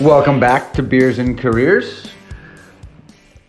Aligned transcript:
Welcome 0.00 0.38
back 0.38 0.72
to 0.74 0.82
Beers 0.84 1.18
and 1.18 1.36
Careers. 1.36 2.12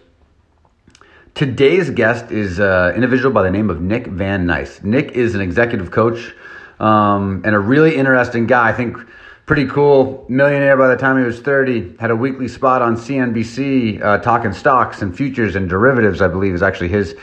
Today's 1.35 1.89
guest 1.91 2.31
is 2.33 2.59
an 2.59 2.95
individual 2.95 3.33
by 3.33 3.43
the 3.43 3.51
name 3.51 3.71
of 3.71 3.81
Nick 3.81 4.07
Van 4.09 4.47
Nice. 4.47 4.83
Nick 4.83 5.13
is 5.13 5.35
an 5.35 5.41
executive 5.41 5.91
coach 5.91 6.35
um, 6.81 7.43
and 7.45 7.55
a 7.55 7.59
really 7.59 7.97
interesting 7.97 8.47
guy. 8.47 8.69
I 8.69 8.73
think 8.73 8.99
pretty 9.47 9.67
cool 9.67 10.27
millionaire 10.29 10.77
by 10.77 10.89
the 10.89 10.97
time 10.97 11.19
he 11.19 11.25
was 11.25 11.41
30. 11.41 11.97
Had 11.99 12.11
a 12.11 12.17
weekly 12.17 12.47
spot 12.47 12.83
on 12.83 12.97
CNBC 12.97 14.03
uh, 14.03 14.19
talking 14.19 14.53
stocks 14.53 15.03
and 15.03 15.17
futures 15.17 15.57
and 15.57 15.69
derivatives, 15.69 16.21
I 16.21 16.29
believe, 16.29 16.53
is 16.53 16.63
actually 16.63 16.89
his 16.89 17.17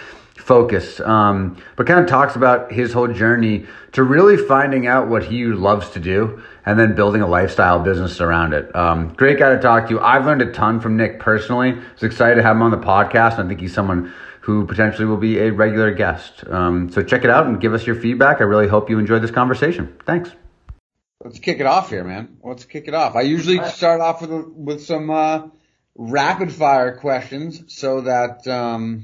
focus. 0.48 1.02
Um, 1.02 1.62
but 1.76 1.86
kind 1.86 2.00
of 2.00 2.08
talks 2.08 2.38
about 2.38 2.72
his 2.72 2.94
whole 2.94 3.10
journey 3.10 3.66
to 3.92 4.02
really 4.02 4.38
finding 4.38 4.88
out 4.88 5.10
what 5.10 5.26
he 5.26 5.46
loves 5.46 5.90
to 5.92 6.00
do 6.00 6.42
and 6.66 6.80
then 6.80 6.96
building 6.96 7.22
a 7.22 7.28
lifestyle 7.28 7.80
business 7.80 8.22
around 8.22 8.54
it. 8.54 8.74
Um, 8.74 9.14
great 9.14 9.38
guy 9.38 9.50
to 9.50 9.60
talk 9.60 9.88
to. 9.88 9.96
You. 9.96 10.00
I've 10.00 10.26
learned 10.26 10.42
a 10.42 10.52
ton 10.54 10.80
from 10.80 10.96
Nick 10.96 11.20
personally. 11.20 11.74
I 11.74 11.94
was 11.94 12.04
excited 12.04 12.36
to 12.36 12.44
have 12.44 12.56
him 12.56 12.62
on 12.62 12.72
the 12.72 12.78
podcast. 12.78 13.40
I 13.40 13.48
think 13.48 13.60
he's 13.60 13.74
someone 13.74 14.14
who 14.40 14.66
potentially 14.66 15.06
will 15.06 15.18
be 15.18 15.38
a 15.40 15.52
regular 15.52 15.94
guest. 15.94 16.48
Um, 16.48 16.90
so 16.94 17.04
check 17.04 17.26
it 17.26 17.30
out 17.30 17.48
and 17.48 17.60
give 17.60 17.74
us 17.74 17.86
your 17.86 17.98
feedback. 17.98 18.40
I 18.40 18.46
really 18.46 18.70
hope 18.70 18.90
you 18.90 19.00
enjoyed 19.00 19.22
this 19.22 19.32
conversation. 19.32 19.98
Thanks. 20.06 20.32
Let's 21.22 21.40
kick 21.40 21.60
it 21.60 21.66
off 21.66 21.90
here, 21.90 22.06
man. 22.06 22.38
Let's 22.42 22.64
kick 22.64 22.88
it 22.88 22.94
off. 22.94 23.18
I 23.18 23.22
usually 23.22 23.62
start 23.70 24.00
off 24.00 24.22
with 24.22 24.32
with 24.32 24.86
some 24.86 25.10
uh, 25.10 25.48
rapid 25.96 26.54
fire 26.54 26.96
questions 26.96 27.64
so 27.68 28.02
that 28.02 28.48
um, 28.48 29.04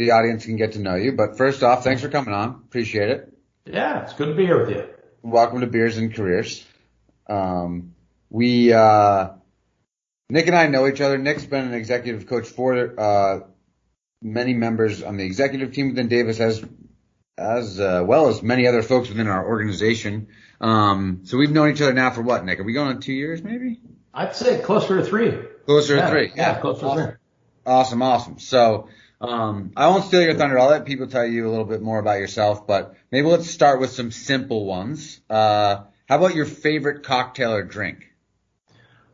the 0.00 0.12
audience 0.12 0.46
can 0.46 0.56
get 0.56 0.72
to 0.72 0.78
know 0.78 0.94
you. 0.94 1.12
But 1.12 1.36
first 1.36 1.62
off, 1.62 1.84
thanks 1.84 2.00
for 2.00 2.08
coming 2.08 2.32
on. 2.32 2.48
Appreciate 2.48 3.10
it. 3.10 3.36
Yeah, 3.66 4.02
it's 4.02 4.14
good 4.14 4.28
to 4.28 4.34
be 4.34 4.46
here 4.46 4.58
with 4.58 4.70
you. 4.70 4.88
Welcome 5.20 5.60
to 5.60 5.66
Beers 5.66 5.98
and 5.98 6.14
Careers. 6.14 6.64
Um, 7.28 7.94
we, 8.30 8.72
uh, 8.72 9.28
Nick 10.30 10.46
and 10.46 10.56
I 10.56 10.68
know 10.68 10.86
each 10.86 11.02
other. 11.02 11.18
Nick's 11.18 11.44
been 11.44 11.66
an 11.66 11.74
executive 11.74 12.26
coach 12.26 12.48
for, 12.48 12.98
uh, 12.98 13.40
many 14.22 14.54
members 14.54 15.02
on 15.02 15.18
the 15.18 15.24
executive 15.24 15.74
team 15.74 15.90
within 15.90 16.08
Davis 16.08 16.40
as, 16.40 16.64
as, 17.36 17.78
uh, 17.78 18.02
well 18.06 18.28
as 18.28 18.42
many 18.42 18.66
other 18.66 18.82
folks 18.82 19.10
within 19.10 19.28
our 19.28 19.46
organization. 19.46 20.28
Um, 20.62 21.20
so 21.24 21.36
we've 21.36 21.52
known 21.52 21.72
each 21.72 21.82
other 21.82 21.92
now 21.92 22.08
for 22.10 22.22
what, 22.22 22.42
Nick? 22.46 22.58
Are 22.58 22.64
we 22.64 22.72
going 22.72 22.88
on 22.88 23.00
two 23.00 23.12
years 23.12 23.42
maybe? 23.44 23.82
I'd 24.14 24.34
say 24.34 24.62
closer 24.62 24.96
to 24.96 25.04
three. 25.04 25.38
Closer 25.66 25.96
yeah, 25.96 26.04
to 26.06 26.10
three. 26.10 26.28
Yeah, 26.28 26.34
yeah 26.36 26.60
closer 26.60 26.86
awesome. 26.86 26.96
to 26.96 27.10
three. 27.10 27.16
Awesome, 27.66 28.02
awesome. 28.02 28.38
So, 28.38 28.88
um, 29.20 29.72
I 29.76 29.88
won't 29.88 30.04
steal 30.04 30.22
your 30.22 30.34
thunder. 30.34 30.58
I'll 30.58 30.70
let 30.70 30.86
people 30.86 31.06
tell 31.06 31.26
you 31.26 31.46
a 31.46 31.50
little 31.50 31.66
bit 31.66 31.82
more 31.82 31.98
about 31.98 32.18
yourself, 32.18 32.66
but 32.66 32.94
maybe 33.10 33.26
let's 33.26 33.50
start 33.50 33.80
with 33.80 33.90
some 33.90 34.10
simple 34.10 34.64
ones. 34.64 35.20
Uh, 35.28 35.82
how 36.08 36.16
about 36.16 36.34
your 36.34 36.46
favorite 36.46 37.02
cocktail 37.02 37.52
or 37.52 37.62
drink? 37.62 38.06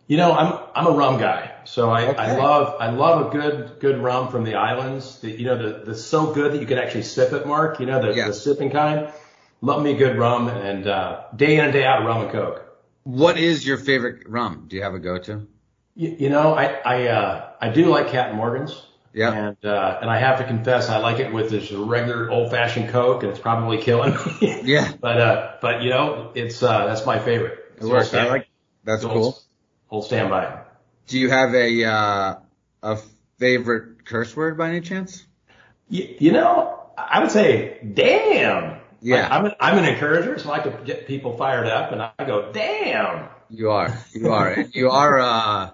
You 0.07 0.17
know, 0.17 0.33
I'm 0.33 0.61
I'm 0.77 0.87
a 0.87 0.97
rum 0.97 1.19
guy, 1.19 1.53
so 1.65 1.91
I, 1.91 2.07
Okay. 2.07 2.19
I 2.19 2.37
love 2.37 2.77
I 2.81 2.91
love 2.91 3.27
a 3.27 3.31
good 3.31 3.81
good 3.81 3.99
rum 4.01 4.29
from 4.29 4.45
the 4.45 4.55
islands. 4.55 5.19
The, 5.19 5.31
you 5.33 5.45
know, 5.47 5.59
the 5.59 5.85
the 5.85 5.95
so 5.97 6.33
good 6.33 6.53
that 6.53 6.61
you 6.61 6.67
can 6.67 6.79
actually 6.79 7.03
sip 7.03 7.33
it, 7.33 7.45
Mark. 7.45 7.81
You 7.81 7.87
know, 7.87 8.01
the, 8.01 8.13
the 8.13 8.33
sipping 8.33 8.71
kind. 8.71 9.13
Love 9.63 9.83
me 9.83 9.95
a 9.95 9.97
good 9.97 10.17
rum, 10.17 10.47
and 10.49 10.87
uh, 10.87 11.23
day 11.35 11.57
in 11.57 11.65
and 11.65 11.73
day 11.73 11.85
out, 11.85 12.05
rum 12.05 12.23
and 12.23 12.31
coke. 12.31 12.63
What 13.03 13.37
is 13.37 13.67
your 13.67 13.79
favorite 13.79 14.29
rum? 14.29 14.67
Do 14.69 14.77
you 14.77 14.83
have 14.83 14.95
a 14.95 15.01
go-to? 15.01 15.49
You, 15.97 16.17
you 16.21 16.29
know, 16.29 16.55
I 16.55 16.67
I 16.85 17.07
uh, 17.09 17.51
I 17.61 17.71
do 17.71 17.87
like 17.87 18.09
Captain 18.09 18.37
Morgan's. 18.37 18.87
Yeah. 19.17 19.33
And 19.33 19.65
uh, 19.65 19.99
and 20.03 20.11
I 20.11 20.19
have 20.19 20.41
to 20.41 20.45
confess, 20.45 20.91
I 20.91 20.99
like 20.99 21.21
it 21.21 21.33
with 21.33 21.49
this 21.49 21.73
regular 21.73 22.31
old 22.31 22.51
fashioned 22.51 22.91
Coke, 22.91 23.23
and 23.23 23.33
it's 23.33 23.41
probably 23.41 23.79
killing 23.79 24.15
me. 24.41 24.61
Yeah. 24.65 24.93
But 25.01 25.19
uh, 25.19 25.53
but 25.63 25.81
you 25.83 25.89
know, 25.89 26.33
it's 26.35 26.63
uh, 26.63 26.87
that's 26.87 27.07
my 27.07 27.19
favorite. 27.19 27.59
It 27.79 27.85
works. 27.85 28.13
I 28.13 28.29
like. 28.29 28.47
That's 28.85 29.05
Old- 29.05 29.15
cool. 29.15 29.39
Old 29.91 30.05
standby. 30.05 30.61
Do 31.07 31.19
you 31.19 31.31
have 31.31 31.55
a 31.55 31.85
uh, 31.85 32.35
a 32.83 32.99
favorite 33.39 34.05
curse 34.05 34.37
word 34.37 34.59
by 34.59 34.69
any 34.69 34.83
chance? 34.83 35.25
You, 35.89 36.15
you 36.19 36.33
know, 36.33 36.79
I 36.99 37.21
would 37.21 37.31
say, 37.31 37.79
damn. 37.95 38.81
Yeah. 39.01 39.29
I, 39.29 39.39
I'm 39.39 39.47
an, 39.47 39.53
I'm 39.61 39.79
an 39.79 39.85
encourager, 39.87 40.39
so 40.39 40.51
I 40.51 40.59
like 40.59 40.65
to 40.65 40.85
get 40.85 41.07
people 41.07 41.39
fired 41.39 41.69
up, 41.69 41.93
and 41.93 42.03
I 42.03 42.13
go, 42.27 42.53
damn. 42.53 43.29
You 43.49 43.71
are. 43.71 43.97
You 44.13 44.33
are. 44.33 44.67
You 44.75 44.91
are. 44.91 45.19
Uh, 45.21 45.71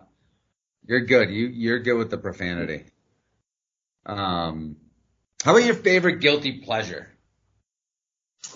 you're 0.86 1.00
good. 1.00 1.30
You 1.30 1.48
you're 1.48 1.80
good 1.80 1.96
with 1.96 2.10
the 2.10 2.18
profanity. 2.18 2.84
Um, 4.06 4.76
how 5.44 5.52
about 5.52 5.64
your 5.64 5.74
favorite 5.74 6.20
guilty 6.20 6.60
pleasure? 6.60 7.08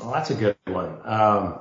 Well, 0.00 0.12
that's 0.12 0.30
a 0.30 0.34
good 0.34 0.56
one. 0.66 1.00
Um, 1.04 1.58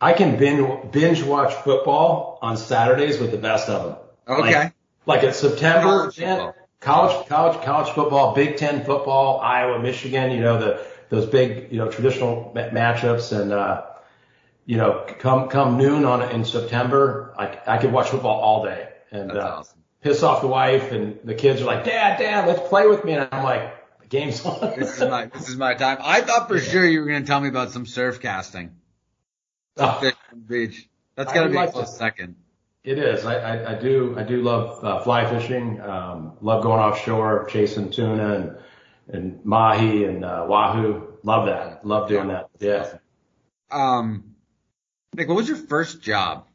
I 0.00 0.12
can 0.12 0.36
binge, 0.36 0.92
binge 0.92 1.22
watch 1.22 1.54
football 1.54 2.38
on 2.42 2.56
Saturdays 2.56 3.18
with 3.18 3.30
the 3.30 3.38
best 3.38 3.68
of 3.68 3.84
them. 3.84 3.96
Okay. 4.38 4.52
Like, 4.52 4.74
like 5.06 5.24
at 5.24 5.34
September, 5.34 6.10
College 6.10 6.54
college, 6.84 7.26
college, 7.28 7.64
college 7.64 7.94
football, 7.94 8.34
Big 8.34 8.58
Ten 8.58 8.84
football, 8.84 9.40
Iowa, 9.40 9.78
Michigan, 9.78 10.30
you 10.30 10.40
know, 10.40 10.58
the, 10.58 10.86
those 11.08 11.26
big, 11.26 11.72
you 11.72 11.78
know, 11.78 11.90
traditional 11.90 12.52
ma- 12.54 12.68
matchups 12.68 13.38
and, 13.38 13.52
uh, 13.52 13.86
you 14.66 14.76
know, 14.76 15.06
come, 15.18 15.48
come 15.48 15.78
noon 15.78 16.04
on 16.04 16.22
in 16.30 16.44
September, 16.44 17.34
I, 17.38 17.58
I 17.66 17.78
could 17.78 17.92
watch 17.92 18.08
football 18.08 18.38
all 18.38 18.64
day 18.64 18.88
and, 19.10 19.32
uh, 19.32 19.56
awesome. 19.58 19.73
Piss 20.04 20.22
off 20.22 20.42
the 20.42 20.46
wife 20.46 20.92
and 20.92 21.18
the 21.24 21.34
kids 21.34 21.62
are 21.62 21.64
like, 21.64 21.84
dad, 21.84 22.18
dad, 22.18 22.46
let's 22.46 22.68
play 22.68 22.86
with 22.86 23.04
me. 23.04 23.14
And 23.14 23.26
I'm 23.32 23.42
like, 23.42 23.74
the 24.00 24.06
game's 24.06 24.44
on. 24.44 24.78
This 24.78 25.00
is 25.00 25.00
my 25.00 25.26
this 25.26 25.48
is 25.48 25.56
my 25.56 25.74
time. 25.74 25.98
I 26.00 26.20
thought 26.20 26.46
for 26.46 26.60
sure 26.60 26.86
you 26.86 27.00
were 27.00 27.06
going 27.06 27.22
to 27.22 27.26
tell 27.26 27.40
me 27.40 27.48
about 27.48 27.72
some 27.72 27.86
surf 27.86 28.20
casting. 28.20 28.76
Oh. 29.78 29.98
Fish 30.00 30.14
on 30.30 30.40
the 30.40 30.46
beach. 30.46 30.88
That's 31.16 31.32
I 31.32 31.34
got 31.34 31.40
to 31.40 31.46
would 31.48 31.52
be 31.52 31.58
a 31.58 31.72
close 31.72 31.90
to. 31.90 31.96
second. 31.96 32.36
It 32.84 32.98
is. 32.98 33.24
I, 33.24 33.36
I, 33.36 33.72
I 33.72 33.74
do. 33.80 34.14
I 34.16 34.24
do 34.24 34.42
love 34.42 34.84
uh, 34.84 35.02
fly 35.02 35.24
fishing. 35.28 35.80
Um, 35.80 36.34
love 36.42 36.62
going 36.62 36.80
offshore, 36.80 37.46
chasing 37.46 37.90
tuna 37.90 38.34
and 38.34 38.58
and 39.08 39.44
mahi 39.44 40.04
and 40.04 40.22
uh, 40.22 40.44
wahoo. 40.46 41.14
Love 41.22 41.46
that. 41.46 41.86
Love 41.86 42.08
doing 42.10 42.28
that. 42.28 42.50
Yeah. 42.60 42.98
Um, 43.70 44.34
Nick, 45.14 45.28
what 45.28 45.36
was 45.38 45.48
your 45.48 45.56
first 45.56 46.02
job? 46.02 46.46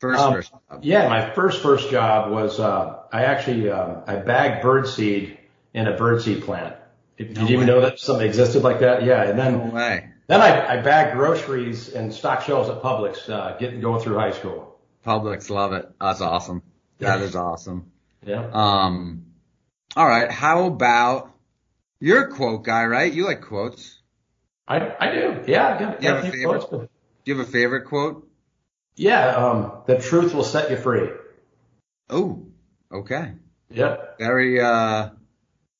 First 0.00 0.20
Um, 0.20 0.32
first 0.34 0.50
job. 0.50 0.80
Yeah. 0.82 1.08
My 1.08 1.30
first 1.30 1.62
first 1.62 1.90
job 1.90 2.30
was 2.32 2.58
uh, 2.58 3.00
I 3.12 3.24
actually 3.24 3.70
um, 3.70 4.02
I 4.06 4.16
bagged 4.16 4.64
birdseed 4.64 5.36
in 5.74 5.86
a 5.86 5.92
birdseed 5.96 6.42
plant. 6.42 6.74
Did 7.18 7.36
No 7.36 7.42
you 7.46 7.54
even 7.56 7.66
know 7.66 7.82
that 7.82 7.98
something 8.00 8.26
existed 8.26 8.62
like 8.62 8.80
that? 8.80 9.04
Yeah. 9.04 9.22
And 9.24 9.36
No 9.36 9.44
then 9.44 9.72
way. 9.72 10.08
then 10.26 10.40
I, 10.40 10.78
I 10.78 10.80
bagged 10.80 11.14
groceries 11.16 11.90
and 11.90 12.12
stock 12.14 12.42
shelves 12.42 12.70
at 12.70 12.80
Publix, 12.82 13.28
uh, 13.28 13.56
getting 13.58 13.80
going 13.82 14.00
through 14.02 14.16
high 14.18 14.30
school. 14.32 14.78
Publix 15.06 15.50
love 15.50 15.72
it. 15.74 15.88
That's 16.00 16.20
awesome. 16.22 16.62
That 16.98 17.18
Yeah. 17.20 17.24
is 17.26 17.36
awesome. 17.36 17.90
Yeah. 18.24 18.48
Um, 18.52 19.26
all 19.96 20.06
right. 20.08 20.30
How 20.30 20.64
about 20.66 21.30
you're 22.00 22.24
a 22.24 22.30
quote 22.30 22.64
guy, 22.64 22.86
right? 22.86 23.12
You 23.12 23.26
like 23.26 23.42
quotes. 23.42 23.98
I 24.66 24.76
I 24.98 25.10
do. 25.12 25.42
Yeah. 25.46 25.74
I 25.74 25.78
got, 25.78 26.02
You 26.02 26.08
have 26.08 26.24
a 26.24 26.30
favorite? 26.30 26.60
quotes, 26.62 26.70
Do 26.70 26.88
you 27.32 27.38
have 27.38 27.46
a 27.46 27.50
favorite 27.50 27.84
quote? 27.84 28.26
Yeah. 28.96 29.28
Um, 29.36 29.72
the 29.86 29.98
truth 29.98 30.34
will 30.34 30.44
set 30.44 30.70
you 30.70 30.76
free. 30.76 31.10
Oh, 32.08 32.46
okay. 32.92 33.32
Yep. 33.70 34.18
Very 34.18 34.60
uh, 34.60 35.10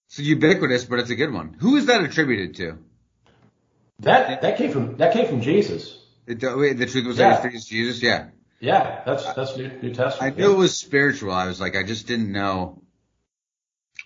so 0.08 0.22
ubiquitous, 0.22 0.84
but 0.84 1.00
it's 1.00 1.10
a 1.10 1.16
good 1.16 1.32
one. 1.32 1.56
Who 1.60 1.76
is 1.76 1.86
that 1.86 2.02
attributed 2.04 2.56
to? 2.56 2.78
That 4.00 4.42
that 4.42 4.56
came 4.56 4.70
from 4.70 4.96
that 4.96 5.12
came 5.12 5.26
from 5.26 5.40
Jesus. 5.42 5.96
It, 6.26 6.40
the 6.40 6.86
truth 6.86 7.06
was 7.06 7.18
Yeah. 7.18 7.40
that 7.40 7.52
Jesus. 7.52 8.00
Yeah, 8.02 8.28
Yeah, 8.60 9.02
that's 9.04 9.24
that's 9.34 9.56
New, 9.56 9.68
New 9.82 9.90
I 9.90 9.92
Testament. 9.92 10.38
knew 10.38 10.52
it 10.52 10.56
was 10.56 10.78
spiritual. 10.78 11.32
I 11.32 11.46
was 11.46 11.60
like, 11.60 11.76
I 11.76 11.82
just 11.82 12.06
didn't 12.06 12.32
know. 12.32 12.80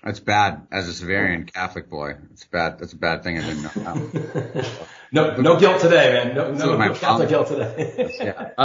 That's 0.03 0.21
bad 0.21 0.67
as 0.73 0.89
a 0.89 1.05
Severian 1.05 1.51
Catholic 1.53 1.89
boy. 1.89 2.15
It's 2.33 2.45
bad. 2.45 2.79
That's 2.79 2.93
a 2.93 2.97
bad 2.99 3.23
thing. 3.23 3.39
I 3.39 3.43
didn't 3.43 3.77
know. 3.77 4.65
no 5.15 5.37
no 5.37 5.59
guilt 5.59 5.81
today, 5.81 6.13
man. 6.13 6.35
No 6.35 6.53
no, 6.53 6.77
no 6.77 6.95
Catholic 6.95 7.29
guilt 7.29 7.49
today. 7.49 8.15
yeah. 8.21 8.51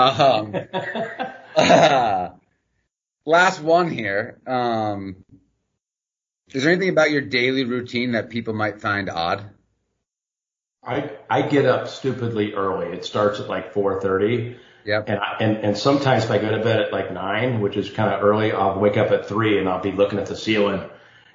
Um, 1.56 2.32
last 3.26 3.62
one 3.62 3.90
here. 3.90 4.40
Um, 4.48 5.24
is 6.54 6.64
there 6.64 6.72
anything 6.72 6.90
about 6.90 7.12
your 7.12 7.22
daily 7.22 7.64
routine 7.64 8.14
that 8.14 8.30
people 8.30 8.54
might 8.54 8.82
find 8.82 9.10
odd? 9.10 9.46
I 10.84 11.12
I 11.30 11.44
get 11.44 11.66
up 11.66 11.88
stupidly 11.88 12.54
early. 12.54 12.88
It 12.88 13.06
starts 13.06 13.40
at 13.40 13.48
like 13.48 13.74
4:30, 13.74 14.58
Yep. 14.86 15.10
and 15.10 15.20
I, 15.20 15.38
and 15.42 15.58
and 15.58 15.78
sometimes 15.78 16.24
if 16.24 16.32
I 16.32 16.40
go 16.40 16.50
to 16.50 16.64
bed 16.64 16.80
at 16.80 16.92
like 16.92 17.12
nine, 17.12 17.62
which 17.62 17.78
is 17.78 17.90
kind 17.92 18.12
of 18.14 18.24
early, 18.24 18.52
I'll 18.52 18.80
wake 18.80 18.98
up 18.98 19.12
at 19.12 19.28
three 19.28 19.60
and 19.60 19.70
I'll 19.70 19.82
be 19.82 19.92
looking 19.92 20.18
at 20.18 20.26
the 20.26 20.36
ceiling, 20.36 20.82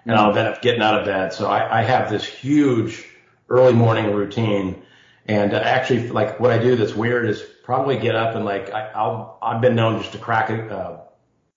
and 0.06 0.16
I'll 0.16 0.36
end 0.36 0.48
up 0.48 0.60
getting 0.62 0.82
out 0.82 0.98
of 0.98 1.04
bed. 1.06 1.32
So 1.32 1.46
I 1.46 1.80
I 1.80 1.82
have 1.82 2.10
this 2.10 2.24
huge 2.24 3.04
early 3.48 3.74
morning 3.74 4.12
routine. 4.12 4.82
And 5.26 5.54
uh, 5.54 5.58
actually, 5.58 6.08
like 6.08 6.38
what 6.38 6.50
I 6.50 6.58
do 6.58 6.76
that's 6.76 6.94
weird 6.94 7.28
is 7.28 7.42
probably 7.62 7.98
get 7.98 8.14
up 8.14 8.34
and 8.34 8.44
like 8.44 8.70
I, 8.70 8.90
I'll 8.94 9.38
I've 9.42 9.60
been 9.60 9.74
known 9.74 10.00
just 10.00 10.12
to 10.12 10.18
crack 10.18 10.50
a 10.50 10.76
uh, 10.76 11.00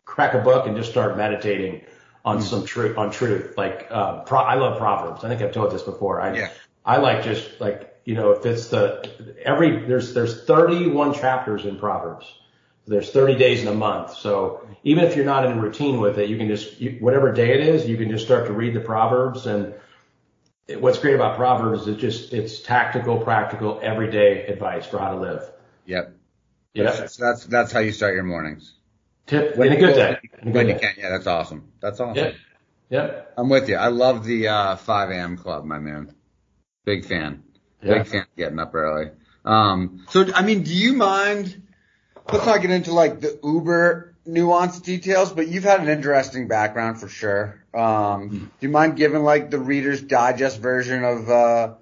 crack 0.06 0.34
a 0.34 0.40
book 0.40 0.68
and 0.68 0.76
just 0.76 0.90
start 0.90 1.18
meditating 1.18 1.82
on 2.24 2.40
mm. 2.40 2.42
some 2.42 2.66
truth 2.66 2.98
on 2.98 3.12
truth. 3.12 3.58
Like 3.58 3.88
uh, 3.90 4.22
pro- 4.22 4.40
I 4.40 4.56
love 4.56 4.78
proverbs. 4.78 5.24
I 5.24 5.30
think 5.30 5.42
I've 5.42 5.52
told 5.52 5.72
this 5.72 5.84
before. 5.84 6.22
I 6.22 6.36
yeah. 6.36 6.50
I 6.86 6.98
like 6.98 7.24
just 7.24 7.60
like 7.60 8.00
you 8.06 8.16
know 8.16 8.32
if 8.32 8.46
it's 8.46 8.70
the 8.70 9.36
every 9.44 9.86
there's 9.86 10.14
there's 10.14 10.44
31 10.46 11.14
chapters 11.14 11.66
in 11.66 11.78
proverbs. 11.78 12.34
There's 12.90 13.12
30 13.12 13.36
days 13.36 13.62
in 13.62 13.68
a 13.68 13.74
month. 13.74 14.16
So 14.16 14.66
even 14.86 15.04
if 15.04 15.18
you're 15.18 15.26
not 15.26 15.44
in 15.44 15.52
a 15.52 15.62
routine 15.62 16.00
with 16.00 16.18
it, 16.20 16.30
you 16.30 16.38
can 16.38 16.48
just 16.48 16.80
you, 16.80 16.92
whatever 17.02 17.34
day 17.34 17.54
it 17.54 17.60
is, 17.60 17.86
you 17.86 17.98
can 17.98 18.10
just 18.10 18.24
start 18.24 18.48
to 18.48 18.54
read 18.54 18.74
the 18.74 18.80
proverbs 18.80 19.46
and 19.46 19.74
what's 20.76 21.00
great 21.00 21.16
about 21.16 21.38
Proverbs 21.38 21.88
is 21.88 21.98
just 21.98 22.34
it's 22.34 22.60
tactical, 22.60 23.20
practical, 23.20 23.80
everyday 23.82 24.46
advice 24.46 24.86
for 24.86 25.00
how 25.00 25.12
to 25.14 25.20
live. 25.20 25.50
Yep. 25.86 26.16
Yep. 26.74 26.86
That's, 26.98 27.18
that's 27.18 27.46
that's 27.46 27.72
how 27.72 27.80
you 27.80 27.92
start 27.92 28.14
your 28.14 28.24
mornings. 28.24 28.74
Tip 29.26 29.58
when, 29.58 29.70
in 29.70 29.74
a 29.74 29.80
good 29.80 29.94
day. 29.96 30.18
When 30.44 30.68
you 30.68 30.76
can. 30.76 30.94
Yeah, 30.98 31.10
that's 31.10 31.28
awesome. 31.28 31.72
That's 31.80 32.00
awesome. 32.00 32.24
Yep. 32.24 32.36
Yep. 32.90 33.34
I'm 33.38 33.50
with 33.50 33.68
you. 33.68 33.76
I 33.76 33.88
love 33.88 34.24
the 34.24 34.48
uh, 34.48 34.76
5 34.78 35.10
a.m. 35.10 35.38
club, 35.38 35.66
my 35.66 35.80
man. 35.80 36.14
Big 36.86 37.06
fan. 37.06 37.44
Big 37.82 38.08
fan 38.08 38.26
getting 38.38 38.60
up 38.60 38.74
early. 38.74 39.12
Um, 39.44 40.06
so 40.10 40.26
I 40.34 40.42
mean, 40.42 40.64
do 40.64 40.74
you 40.74 40.94
mind? 40.94 41.64
Let's 42.32 42.46
not 42.46 42.62
get 42.62 42.72
into 42.72 42.94
like 42.94 43.22
the 43.22 43.40
Uber 43.44 44.16
nuanced 44.28 44.84
details, 44.84 45.32
but 45.32 45.48
you've 45.48 45.64
had 45.64 45.80
an 45.80 45.90
interesting 45.90 46.48
background 46.48 47.00
for 47.00 47.08
sure. 47.08 47.64
Um, 47.74 48.30
hmm. 48.30 48.38
do 48.38 48.50
you 48.62 48.70
mind 48.70 48.98
giving 48.98 49.24
like 49.24 49.50
the 49.50 49.60
Reader's 49.60 50.02
Digest 50.02 50.60
version 50.60 51.04
of 51.04 51.30
uh, 51.30 51.74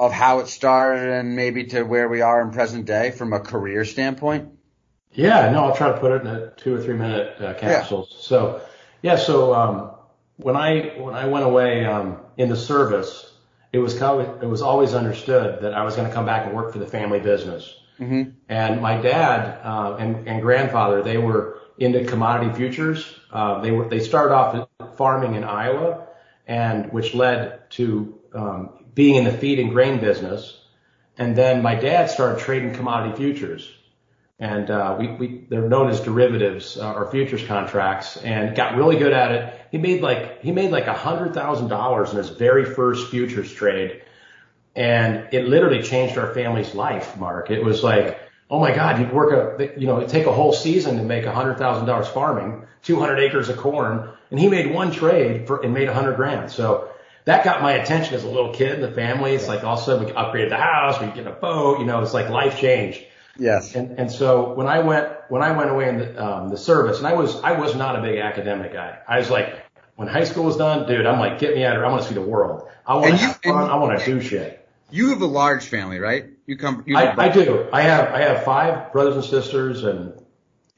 of 0.00 0.12
how 0.12 0.38
it 0.38 0.48
started 0.48 1.10
and 1.10 1.36
maybe 1.36 1.64
to 1.64 1.82
where 1.82 2.08
we 2.08 2.20
are 2.20 2.40
in 2.40 2.50
present 2.50 2.86
day 2.86 3.10
from 3.10 3.32
a 3.32 3.40
career 3.40 3.84
standpoint? 3.84 4.50
Yeah, 5.12 5.50
no, 5.50 5.64
I'll 5.64 5.76
try 5.76 5.90
to 5.90 5.98
put 5.98 6.12
it 6.12 6.20
in 6.22 6.26
a 6.28 6.50
two 6.50 6.74
or 6.74 6.82
three 6.82 6.94
minute 6.94 7.40
uh, 7.40 7.54
capsules. 7.54 8.08
Yeah. 8.10 8.20
So, 8.20 8.60
yeah, 9.02 9.16
so 9.16 9.54
um, 9.54 9.90
when 10.36 10.56
I 10.56 10.94
when 10.98 11.14
I 11.14 11.26
went 11.26 11.44
away 11.44 11.84
um, 11.84 12.18
in 12.36 12.48
the 12.48 12.56
service, 12.56 13.32
it 13.72 13.78
was 13.78 13.98
kind 13.98 14.20
of, 14.20 14.42
it 14.42 14.46
was 14.46 14.62
always 14.62 14.94
understood 14.94 15.62
that 15.62 15.74
I 15.74 15.82
was 15.82 15.96
going 15.96 16.08
to 16.08 16.14
come 16.14 16.26
back 16.26 16.46
and 16.46 16.54
work 16.54 16.72
for 16.72 16.78
the 16.78 16.86
family 16.86 17.20
business. 17.20 17.74
Mm-hmm. 17.98 18.30
And 18.48 18.80
my 18.80 19.00
dad 19.00 19.60
uh, 19.64 19.96
and, 19.98 20.28
and 20.28 20.40
grandfather, 20.40 21.02
they 21.02 21.18
were 21.18 21.57
into 21.78 22.04
commodity 22.04 22.54
futures. 22.54 23.14
Uh, 23.32 23.60
they 23.60 23.70
were 23.70 23.88
they 23.88 24.00
started 24.00 24.34
off 24.34 24.68
farming 24.96 25.34
in 25.34 25.44
Iowa, 25.44 26.06
and 26.46 26.92
which 26.92 27.14
led 27.14 27.70
to 27.70 28.18
um, 28.34 28.84
being 28.94 29.14
in 29.16 29.24
the 29.24 29.32
feed 29.32 29.58
and 29.58 29.70
grain 29.70 30.00
business. 30.00 30.60
And 31.16 31.34
then 31.34 31.62
my 31.62 31.74
dad 31.74 32.10
started 32.10 32.40
trading 32.40 32.74
commodity 32.74 33.16
futures, 33.16 33.68
and 34.38 34.70
uh, 34.70 34.96
we, 34.98 35.08
we 35.08 35.46
they're 35.48 35.68
known 35.68 35.90
as 35.90 36.00
derivatives 36.00 36.76
uh, 36.76 36.92
or 36.92 37.10
futures 37.10 37.44
contracts, 37.44 38.16
and 38.18 38.56
got 38.56 38.76
really 38.76 38.98
good 38.98 39.12
at 39.12 39.32
it. 39.32 39.60
He 39.72 39.78
made 39.78 40.00
like 40.00 40.42
he 40.42 40.52
made 40.52 40.70
like 40.70 40.86
a 40.86 40.94
hundred 40.94 41.34
thousand 41.34 41.68
dollars 41.68 42.10
in 42.10 42.18
his 42.18 42.28
very 42.28 42.64
first 42.64 43.10
futures 43.10 43.52
trade, 43.52 44.02
and 44.76 45.28
it 45.32 45.48
literally 45.48 45.82
changed 45.82 46.16
our 46.18 46.32
family's 46.34 46.74
life. 46.74 47.16
Mark, 47.16 47.50
it 47.50 47.64
was 47.64 47.82
like 47.82 48.27
oh 48.50 48.60
my 48.60 48.74
God, 48.74 48.98
you'd 49.00 49.12
work 49.12 49.32
a, 49.32 49.78
you 49.78 49.86
know, 49.86 49.98
it'd 49.98 50.10
take 50.10 50.26
a 50.26 50.32
whole 50.32 50.52
season 50.52 50.96
to 50.96 51.02
make 51.02 51.24
a 51.24 51.32
hundred 51.32 51.58
thousand 51.58 51.86
dollars 51.86 52.08
farming, 52.08 52.66
200 52.82 53.18
acres 53.18 53.48
of 53.48 53.56
corn, 53.56 54.10
and 54.30 54.40
he 54.40 54.48
made 54.48 54.72
one 54.72 54.90
trade 54.90 55.46
for, 55.46 55.62
and 55.62 55.74
made 55.74 55.88
a 55.88 55.94
hundred 55.94 56.16
grand. 56.16 56.50
So 56.50 56.90
that 57.24 57.44
got 57.44 57.62
my 57.62 57.72
attention 57.72 58.14
as 58.14 58.24
a 58.24 58.28
little 58.28 58.54
kid 58.54 58.74
in 58.74 58.80
the 58.80 58.90
family. 58.90 59.34
It's 59.34 59.48
like 59.48 59.64
all 59.64 59.74
of 59.74 59.80
a 59.80 59.84
sudden 59.84 60.06
we 60.06 60.12
upgraded 60.12 60.50
the 60.50 60.56
house, 60.56 61.00
we 61.00 61.08
get 61.08 61.26
a 61.26 61.32
boat, 61.32 61.80
you 61.80 61.84
know, 61.84 62.02
it's 62.02 62.14
like 62.14 62.30
life 62.30 62.58
changed. 62.58 63.04
Yes. 63.38 63.74
And, 63.74 63.98
and 63.98 64.10
so 64.10 64.54
when 64.54 64.66
I 64.66 64.80
went, 64.80 65.08
when 65.28 65.42
I 65.42 65.52
went 65.52 65.70
away 65.70 65.88
in 65.88 65.98
the, 65.98 66.24
um, 66.24 66.48
the 66.48 66.56
service, 66.56 66.98
and 66.98 67.06
I 67.06 67.12
was, 67.12 67.40
I 67.40 67.52
was 67.52 67.76
not 67.76 67.96
a 67.96 68.02
big 68.02 68.18
academic 68.18 68.72
guy. 68.72 68.98
I 69.06 69.18
was 69.18 69.30
like, 69.30 69.62
when 69.98 70.08
high 70.08 70.24
school 70.24 70.44
was 70.44 70.56
done, 70.56 70.86
dude, 70.86 71.06
I'm 71.06 71.18
like, 71.18 71.38
get 71.38 71.54
me 71.54 71.64
out 71.64 71.74
of 71.74 71.80
here. 71.80 71.86
I 71.86 71.90
want 71.90 72.02
to 72.02 72.08
see 72.08 72.14
the 72.14 72.22
world. 72.22 72.68
I 72.86 72.94
want 72.94 73.18
to. 73.18 73.50
I 73.50 73.74
want 73.76 73.98
to 73.98 74.04
do 74.04 74.20
shit. 74.20 74.66
You 74.90 75.10
have 75.10 75.20
a 75.20 75.26
large 75.26 75.64
family, 75.64 75.98
right? 75.98 76.26
You 76.48 76.56
come. 76.56 76.82
You 76.86 76.96
I, 76.96 77.26
I 77.26 77.28
do. 77.28 77.68
I 77.74 77.82
have 77.82 78.08
I 78.08 78.22
have 78.22 78.42
five 78.42 78.90
brothers 78.90 79.16
and 79.16 79.24
sisters, 79.24 79.84
and 79.84 80.14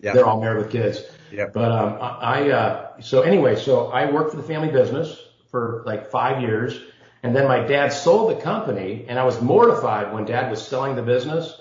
they're 0.00 0.26
all 0.26 0.40
married 0.40 0.64
with 0.64 0.72
kids. 0.72 1.00
Yeah. 1.30 1.46
But 1.46 1.70
um, 1.70 1.96
I 2.00 2.50
uh, 2.50 3.00
so 3.00 3.22
anyway, 3.22 3.54
so 3.54 3.86
I 3.86 4.10
worked 4.10 4.32
for 4.32 4.36
the 4.36 4.42
family 4.42 4.72
business 4.72 5.16
for 5.52 5.84
like 5.86 6.10
five 6.10 6.42
years, 6.42 6.76
and 7.22 7.36
then 7.36 7.46
my 7.46 7.60
dad 7.60 7.92
sold 7.92 8.36
the 8.36 8.42
company, 8.42 9.06
and 9.08 9.16
I 9.16 9.22
was 9.22 9.40
mortified 9.40 10.12
when 10.12 10.24
Dad 10.24 10.50
was 10.50 10.60
selling 10.66 10.96
the 10.96 11.02
business. 11.02 11.54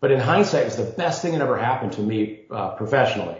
But 0.00 0.10
in 0.10 0.20
hindsight, 0.20 0.62
it 0.62 0.64
was 0.64 0.76
the 0.76 0.94
best 0.96 1.20
thing 1.20 1.32
that 1.32 1.42
ever 1.42 1.58
happened 1.58 1.92
to 1.92 2.00
me 2.00 2.46
uh, 2.50 2.70
professionally 2.70 3.36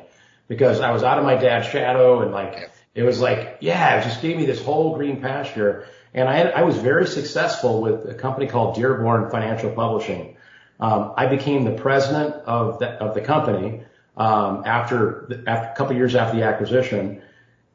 because 0.48 0.80
I 0.80 0.90
was 0.90 1.02
out 1.02 1.18
of 1.18 1.24
my 1.24 1.36
dad's 1.36 1.66
shadow, 1.68 2.20
and 2.20 2.30
like 2.30 2.70
it 2.94 3.04
was 3.04 3.22
like, 3.22 3.56
yeah, 3.62 3.98
it 3.98 4.04
just 4.04 4.20
gave 4.20 4.36
me 4.36 4.44
this 4.44 4.62
whole 4.62 4.96
green 4.96 5.22
pasture. 5.22 5.86
And 6.12 6.28
I, 6.28 6.36
had, 6.36 6.52
I 6.52 6.62
was 6.62 6.76
very 6.76 7.06
successful 7.06 7.80
with 7.80 8.08
a 8.08 8.14
company 8.14 8.46
called 8.46 8.74
Dearborn 8.74 9.30
Financial 9.30 9.70
Publishing. 9.70 10.36
Um, 10.80 11.12
I 11.16 11.26
became 11.26 11.64
the 11.64 11.72
president 11.72 12.34
of 12.46 12.78
the, 12.78 12.88
of 12.88 13.14
the 13.14 13.20
company 13.20 13.82
um, 14.16 14.64
after, 14.66 15.26
the, 15.28 15.48
after 15.48 15.72
a 15.72 15.74
couple 15.76 15.96
years 15.96 16.14
after 16.14 16.36
the 16.36 16.44
acquisition. 16.44 17.22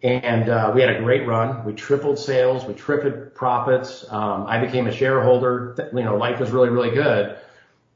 And 0.04 0.50
uh, 0.50 0.72
we 0.76 0.82
had 0.82 0.90
a 0.90 1.00
great 1.00 1.26
run. 1.26 1.64
We 1.66 1.74
tripled 1.74 2.20
sales. 2.20 2.66
We 2.66 2.74
tripled 2.74 3.34
profits. 3.34 4.06
Um, 4.10 4.46
I 4.48 4.64
became 4.64 4.88
a 4.88 4.92
shareholder. 4.92 5.76
You 5.94 6.04
know, 6.04 6.18
life 6.18 6.40
was 6.40 6.52
really, 6.52 6.70
really 6.70 6.92
good. 6.92 7.38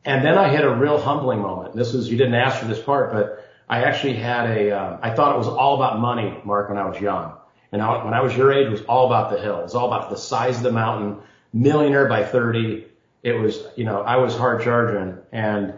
And 0.06 0.24
then 0.24 0.38
I 0.38 0.50
hit 0.50 0.64
a 0.64 0.74
real 0.74 1.00
humbling 1.00 1.42
moment. 1.42 1.76
This 1.76 1.94
is, 1.94 2.10
you 2.10 2.18
didn't 2.18 2.36
ask 2.36 2.60
for 2.60 2.66
this 2.66 2.82
part, 2.82 3.12
but 3.12 3.46
I 3.68 3.84
actually 3.84 4.16
had 4.16 4.50
a, 4.50 4.72
um, 4.72 5.00
I 5.02 5.12
thought 5.14 5.36
it 5.36 5.38
was 5.38 5.48
all 5.48 5.76
about 5.76 6.00
money, 6.00 6.40
Mark, 6.46 6.70
when 6.70 6.78
I 6.78 6.88
was 6.88 7.00
young. 7.00 7.34
And 7.72 7.82
I, 7.82 8.04
when 8.04 8.14
I 8.14 8.22
was 8.22 8.36
your 8.36 8.52
age, 8.52 8.68
it 8.68 8.72
was 8.72 8.82
all 8.82 9.08
about 9.08 9.32
the 9.32 9.40
hill. 9.40 9.60
It 9.60 9.64
was 9.64 9.76
all 9.76 9.88
about 9.88 10.10
the 10.10 10.18
size 10.18 10.58
of 10.58 10.64
the 10.64 10.72
mountain, 10.72 11.18
millionaire 11.54 12.08
by 12.08 12.24
30. 12.24 12.86
It 13.22 13.34
was, 13.34 13.64
you 13.76 13.84
know, 13.84 14.02
I 14.02 14.18
was 14.18 14.36
hard 14.36 14.64
charging. 14.64 15.18
And 15.32 15.74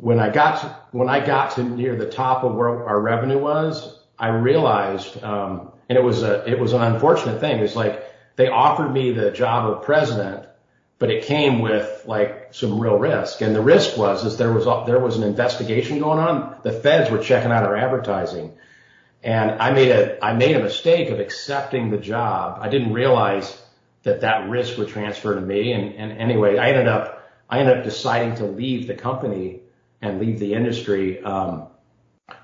when 0.00 0.20
I 0.20 0.30
got 0.30 0.60
to, 0.60 0.76
when 0.92 1.08
I 1.08 1.24
got 1.24 1.52
to 1.56 1.62
near 1.62 1.96
the 1.96 2.10
top 2.10 2.44
of 2.44 2.54
where 2.54 2.86
our 2.86 3.00
revenue 3.00 3.38
was, 3.38 3.98
I 4.18 4.28
realized, 4.28 5.22
um, 5.22 5.72
and 5.88 5.98
it 5.98 6.04
was 6.04 6.22
a, 6.22 6.48
it 6.48 6.58
was 6.58 6.72
an 6.72 6.82
unfortunate 6.82 7.40
thing. 7.40 7.58
It's 7.58 7.76
like 7.76 8.04
they 8.36 8.48
offered 8.48 8.92
me 8.92 9.12
the 9.12 9.30
job 9.30 9.70
of 9.70 9.84
president, 9.84 10.46
but 10.98 11.10
it 11.10 11.24
came 11.24 11.60
with 11.60 12.04
like 12.06 12.48
some 12.52 12.78
real 12.78 12.98
risk. 12.98 13.40
And 13.40 13.54
the 13.54 13.60
risk 13.60 13.96
was, 13.96 14.24
is 14.24 14.36
there 14.36 14.52
was, 14.52 14.86
there 14.86 15.00
was 15.00 15.16
an 15.16 15.24
investigation 15.24 15.98
going 15.98 16.18
on. 16.18 16.56
The 16.62 16.72
feds 16.72 17.10
were 17.10 17.18
checking 17.18 17.50
out 17.50 17.64
our 17.64 17.76
advertising. 17.76 18.52
And 19.24 19.52
I 19.52 19.70
made 19.70 19.90
a, 19.90 20.22
I 20.22 20.34
made 20.34 20.54
a 20.54 20.62
mistake 20.62 21.08
of 21.08 21.18
accepting 21.18 21.90
the 21.90 21.96
job. 21.96 22.58
I 22.60 22.68
didn't 22.68 22.92
realize 22.92 23.60
that 24.02 24.20
that 24.20 24.50
risk 24.50 24.76
would 24.76 24.88
transfer 24.88 25.34
to 25.34 25.40
me. 25.40 25.72
And, 25.72 25.94
and 25.94 26.12
anyway, 26.12 26.58
I 26.58 26.68
ended 26.68 26.88
up, 26.88 27.26
I 27.48 27.60
ended 27.60 27.78
up 27.78 27.84
deciding 27.84 28.36
to 28.36 28.44
leave 28.44 28.86
the 28.86 28.94
company 28.94 29.60
and 30.02 30.20
leave 30.20 30.38
the 30.38 30.52
industry. 30.52 31.22
Um, 31.24 31.68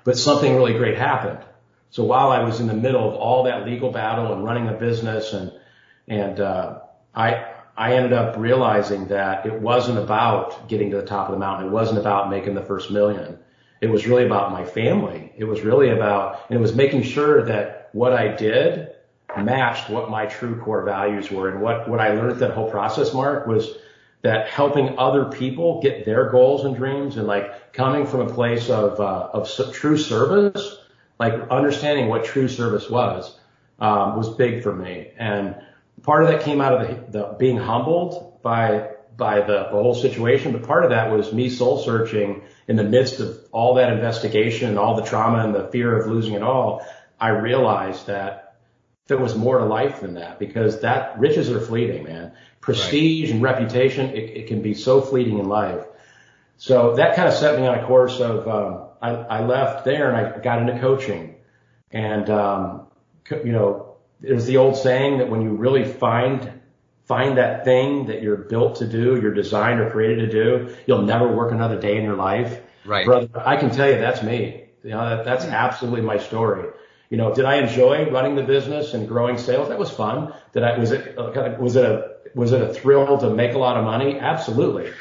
but 0.03 0.17
something 0.17 0.55
really 0.55 0.73
great 0.73 0.97
happened. 0.97 1.45
So 1.91 2.03
while 2.03 2.31
I 2.31 2.43
was 2.43 2.59
in 2.59 2.65
the 2.65 2.73
middle 2.73 3.07
of 3.07 3.15
all 3.15 3.43
that 3.43 3.63
legal 3.65 3.91
battle 3.91 4.33
and 4.33 4.43
running 4.43 4.67
a 4.67 4.73
business 4.73 5.33
and, 5.33 5.51
and, 6.07 6.39
uh, 6.39 6.79
I, 7.13 7.45
I 7.77 7.93
ended 7.93 8.13
up 8.13 8.37
realizing 8.37 9.09
that 9.09 9.45
it 9.45 9.53
wasn't 9.53 9.99
about 9.99 10.67
getting 10.67 10.91
to 10.91 10.97
the 10.97 11.05
top 11.05 11.27
of 11.27 11.33
the 11.33 11.39
mountain. 11.39 11.67
It 11.67 11.71
wasn't 11.71 11.99
about 11.99 12.29
making 12.29 12.55
the 12.55 12.63
first 12.63 12.89
million. 12.89 13.37
It 13.81 13.89
was 13.89 14.05
really 14.07 14.25
about 14.25 14.51
my 14.51 14.63
family. 14.63 15.33
It 15.35 15.45
was 15.45 15.61
really 15.61 15.89
about, 15.89 16.45
and 16.49 16.57
it 16.57 16.61
was 16.61 16.75
making 16.75 17.03
sure 17.03 17.43
that 17.45 17.89
what 17.93 18.13
I 18.13 18.27
did 18.35 18.95
matched 19.37 19.89
what 19.89 20.09
my 20.09 20.25
true 20.27 20.59
core 20.61 20.83
values 20.83 21.31
were. 21.31 21.49
And 21.49 21.61
what, 21.61 21.89
what 21.89 21.99
I 21.99 22.13
learned 22.13 22.39
that 22.39 22.51
whole 22.51 22.69
process, 22.69 23.13
Mark, 23.13 23.47
was 23.47 23.69
that 24.21 24.47
helping 24.47 24.99
other 24.99 25.25
people 25.25 25.81
get 25.81 26.05
their 26.05 26.29
goals 26.29 26.63
and 26.63 26.75
dreams 26.75 27.17
and 27.17 27.25
like 27.25 27.73
coming 27.73 28.05
from 28.05 28.21
a 28.21 28.31
place 28.31 28.69
of, 28.69 28.99
uh, 28.99 29.29
of 29.33 29.49
true 29.73 29.97
service, 29.97 30.77
like 31.19 31.33
understanding 31.49 32.07
what 32.07 32.23
true 32.23 32.47
service 32.47 32.89
was, 32.89 33.39
um, 33.79 34.15
was 34.15 34.29
big 34.35 34.61
for 34.61 34.75
me. 34.75 35.11
And 35.17 35.55
part 36.03 36.23
of 36.23 36.29
that 36.29 36.43
came 36.43 36.61
out 36.61 36.73
of 36.73 37.11
the, 37.11 37.19
the 37.19 37.35
being 37.39 37.57
humbled 37.57 38.41
by 38.43 38.91
by 39.21 39.39
the, 39.41 39.67
the 39.71 39.79
whole 39.83 39.93
situation, 39.93 40.51
but 40.51 40.63
part 40.63 40.83
of 40.83 40.89
that 40.89 41.11
was 41.11 41.31
me 41.31 41.47
soul 41.47 41.77
searching 41.77 42.41
in 42.67 42.75
the 42.75 42.83
midst 42.83 43.19
of 43.19 43.37
all 43.51 43.75
that 43.75 43.93
investigation 43.93 44.67
and 44.67 44.79
all 44.79 44.95
the 44.95 45.03
trauma 45.03 45.45
and 45.45 45.53
the 45.53 45.67
fear 45.67 45.95
of 45.95 46.07
losing 46.07 46.33
it 46.33 46.41
all. 46.41 46.83
I 47.19 47.29
realized 47.29 48.07
that 48.07 48.55
there 49.05 49.19
was 49.19 49.35
more 49.35 49.59
to 49.59 49.65
life 49.65 50.01
than 50.01 50.15
that 50.15 50.39
because 50.39 50.81
that 50.81 51.19
riches 51.19 51.51
are 51.51 51.61
fleeting, 51.61 52.03
man. 52.03 52.33
Prestige 52.61 53.25
right. 53.27 53.35
and 53.35 53.43
reputation, 53.43 54.09
it, 54.09 54.37
it 54.37 54.47
can 54.47 54.63
be 54.63 54.73
so 54.73 55.01
fleeting 55.01 55.37
in 55.37 55.47
life. 55.47 55.85
So 56.57 56.95
that 56.95 57.15
kind 57.15 57.27
of 57.27 57.35
set 57.35 57.59
me 57.59 57.67
on 57.67 57.77
a 57.77 57.85
course 57.85 58.19
of, 58.19 58.47
um, 58.47 58.87
I, 59.03 59.11
I 59.11 59.45
left 59.45 59.85
there 59.85 60.11
and 60.11 60.17
I 60.17 60.39
got 60.39 60.61
into 60.61 60.79
coaching 60.79 61.35
and, 61.91 62.27
um, 62.31 62.87
you 63.29 63.51
know, 63.51 63.97
there's 64.19 64.47
the 64.47 64.57
old 64.57 64.77
saying 64.77 65.19
that 65.19 65.29
when 65.29 65.43
you 65.43 65.51
really 65.51 65.85
find 65.85 66.60
find 67.11 67.37
that 67.37 67.65
thing 67.65 68.05
that 68.05 68.21
you're 68.21 68.37
built 68.37 68.77
to 68.77 68.87
do, 68.87 69.19
you're 69.21 69.33
designed 69.33 69.81
or 69.81 69.89
created 69.89 70.31
to 70.31 70.31
do, 70.31 70.73
you'll 70.87 71.01
never 71.01 71.27
work 71.27 71.51
another 71.51 71.77
day 71.77 71.97
in 71.97 72.03
your 72.05 72.15
life. 72.15 72.61
Right. 72.85 73.05
Brother, 73.05 73.27
I 73.35 73.57
can 73.57 73.69
tell 73.69 73.89
you 73.91 73.97
that's 73.97 74.23
me. 74.23 74.67
You 74.81 74.91
know, 74.91 75.03
that, 75.09 75.25
that's 75.25 75.43
absolutely 75.43 75.99
my 76.13 76.17
story. 76.17 76.69
You 77.09 77.17
know, 77.17 77.35
did 77.35 77.43
I 77.43 77.55
enjoy 77.55 78.09
running 78.09 78.35
the 78.35 78.43
business 78.43 78.93
and 78.93 79.09
growing 79.09 79.37
sales? 79.37 79.67
That 79.67 79.77
was 79.77 79.91
fun. 79.91 80.33
Did 80.53 80.63
I, 80.63 80.77
was 80.77 80.91
it, 80.93 81.17
was 81.59 81.75
it 81.75 81.83
a, 81.83 82.11
was 82.33 82.53
it 82.53 82.61
a 82.61 82.73
thrill 82.73 83.17
to 83.17 83.29
make 83.29 83.55
a 83.55 83.57
lot 83.57 83.75
of 83.75 83.83
money? 83.83 84.17
Absolutely. 84.17 84.93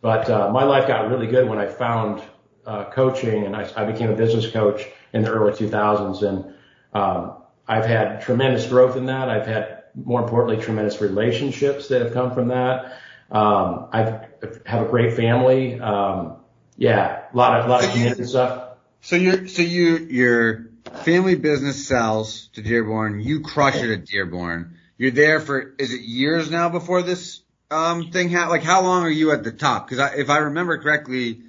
But, 0.00 0.30
uh, 0.30 0.52
my 0.52 0.62
life 0.62 0.86
got 0.86 1.10
really 1.10 1.26
good 1.26 1.48
when 1.48 1.58
I 1.58 1.66
found, 1.66 2.22
uh, 2.64 2.84
coaching 2.90 3.44
and 3.44 3.56
I, 3.56 3.68
I 3.76 3.84
became 3.90 4.10
a 4.10 4.14
business 4.14 4.48
coach 4.48 4.82
in 5.12 5.22
the 5.22 5.30
early 5.30 5.52
2000s. 5.52 6.22
And, 6.22 6.54
um, 6.92 7.42
I've 7.66 7.86
had 7.86 8.20
tremendous 8.20 8.68
growth 8.68 8.96
in 8.96 9.06
that. 9.06 9.28
I've 9.28 9.48
had, 9.48 9.75
more 10.04 10.22
importantly, 10.22 10.62
tremendous 10.62 11.00
relationships 11.00 11.88
that 11.88 12.02
have 12.02 12.12
come 12.12 12.32
from 12.34 12.48
that. 12.48 12.98
Um, 13.30 13.88
I've 13.92 14.26
have 14.66 14.86
a 14.86 14.88
great 14.88 15.14
family. 15.14 15.80
Um, 15.80 16.36
yeah, 16.76 17.22
a 17.32 17.36
lot 17.36 17.58
of, 17.58 17.66
a 17.66 17.68
lot 17.68 17.84
of 17.84 17.90
community 17.90 18.24
stuff. 18.24 18.76
So 19.00 19.16
you're, 19.16 19.48
so 19.48 19.62
you, 19.62 19.96
your 19.96 20.70
family 21.04 21.34
business 21.36 21.86
sells 21.86 22.48
to 22.54 22.62
Dearborn. 22.62 23.20
You 23.20 23.40
crush 23.40 23.76
it 23.76 23.90
at 23.90 24.04
Dearborn. 24.06 24.76
You're 24.98 25.10
there 25.10 25.40
for, 25.40 25.74
is 25.78 25.92
it 25.92 26.02
years 26.02 26.50
now 26.50 26.68
before 26.68 27.02
this, 27.02 27.42
um, 27.70 28.10
thing 28.10 28.28
happened? 28.28 28.50
Like 28.50 28.62
how 28.62 28.82
long 28.82 29.02
are 29.04 29.10
you 29.10 29.32
at 29.32 29.42
the 29.42 29.52
top? 29.52 29.88
Cause 29.88 29.98
I, 29.98 30.14
if 30.16 30.30
I 30.30 30.38
remember 30.38 30.78
correctly, 30.78 31.42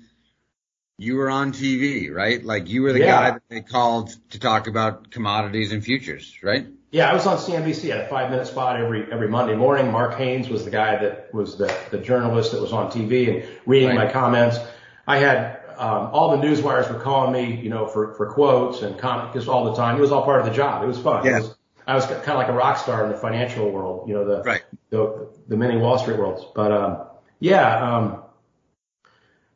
you 0.98 1.16
were 1.16 1.30
on 1.30 1.52
TV, 1.54 2.12
right? 2.12 2.44
Like 2.44 2.70
you 2.70 2.82
were 2.82 2.94
the 2.94 3.00
Yeah. 3.00 3.08
guy 3.08 3.32
that 3.32 3.44
they 3.50 3.62
called 3.62 4.16
to 4.32 4.40
talk 4.40 4.68
about 4.68 5.12
commodities 5.12 5.72
and 5.72 5.84
futures, 5.84 6.38
right? 6.42 6.68
Yeah, 6.98 7.12
I 7.12 7.14
was 7.14 7.28
on 7.28 7.38
CNBC 7.38 7.92
at 7.92 8.06
a 8.06 8.08
five 8.08 8.32
minute 8.32 8.48
spot 8.48 8.80
every 8.80 9.06
every 9.12 9.28
Monday 9.28 9.56
morning. 9.56 9.92
Mark 9.92 10.16
Haines 10.16 10.50
was 10.50 10.66
the 10.66 10.72
guy 10.72 10.98
that 10.98 11.32
was 11.32 11.56
the, 11.56 11.72
the 11.92 12.00
journalist 12.00 12.54
that 12.54 12.60
was 12.60 12.74
on 12.74 12.90
TV 12.90 13.30
and 13.30 13.48
reading 13.68 13.90
Right. 13.90 14.08
my 14.08 14.12
comments. 14.12 14.58
I 15.06 15.20
had 15.20 15.60
um, 15.78 16.10
all 16.12 16.32
the 16.32 16.38
news 16.42 16.60
wires 16.60 16.90
were 16.90 17.00
calling 17.00 17.32
me, 17.32 17.62
you 17.62 17.70
know, 17.70 17.86
for 17.86 18.16
for 18.16 18.32
quotes 18.34 18.82
and 18.82 18.98
comments 18.98 19.36
just 19.36 19.48
all 19.48 19.66
the 19.66 19.76
time. 19.76 19.98
It 19.98 20.02
was 20.02 20.12
all 20.12 20.24
part 20.24 20.40
of 20.40 20.48
the 20.48 20.54
job. 20.54 20.84
It 20.84 20.88
was 20.88 20.98
fun. 20.98 21.24
Yeah. 21.24 21.38
was, 21.42 21.56
I 21.86 21.94
was 21.94 22.08
kind 22.08 22.20
of 22.30 22.38
like 22.38 22.48
a 22.50 22.54
rock 22.54 22.80
star 22.80 23.06
in 23.06 23.12
the 23.12 23.18
financial 23.18 23.70
world, 23.70 24.10
you 24.10 24.16
know, 24.16 24.26
the 24.26 24.42
Right. 24.42 24.64
the 24.90 25.30
the 25.48 25.56
mini 25.56 25.78
Wall 25.78 26.00
Street 26.00 26.18
worlds. 26.18 26.44
But 26.56 26.72
um, 26.72 27.04
yeah, 27.40 27.96
um, 27.96 28.24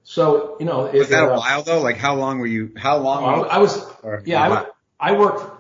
so 0.04 0.58
you 0.60 0.68
know, 0.68 0.86
it, 0.86 1.00
Was 1.00 1.10
that 1.10 1.24
a 1.24 1.34
while 1.36 1.64
though? 1.64 1.82
Like 1.82 1.98
how 1.98 2.14
long 2.14 2.38
were 2.38 2.46
you, 2.46 2.74
how 2.78 2.98
long? 2.98 3.24
were 3.24 3.38
you- 3.38 3.46
I 3.46 3.58
was 3.58 3.84
yeah, 4.26 4.68
I, 5.00 5.10
I 5.10 5.18
worked 5.18 5.51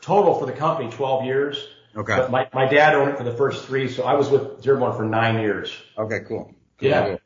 total 0.00 0.38
for 0.38 0.46
the 0.46 0.52
company 0.52 0.90
12 0.90 1.24
years. 1.24 1.68
Okay. 1.96 2.16
But 2.16 2.30
my, 2.30 2.48
my 2.54 2.66
dad 2.66 2.94
owned 2.94 3.10
it 3.10 3.18
for 3.18 3.24
the 3.24 3.34
first 3.34 3.66
three, 3.66 3.88
so 3.88 4.04
I 4.04 4.14
was 4.14 4.28
with 4.30 4.62
Dearborn 4.62 4.96
for 4.96 5.04
nine 5.04 5.40
years. 5.40 5.76
Okay, 5.98 6.20
cool. 6.26 6.54
Yeah. 6.80 7.16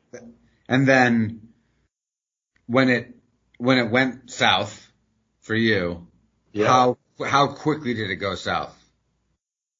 And 0.67 0.87
then 0.87 1.49
when 2.65 2.89
it 2.89 3.15
when 3.57 3.77
it 3.77 3.91
went 3.91 4.31
south 4.31 4.91
for 5.41 5.55
you, 5.55 6.07
how 6.55 6.97
how 7.23 7.53
quickly 7.53 7.93
did 7.93 8.09
it 8.09 8.15
go 8.15 8.35
south? 8.35 8.75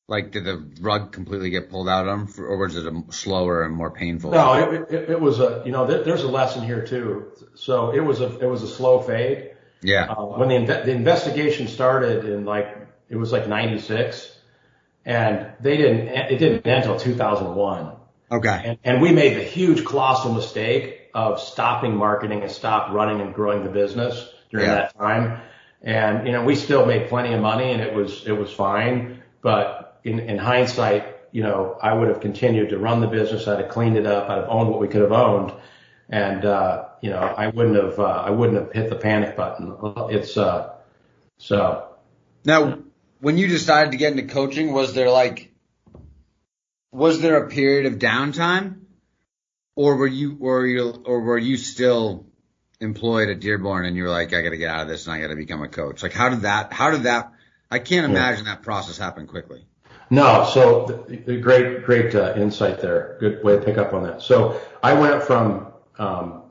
Like, 0.07 0.31
did 0.31 0.45
the 0.45 0.63
rug 0.81 1.11
completely 1.11 1.49
get 1.49 1.71
pulled 1.71 1.89
out 1.89 2.07
of 2.07 2.35
them, 2.35 2.45
or 2.45 2.57
was 2.57 2.75
it 2.75 2.85
a 2.85 3.03
slower 3.11 3.63
and 3.63 3.73
more 3.73 3.89
painful? 3.89 4.31
No, 4.31 4.53
it, 4.53 4.93
it, 4.93 5.09
it 5.09 5.19
was 5.19 5.39
a, 5.39 5.63
you 5.65 5.71
know, 5.71 5.87
there, 5.87 6.03
there's 6.03 6.21
a 6.21 6.27
lesson 6.27 6.63
here 6.63 6.85
too. 6.85 7.31
So 7.55 7.89
it 7.89 8.01
was 8.01 8.21
a, 8.21 8.37
it 8.37 8.45
was 8.45 8.61
a 8.61 8.67
slow 8.67 8.99
fade. 9.01 9.55
Yeah. 9.81 10.05
Uh, 10.11 10.25
when 10.25 10.49
the, 10.49 10.73
the 10.85 10.91
investigation 10.91 11.67
started 11.67 12.25
in 12.25 12.45
like, 12.45 12.84
it 13.09 13.15
was 13.15 13.31
like 13.31 13.47
96 13.47 14.31
and 15.05 15.47
they 15.61 15.77
didn't, 15.77 16.07
it 16.07 16.37
didn't 16.37 16.65
end 16.65 16.85
until 16.85 16.99
2001. 16.99 17.93
Okay. 18.31 18.61
And, 18.65 18.77
and 18.83 19.01
we 19.01 19.11
made 19.11 19.37
the 19.37 19.43
huge 19.43 19.85
colossal 19.85 20.33
mistake 20.33 21.09
of 21.13 21.39
stopping 21.39 21.95
marketing 21.95 22.41
and 22.41 22.51
stop 22.51 22.91
running 22.91 23.21
and 23.21 23.33
growing 23.33 23.63
the 23.63 23.69
business 23.69 24.29
during 24.49 24.67
Yeah. 24.67 24.75
that 24.75 24.97
time. 24.97 25.41
And, 25.81 26.25
you 26.25 26.33
know, 26.33 26.43
we 26.43 26.55
still 26.55 26.85
made 26.85 27.09
plenty 27.09 27.33
of 27.33 27.41
money 27.41 27.71
and 27.71 27.81
it 27.81 27.93
was, 27.93 28.25
it 28.25 28.31
was 28.31 28.51
fine. 28.51 29.21
But 29.41 29.99
in, 30.03 30.19
in 30.19 30.37
hindsight, 30.39 31.15
you 31.31 31.43
know, 31.43 31.77
I 31.81 31.93
would 31.93 32.07
have 32.07 32.19
continued 32.21 32.69
to 32.69 32.79
run 32.79 33.01
the 33.01 33.07
business. 33.07 33.47
I'd 33.47 33.59
have 33.59 33.69
cleaned 33.69 33.97
it 33.97 34.07
up. 34.07 34.29
I'd 34.29 34.39
have 34.39 34.49
owned 34.49 34.69
what 34.69 34.79
we 34.79 34.87
could 34.87 35.01
have 35.01 35.11
owned. 35.11 35.53
And, 36.09 36.45
uh, 36.45 36.85
you 37.01 37.11
know, 37.11 37.19
I 37.19 37.47
wouldn't 37.47 37.75
have, 37.75 37.99
uh, 37.99 38.03
I 38.03 38.31
wouldn't 38.31 38.57
have 38.57 38.71
hit 38.71 38.89
the 38.89 38.95
panic 38.95 39.35
button. 39.35 39.75
It's, 40.09 40.35
uh, 40.37 40.73
so 41.37 41.87
Now, 42.45 42.79
when 43.25 43.39
you 43.39 43.47
decided 43.47 43.91
to 43.91 43.97
get 43.97 44.11
into 44.11 44.31
coaching, 44.31 44.71
was 44.71 44.93
there 44.93 45.09
like, 45.09 45.51
was 46.91 47.21
there 47.21 47.43
a 47.43 47.49
period 47.49 47.87
of 47.87 47.97
downtime, 47.97 48.81
or 49.75 49.95
were 49.95 50.05
you, 50.05 50.37
or 50.39 50.67
you, 50.67 51.03
or 51.07 51.21
were 51.21 51.37
you 51.39 51.57
still 51.57 52.27
employed 52.79 53.29
at 53.29 53.39
Dearborn 53.39 53.87
and 53.87 53.95
you 53.95 54.03
were 54.03 54.11
like, 54.11 54.31
I 54.31 54.43
got 54.43 54.51
to 54.51 54.57
get 54.57 54.69
out 54.69 54.83
of 54.83 54.89
this 54.89 55.07
and 55.07 55.15
I 55.15 55.21
got 55.21 55.29
to 55.29 55.35
become 55.35 55.63
a 55.63 55.67
coach? 55.67 56.03
Like, 56.03 56.13
how 56.13 56.29
did 56.29 56.41
that? 56.41 56.71
How 56.71 56.91
did 56.91 57.03
that? 57.03 57.31
I 57.71 57.79
can't 57.79 58.05
imagine 58.05 58.45
that 58.45 58.61
process 58.61 58.99
happen 58.99 59.25
quickly. 59.25 59.65
No, 60.11 60.47
so 60.53 61.07
great, 61.41 61.83
great 61.83 62.13
uh, 62.13 62.35
insight 62.35 62.79
there. 62.79 63.17
Good 63.19 63.43
way 63.43 63.55
to 63.55 63.65
pick 63.65 63.79
up 63.79 63.91
on 63.93 64.03
that. 64.03 64.21
So 64.21 64.61
I 64.83 64.93
went 64.93 65.23
from 65.23 65.73
um, 65.97 66.43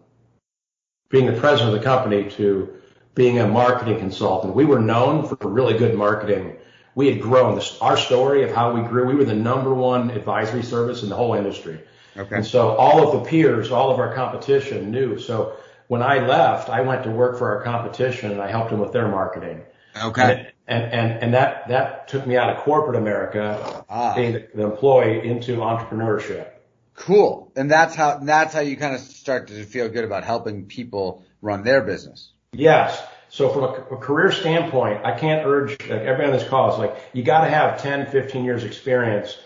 being 1.08 1.26
the 1.26 1.38
president 1.38 1.72
of 1.72 1.80
the 1.80 1.84
company 1.84 2.28
to 2.32 2.80
being 3.14 3.38
a 3.38 3.46
marketing 3.46 3.98
consultant. 3.98 4.54
We 4.54 4.64
were 4.64 4.80
known 4.80 5.26
for 5.26 5.36
really 5.48 5.78
good 5.78 5.94
marketing. 5.94 6.56
We 6.94 7.10
had 7.10 7.20
grown. 7.20 7.54
This, 7.54 7.78
our 7.80 7.96
story 7.96 8.44
of 8.44 8.54
how 8.54 8.72
we 8.72 8.82
grew, 8.82 9.06
we 9.06 9.14
were 9.14 9.24
the 9.24 9.34
number 9.34 9.72
one 9.72 10.10
advisory 10.10 10.62
service 10.62 11.02
in 11.02 11.08
the 11.08 11.16
whole 11.16 11.34
industry. 11.34 11.80
Okay. 12.16 12.36
And 12.36 12.46
so 12.46 12.70
all 12.76 13.06
of 13.06 13.12
the 13.24 13.28
peers, 13.28 13.70
all 13.70 13.90
of 13.90 13.98
our 13.98 14.14
competition 14.14 14.90
knew. 14.90 15.18
So 15.18 15.56
when 15.88 16.02
I 16.02 16.18
left, 16.26 16.68
I 16.68 16.80
went 16.82 17.04
to 17.04 17.10
work 17.10 17.38
for 17.38 17.56
our 17.56 17.62
competition 17.64 18.30
and 18.30 18.40
I 18.40 18.50
helped 18.50 18.70
them 18.70 18.80
with 18.80 18.92
their 18.92 19.08
marketing. 19.08 19.62
Okay. 20.00 20.52
And, 20.66 20.84
and, 20.84 21.22
and 21.22 21.34
that, 21.34 21.68
that 21.68 22.08
took 22.08 22.26
me 22.26 22.36
out 22.36 22.50
of 22.50 22.62
corporate 22.64 22.96
America, 22.96 23.84
Ah. 23.88 24.14
being 24.14 24.32
the 24.54 24.64
employee 24.64 25.28
into 25.28 25.56
entrepreneurship. 25.56 26.48
Cool. 26.94 27.52
And 27.56 27.70
that's 27.70 27.94
how, 27.94 28.18
that's 28.18 28.54
how 28.54 28.60
you 28.60 28.76
kind 28.76 28.94
of 28.94 29.00
start 29.00 29.48
to 29.48 29.64
feel 29.64 29.88
good 29.88 30.04
about 30.04 30.24
helping 30.24 30.66
people 30.66 31.24
run 31.42 31.64
their 31.64 31.82
business. 31.82 32.30
Yes. 32.54 33.02
So 33.30 33.48
from 33.48 33.64
a, 33.64 33.94
a 33.94 33.96
career 33.96 34.30
standpoint, 34.30 35.04
I 35.04 35.18
can't 35.18 35.44
urge 35.46 35.72
like 35.80 35.90
everybody 36.02 36.26
on 36.26 36.32
this 36.38 36.48
call 36.48 36.72
is 36.72 36.78
like, 36.78 36.96
you 37.12 37.22
got 37.24 37.44
to 37.44 37.50
have 37.50 37.82
10, 37.82 38.06
15 38.06 38.44
years 38.44 38.62
experience, 38.64 39.36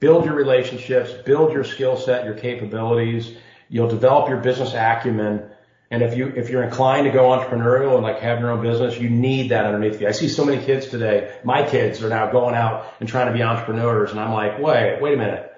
build 0.00 0.24
your 0.26 0.34
relationships, 0.34 1.12
build 1.24 1.52
your 1.52 1.64
skill 1.64 1.96
set, 1.96 2.24
your 2.24 2.34
capabilities. 2.34 3.36
You'll 3.70 3.88
develop 3.88 4.28
your 4.28 4.38
business 4.38 4.74
acumen. 4.74 5.50
And 5.90 6.02
if 6.02 6.14
you, 6.16 6.26
if 6.36 6.50
you're 6.50 6.62
inclined 6.62 7.06
to 7.06 7.10
go 7.10 7.30
entrepreneurial 7.30 7.94
and 7.94 8.02
like 8.02 8.20
have 8.20 8.40
your 8.40 8.50
own 8.50 8.62
business, 8.62 8.98
you 8.98 9.08
need 9.08 9.50
that 9.50 9.64
underneath 9.64 9.98
you. 10.00 10.08
I 10.08 10.12
see 10.12 10.28
so 10.28 10.44
many 10.44 10.62
kids 10.62 10.88
today. 10.88 11.34
My 11.44 11.66
kids 11.66 12.02
are 12.02 12.10
now 12.10 12.30
going 12.30 12.54
out 12.54 12.86
and 13.00 13.08
trying 13.08 13.28
to 13.28 13.32
be 13.32 13.42
entrepreneurs. 13.42 14.10
And 14.10 14.20
I'm 14.20 14.32
like, 14.34 14.58
wait, 14.58 15.00
wait 15.00 15.14
a 15.14 15.16
minute. 15.16 15.52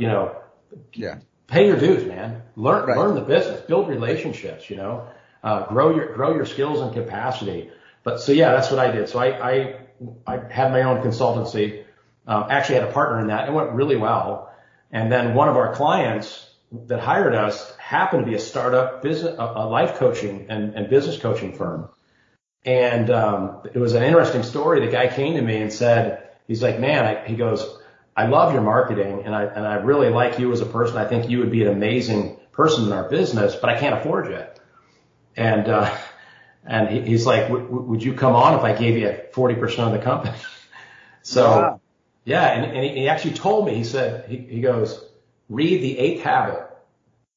You 0.00 0.08
know, 0.08 0.36
Yeah. 0.92 1.18
pay 1.46 1.68
your 1.68 1.78
dues, 1.78 2.04
man. 2.04 2.42
Learn 2.56 2.86
Right. 2.86 2.98
learn 2.98 3.14
the 3.14 3.20
business, 3.20 3.60
build 3.60 3.88
relationships. 3.88 4.68
You 4.68 4.76
know, 4.78 5.06
uh, 5.42 5.66
grow 5.66 5.94
your 5.94 6.14
grow 6.14 6.34
your 6.34 6.46
skills 6.46 6.80
and 6.80 6.92
capacity. 6.92 7.70
But 8.02 8.20
so 8.20 8.32
yeah, 8.32 8.52
that's 8.52 8.70
what 8.70 8.80
I 8.80 8.90
did. 8.90 9.08
So 9.08 9.18
I 9.18 9.50
I, 9.50 9.80
I 10.26 10.52
had 10.52 10.72
my 10.72 10.82
own 10.82 11.02
consultancy. 11.02 11.84
Um, 12.26 12.46
actually 12.50 12.76
had 12.76 12.88
a 12.88 12.92
partner 12.92 13.20
in 13.20 13.28
that. 13.28 13.48
It 13.48 13.52
went 13.52 13.70
really 13.70 13.96
well. 13.96 14.54
And 14.90 15.10
then 15.10 15.34
one 15.34 15.48
of 15.48 15.56
our 15.56 15.74
clients 15.74 16.48
that 16.86 17.00
hired 17.00 17.34
us 17.34 17.74
happened 17.76 18.24
to 18.24 18.30
be 18.30 18.36
a 18.36 18.40
startup 18.40 19.02
business, 19.02 19.34
a, 19.38 19.66
life 19.66 19.94
coaching 19.94 20.46
and, 20.50 20.74
and 20.74 20.90
business 20.90 21.18
coaching 21.18 21.54
firm. 21.54 21.88
And 22.64 23.10
um, 23.10 23.62
it 23.72 23.78
was 23.78 23.94
an 23.94 24.02
interesting 24.02 24.42
story. 24.42 24.84
The 24.84 24.92
guy 24.92 25.08
came 25.08 25.36
to 25.36 25.42
me 25.42 25.62
and 25.62 25.72
said, 25.72 26.28
he's 26.46 26.62
like, 26.62 26.78
man, 26.78 27.04
I, 27.04 27.26
he 27.26 27.36
goes, 27.36 27.78
I 28.14 28.26
love 28.26 28.52
your 28.52 28.62
marketing 28.62 29.22
and 29.24 29.34
I, 29.34 29.44
and 29.44 29.66
I 29.66 29.76
really 29.76 30.10
like 30.10 30.38
you 30.38 30.52
as 30.52 30.60
a 30.60 30.66
person. 30.66 30.98
I 30.98 31.06
think 31.06 31.30
you 31.30 31.38
would 31.38 31.50
be 31.50 31.62
an 31.62 31.68
amazing 31.68 32.38
person 32.52 32.84
in 32.84 32.92
our 32.92 33.08
business, 33.08 33.54
but 33.54 33.70
I 33.70 33.78
can't 33.78 33.94
afford 33.94 34.26
you. 34.26 34.42
And, 35.38 35.68
uh, 35.68 35.96
and 36.66 36.88
he, 36.88 37.00
he's 37.02 37.24
like, 37.24 37.48
"W- 37.48 37.64
w- 37.64 37.84
would 37.90 38.02
you 38.02 38.12
come 38.14 38.34
on 38.34 38.54
if 38.58 38.62
I 38.64 38.72
gave 38.74 38.96
you 38.98 39.16
40% 39.32 39.78
of 39.86 39.92
the 39.92 39.98
company? 40.00 40.36
So 41.22 41.44
Wow. 41.44 41.80
yeah, 42.24 42.46
and, 42.52 42.64
and 42.64 42.84
he, 42.84 43.00
he 43.00 43.08
actually 43.08 43.34
told 43.34 43.66
me, 43.66 43.74
he 43.74 43.84
said, 43.84 44.28
he, 44.30 44.38
he 44.38 44.60
goes, 44.62 45.04
read 45.50 45.82
the 45.82 45.98
eighth 45.98 46.22
habit. 46.22 46.64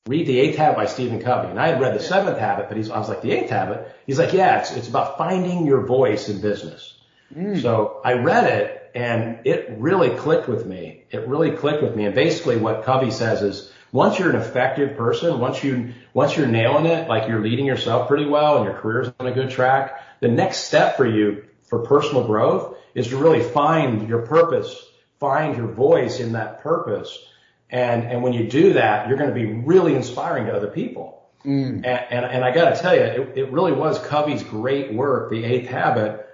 Read 0.07 0.27
the 0.27 0.39
eighth 0.39 0.57
habit 0.57 0.77
by 0.77 0.85
Stephen 0.85 1.21
Covey. 1.21 1.49
And 1.49 1.59
I 1.59 1.67
had 1.67 1.81
read 1.81 1.93
the 1.93 2.03
seventh 2.03 2.37
habit, 2.37 2.69
but 2.69 2.77
he's, 2.77 2.89
I 2.89 2.97
was 2.99 3.09
like, 3.09 3.21
the 3.21 3.31
eighth 3.31 3.49
habit? 3.49 3.93
He's 4.07 4.17
like, 4.17 4.31
yeah, 4.33 4.59
it's, 4.61 4.71
it's 4.71 4.87
about 4.87 5.17
finding 5.17 5.65
your 5.65 5.85
voice 5.85 6.29
in 6.29 6.39
business. 6.41 6.97
So 7.61 8.01
I 8.05 8.13
read 8.13 8.45
it 8.45 8.91
and 8.95 9.39
it 9.45 9.75
really 9.77 10.15
clicked 10.17 10.47
with 10.47 10.65
me. 10.65 11.03
It 11.11 11.27
really 11.27 11.51
clicked 11.51 11.83
with 11.83 11.95
me. 11.95 12.05
And 12.05 12.15
basically 12.15 12.57
what 12.57 12.83
Covey 12.83 13.11
says 13.11 13.41
is 13.41 13.71
once 13.91 14.17
you're 14.17 14.29
an 14.29 14.35
effective 14.35 14.95
person, 14.97 15.39
once 15.39 15.63
you, 15.63 15.93
once 16.13 16.37
you're 16.37 16.47
nailing 16.47 16.85
it, 16.85 17.09
like 17.09 17.27
you're 17.27 17.41
leading 17.41 17.65
yourself 17.65 18.07
pretty 18.07 18.25
well 18.25 18.57
and 18.57 18.65
your 18.65 18.79
career's 18.79 19.11
on 19.19 19.27
a 19.27 19.31
good 19.31 19.49
track, 19.49 20.01
the 20.21 20.27
next 20.27 20.59
step 20.59 20.97
for 20.97 21.05
you 21.05 21.45
for 21.63 21.79
personal 21.79 22.25
growth 22.25 22.77
is 22.95 23.07
to 23.09 23.17
really 23.17 23.41
find 23.41 24.07
your 24.07 24.21
purpose, 24.21 24.75
find 25.19 25.57
your 25.57 25.67
voice 25.67 26.19
in 26.19 26.33
that 26.33 26.61
purpose 26.61 27.17
And, 27.71 28.03
and 28.03 28.21
when 28.21 28.33
you 28.33 28.49
do 28.49 28.73
that, 28.73 29.07
you're 29.07 29.17
going 29.17 29.29
to 29.29 29.35
be 29.35 29.45
really 29.45 29.95
inspiring 29.95 30.47
to 30.47 30.53
other 30.53 30.67
people. 30.67 31.23
Mm. 31.45 31.85
And, 31.85 31.85
and, 31.85 32.25
and 32.25 32.45
I 32.45 32.53
got 32.53 32.75
to 32.75 32.81
tell 32.81 32.93
you, 32.93 33.01
it, 33.01 33.37
it 33.37 33.51
really 33.51 33.71
was 33.71 33.97
Covey's 33.97 34.43
great 34.43 34.93
work, 34.93 35.31
The 35.31 35.43
Eighth 35.43 35.69
Habit, 35.69 36.27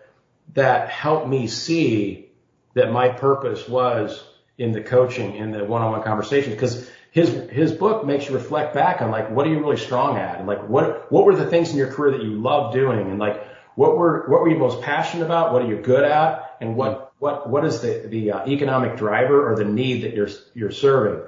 that 0.54 0.90
helped 0.90 1.28
me 1.28 1.48
see 1.48 2.32
that 2.74 2.92
my 2.92 3.10
purpose 3.10 3.68
was 3.70 4.24
in 4.58 4.72
the 4.72 4.82
coaching, 4.82 5.36
in 5.36 5.52
the 5.52 5.64
one-on-one 5.64 6.04
conversations. 6.04 6.56
Because 6.56 6.90
his 7.18 7.50
his 7.50 7.72
book 7.72 8.06
makes 8.06 8.28
you 8.28 8.36
reflect 8.36 8.76
back 8.76 9.02
on 9.02 9.10
like 9.10 9.32
what 9.32 9.48
are 9.48 9.50
you 9.50 9.60
really 9.60 9.78
strong 9.78 10.18
at, 10.18 10.38
and 10.38 10.48
like 10.48 10.70
what 10.70 11.12
what 11.12 11.26
were 11.26 11.36
the 11.36 11.48
things 11.48 11.72
in 11.72 11.78
your 11.78 11.92
career 11.92 12.12
that 12.12 12.22
you 12.22 12.40
love 12.40 12.72
doing, 12.72 13.10
and 13.10 13.18
like 13.18 13.44
what 13.74 13.98
were 13.98 14.30
what 14.30 14.42
were 14.42 14.50
you 14.50 14.58
most 14.60 14.84
passionate 14.84 15.26
about, 15.26 15.52
what 15.52 15.64
are 15.64 15.68
you 15.68 15.78
good 15.78 16.04
at, 16.04 16.58
and 16.62 16.76
what 16.76 17.12
what 17.18 17.50
what 17.50 17.66
is 17.66 17.82
the 17.82 18.06
the 18.08 18.34
uh, 18.34 18.48
economic 18.48 18.98
driver 18.98 19.52
or 19.52 19.56
the 19.56 19.66
need 19.66 20.04
that 20.04 20.14
you're 20.14 20.30
you're 20.54 20.70
serving. 20.70 21.24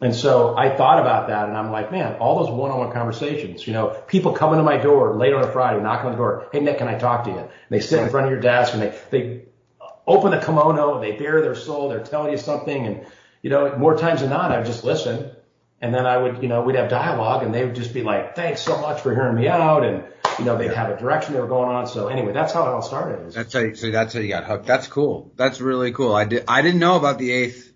And 0.00 0.12
so 0.12 0.56
I 0.56 0.76
thought 0.76 0.98
about 0.98 1.28
that 1.28 1.48
and 1.48 1.56
I'm 1.56 1.70
like, 1.70 1.92
man, 1.92 2.16
all 2.16 2.42
those 2.42 2.50
one-on-one 2.50 2.90
conversations, 2.90 3.64
you 3.64 3.72
know, 3.72 3.90
people 4.08 4.32
coming 4.32 4.56
to 4.56 4.64
my 4.64 4.76
door 4.76 5.14
late 5.14 5.32
on 5.32 5.44
a 5.44 5.52
Friday, 5.52 5.80
knocking 5.80 6.06
on 6.06 6.12
the 6.12 6.18
door. 6.18 6.48
Hey, 6.50 6.58
Nick, 6.58 6.78
can 6.78 6.88
I 6.88 6.98
talk 6.98 7.22
to 7.26 7.30
you? 7.30 7.38
And 7.38 7.48
they 7.70 7.78
sit 7.78 8.02
in 8.02 8.10
front 8.10 8.26
of 8.26 8.32
your 8.32 8.40
desk 8.40 8.74
and 8.74 8.82
they, 8.82 8.98
they 9.12 9.42
open 10.04 10.32
the 10.32 10.40
kimono 10.40 10.96
and 10.96 11.04
they 11.04 11.12
bare 11.12 11.40
their 11.40 11.54
soul. 11.54 11.88
They're 11.88 12.02
telling 12.02 12.32
you 12.32 12.38
something. 12.38 12.84
And, 12.84 13.06
you 13.42 13.50
know, 13.50 13.76
more 13.76 13.96
times 13.96 14.20
than 14.20 14.30
not, 14.30 14.50
I 14.50 14.58
would 14.58 14.66
just 14.66 14.84
listen. 14.84 15.30
And 15.80 15.92
then 15.92 16.06
I 16.06 16.16
would, 16.16 16.42
you 16.42 16.48
know, 16.48 16.62
we'd 16.62 16.76
have 16.76 16.88
dialogue 16.88 17.42
and 17.42 17.52
they 17.52 17.64
would 17.64 17.74
just 17.74 17.92
be 17.92 18.02
like, 18.02 18.36
thanks 18.36 18.60
so 18.60 18.80
much 18.80 19.00
for 19.00 19.12
hearing 19.12 19.34
me 19.34 19.48
out. 19.48 19.84
And, 19.84 20.04
you 20.38 20.44
know, 20.44 20.56
they'd 20.56 20.72
have 20.72 20.90
a 20.90 20.96
direction 20.96 21.34
they 21.34 21.40
were 21.40 21.48
going 21.48 21.68
on. 21.68 21.88
So 21.88 22.06
anyway, 22.06 22.32
that's 22.32 22.52
how 22.52 22.62
it 22.62 22.68
all 22.68 22.82
started. 22.82 23.32
That's 23.32 23.52
how 23.52 23.60
you, 23.60 23.74
so 23.74 23.90
that's 23.90 24.14
how 24.14 24.20
you 24.20 24.28
got 24.28 24.44
hooked. 24.44 24.66
That's 24.66 24.86
cool. 24.86 25.32
That's 25.34 25.60
really 25.60 25.90
cool. 25.90 26.14
I 26.14 26.24
did, 26.24 26.44
I 26.46 26.62
didn't 26.62 26.78
know 26.78 26.96
about 26.96 27.18
the 27.18 27.32
eighth 27.32 27.72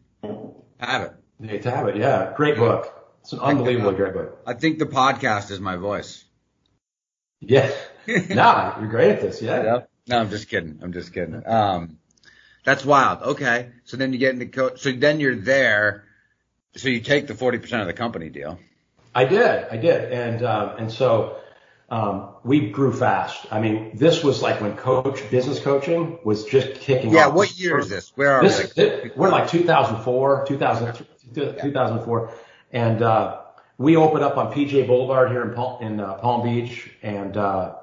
habit. 0.79 1.15
The 1.39 1.55
Eighth 1.55 1.65
Habit, 1.65 1.97
yeah, 1.97 2.33
great 2.35 2.57
book. 2.57 2.93
It's 3.21 3.35
an 3.35 3.41
unbelievably 3.41 3.97
great 3.97 4.15
book. 4.15 4.41
I 4.47 4.55
think 4.55 4.79
the 4.79 4.87
podcast 4.87 5.51
is 5.51 5.61
my 5.61 5.77
voice. 5.77 6.25
Yeah, 7.41 7.71
no, 8.07 8.75
you're 8.81 8.89
great 8.89 9.11
at 9.11 9.21
this. 9.21 9.43
Yeah. 9.43 9.63
yeah. 9.63 9.79
No, 10.07 10.19
I'm 10.19 10.31
just 10.31 10.49
kidding. 10.49 10.79
I'm 10.83 10.95
just 10.95 11.13
kidding. 11.13 11.43
Um, 11.47 11.99
that's 12.67 12.85
wild. 12.85 13.23
Okay, 13.23 13.71
so 13.85 13.97
then 13.97 14.13
you 14.13 14.19
get 14.19 14.35
into 14.35 14.47
coach. 14.47 14.81
So 14.81 14.91
then 14.91 15.21
you're 15.21 15.37
there. 15.37 16.05
So 16.75 16.89
you 16.89 17.01
take 17.01 17.29
the 17.29 17.33
40% 17.33 17.81
of 17.81 17.87
the 17.87 17.95
company 17.95 18.29
deal. 18.29 18.59
I 19.15 19.25
did. 19.25 19.67
I 19.71 19.77
did, 19.79 20.13
and 20.13 20.45
um, 20.45 20.77
and 20.77 20.93
so 20.93 21.39
um, 21.89 22.35
we 22.43 22.71
grew 22.71 22.93
fast. 22.93 23.47
I 23.51 23.61
mean, 23.61 23.93
this 23.95 24.23
was 24.23 24.43
like 24.43 24.61
when 24.61 24.77
coach 24.77 25.31
business 25.31 25.61
coaching 25.61 26.19
was 26.25 26.45
just 26.45 26.81
kicking 26.81 27.13
yeah, 27.13 27.21
off. 27.21 27.29
Yeah, 27.29 27.35
what 27.35 27.57
year 27.57 27.79
is 27.79 27.89
this? 27.89 28.13
Where 28.17 28.35
are 28.35 28.43
this, 28.43 28.75
we? 28.77 28.83
It, 28.83 29.17
we're 29.17 29.31
like 29.31 29.49
2004, 29.49 30.47
2000, 30.49 31.07
2004, 31.35 32.31
and 32.73 33.01
uh, 33.01 33.41
we 33.79 33.97
opened 33.97 34.25
up 34.25 34.37
on 34.37 34.53
PGA 34.53 34.87
Boulevard 34.87 35.31
here 35.31 35.43
in 35.43 35.55
Palm, 35.55 35.83
in 35.83 36.01
uh, 36.01 36.15
Palm 36.15 36.43
Beach, 36.43 36.91
and 37.01 37.37
uh, 37.37 37.77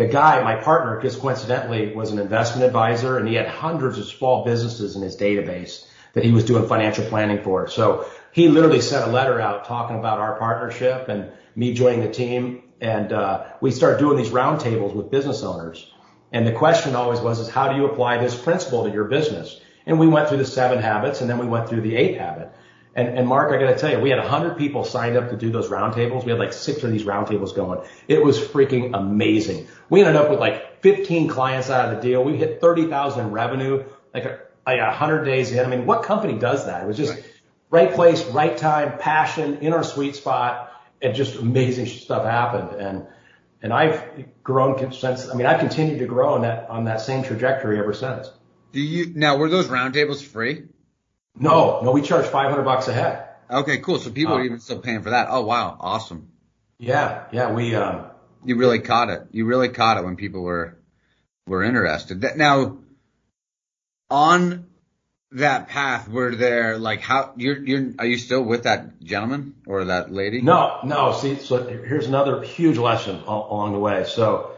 the 0.00 0.06
guy, 0.06 0.42
my 0.42 0.56
partner, 0.56 1.00
just 1.00 1.20
coincidentally, 1.20 1.94
was 1.94 2.10
an 2.10 2.18
investment 2.18 2.66
advisor, 2.66 3.18
and 3.18 3.28
he 3.28 3.34
had 3.34 3.46
hundreds 3.46 3.98
of 3.98 4.06
small 4.06 4.44
businesses 4.44 4.96
in 4.96 5.02
his 5.02 5.16
database 5.16 5.84
that 6.14 6.24
he 6.24 6.32
was 6.32 6.44
doing 6.44 6.66
financial 6.66 7.04
planning 7.04 7.42
for. 7.42 7.68
So 7.68 8.06
he 8.32 8.48
literally 8.48 8.80
sent 8.80 9.06
a 9.06 9.10
letter 9.10 9.40
out 9.40 9.66
talking 9.66 9.98
about 9.98 10.18
our 10.18 10.38
partnership 10.38 11.08
and 11.08 11.30
me 11.54 11.74
joining 11.74 12.00
the 12.00 12.10
team 12.10 12.62
and 12.80 13.12
uh, 13.12 13.44
we 13.60 13.70
started 13.70 13.98
doing 13.98 14.16
these 14.16 14.30
roundtables 14.30 14.94
with 14.94 15.10
business 15.10 15.42
owners. 15.42 15.92
And 16.32 16.46
the 16.46 16.52
question 16.52 16.96
always 16.96 17.20
was, 17.20 17.40
is 17.40 17.48
how 17.48 17.70
do 17.70 17.76
you 17.76 17.86
apply 17.86 18.18
this 18.18 18.34
principle 18.34 18.84
to 18.84 18.90
your 18.90 19.04
business? 19.04 19.60
And 19.84 19.98
we 19.98 20.06
went 20.06 20.28
through 20.28 20.38
the 20.38 20.46
seven 20.46 20.80
habits, 20.80 21.20
and 21.20 21.28
then 21.28 21.38
we 21.38 21.46
went 21.46 21.68
through 21.68 21.80
the 21.82 21.96
eighth 21.96 22.18
habit. 22.18 22.52
And, 22.94 23.18
and 23.18 23.28
Mark, 23.28 23.52
I 23.52 23.62
got 23.62 23.72
to 23.72 23.78
tell 23.78 23.90
you, 23.90 24.00
we 24.00 24.10
had 24.10 24.18
100 24.18 24.58
people 24.58 24.84
signed 24.84 25.16
up 25.16 25.30
to 25.30 25.36
do 25.36 25.50
those 25.50 25.68
roundtables. 25.68 26.24
We 26.24 26.30
had 26.30 26.40
like 26.40 26.52
six 26.52 26.82
of 26.82 26.90
these 26.90 27.04
roundtables 27.04 27.54
going. 27.54 27.80
It 28.08 28.22
was 28.22 28.38
freaking 28.38 28.96
amazing. 28.98 29.68
We 29.88 30.00
ended 30.00 30.16
up 30.16 30.28
with 30.28 30.40
like 30.40 30.82
15 30.82 31.28
clients 31.28 31.70
out 31.70 31.88
of 31.88 31.96
the 31.96 32.08
deal. 32.08 32.24
We 32.24 32.36
hit 32.36 32.60
30,000 32.60 33.26
in 33.26 33.30
revenue, 33.30 33.84
like 34.12 34.24
a, 34.24 34.40
like 34.66 34.80
100 34.80 35.24
days 35.24 35.52
in. 35.52 35.64
I 35.64 35.68
mean, 35.68 35.86
what 35.86 36.02
company 36.02 36.38
does 36.38 36.66
that? 36.66 36.82
It 36.82 36.86
was 36.86 36.96
just 36.96 37.14
right, 37.14 37.24
right 37.70 37.94
place, 37.94 38.24
right 38.26 38.56
time, 38.56 38.98
passion 38.98 39.58
in 39.58 39.72
our 39.72 39.84
sweet 39.84 40.16
spot 40.16 40.72
and 41.00 41.14
just 41.14 41.36
amazing 41.36 41.86
stuff 41.86 42.24
happened. 42.24 42.80
And, 42.80 43.06
and 43.62 43.72
I've 43.72 44.02
grown 44.42 44.92
since, 44.92 45.28
I 45.28 45.34
mean, 45.34 45.46
I've 45.46 45.60
continued 45.60 46.00
to 46.00 46.06
grow 46.06 46.34
on 46.34 46.42
that, 46.42 46.68
on 46.68 46.84
that 46.84 47.00
same 47.00 47.22
trajectory 47.22 47.78
ever 47.78 47.92
since. 47.92 48.30
Do 48.72 48.80
you, 48.80 49.12
now 49.14 49.36
were 49.36 49.48
those 49.48 49.68
roundtables 49.68 50.22
free? 50.22 50.64
No, 51.38 51.80
no, 51.82 51.92
we 51.92 52.02
charge 52.02 52.26
500 52.26 52.62
bucks 52.62 52.88
a 52.88 52.92
head. 52.92 53.26
Okay, 53.50 53.78
cool. 53.78 53.98
So 53.98 54.10
people 54.10 54.34
are 54.34 54.40
uh, 54.40 54.44
even 54.44 54.60
still 54.60 54.78
paying 54.78 55.02
for 55.02 55.10
that. 55.10 55.28
Oh, 55.30 55.42
wow. 55.42 55.76
Awesome. 55.80 56.30
Yeah. 56.78 57.24
Yeah. 57.32 57.52
We, 57.52 57.74
um, 57.74 58.06
you 58.44 58.56
really 58.56 58.80
caught 58.80 59.10
it. 59.10 59.22
You 59.32 59.46
really 59.46 59.68
caught 59.68 59.98
it 59.98 60.04
when 60.04 60.16
people 60.16 60.42
were, 60.42 60.78
were 61.46 61.62
interested. 61.62 62.22
That, 62.22 62.36
now, 62.36 62.78
on 64.10 64.66
that 65.32 65.68
path 65.68 66.08
were 66.08 66.34
there 66.34 66.76
like 66.76 67.00
how 67.00 67.32
you're 67.36 67.58
you're 67.64 67.92
are 68.00 68.06
you 68.06 68.18
still 68.18 68.42
with 68.42 68.64
that 68.64 69.00
gentleman 69.00 69.54
or 69.66 69.84
that 69.84 70.12
lady? 70.12 70.40
No, 70.40 70.80
no. 70.84 71.12
See, 71.12 71.36
so 71.36 71.64
here's 71.64 72.06
another 72.06 72.42
huge 72.42 72.78
lesson 72.78 73.20
along 73.26 73.72
the 73.72 73.78
way. 73.78 74.04
So 74.04 74.52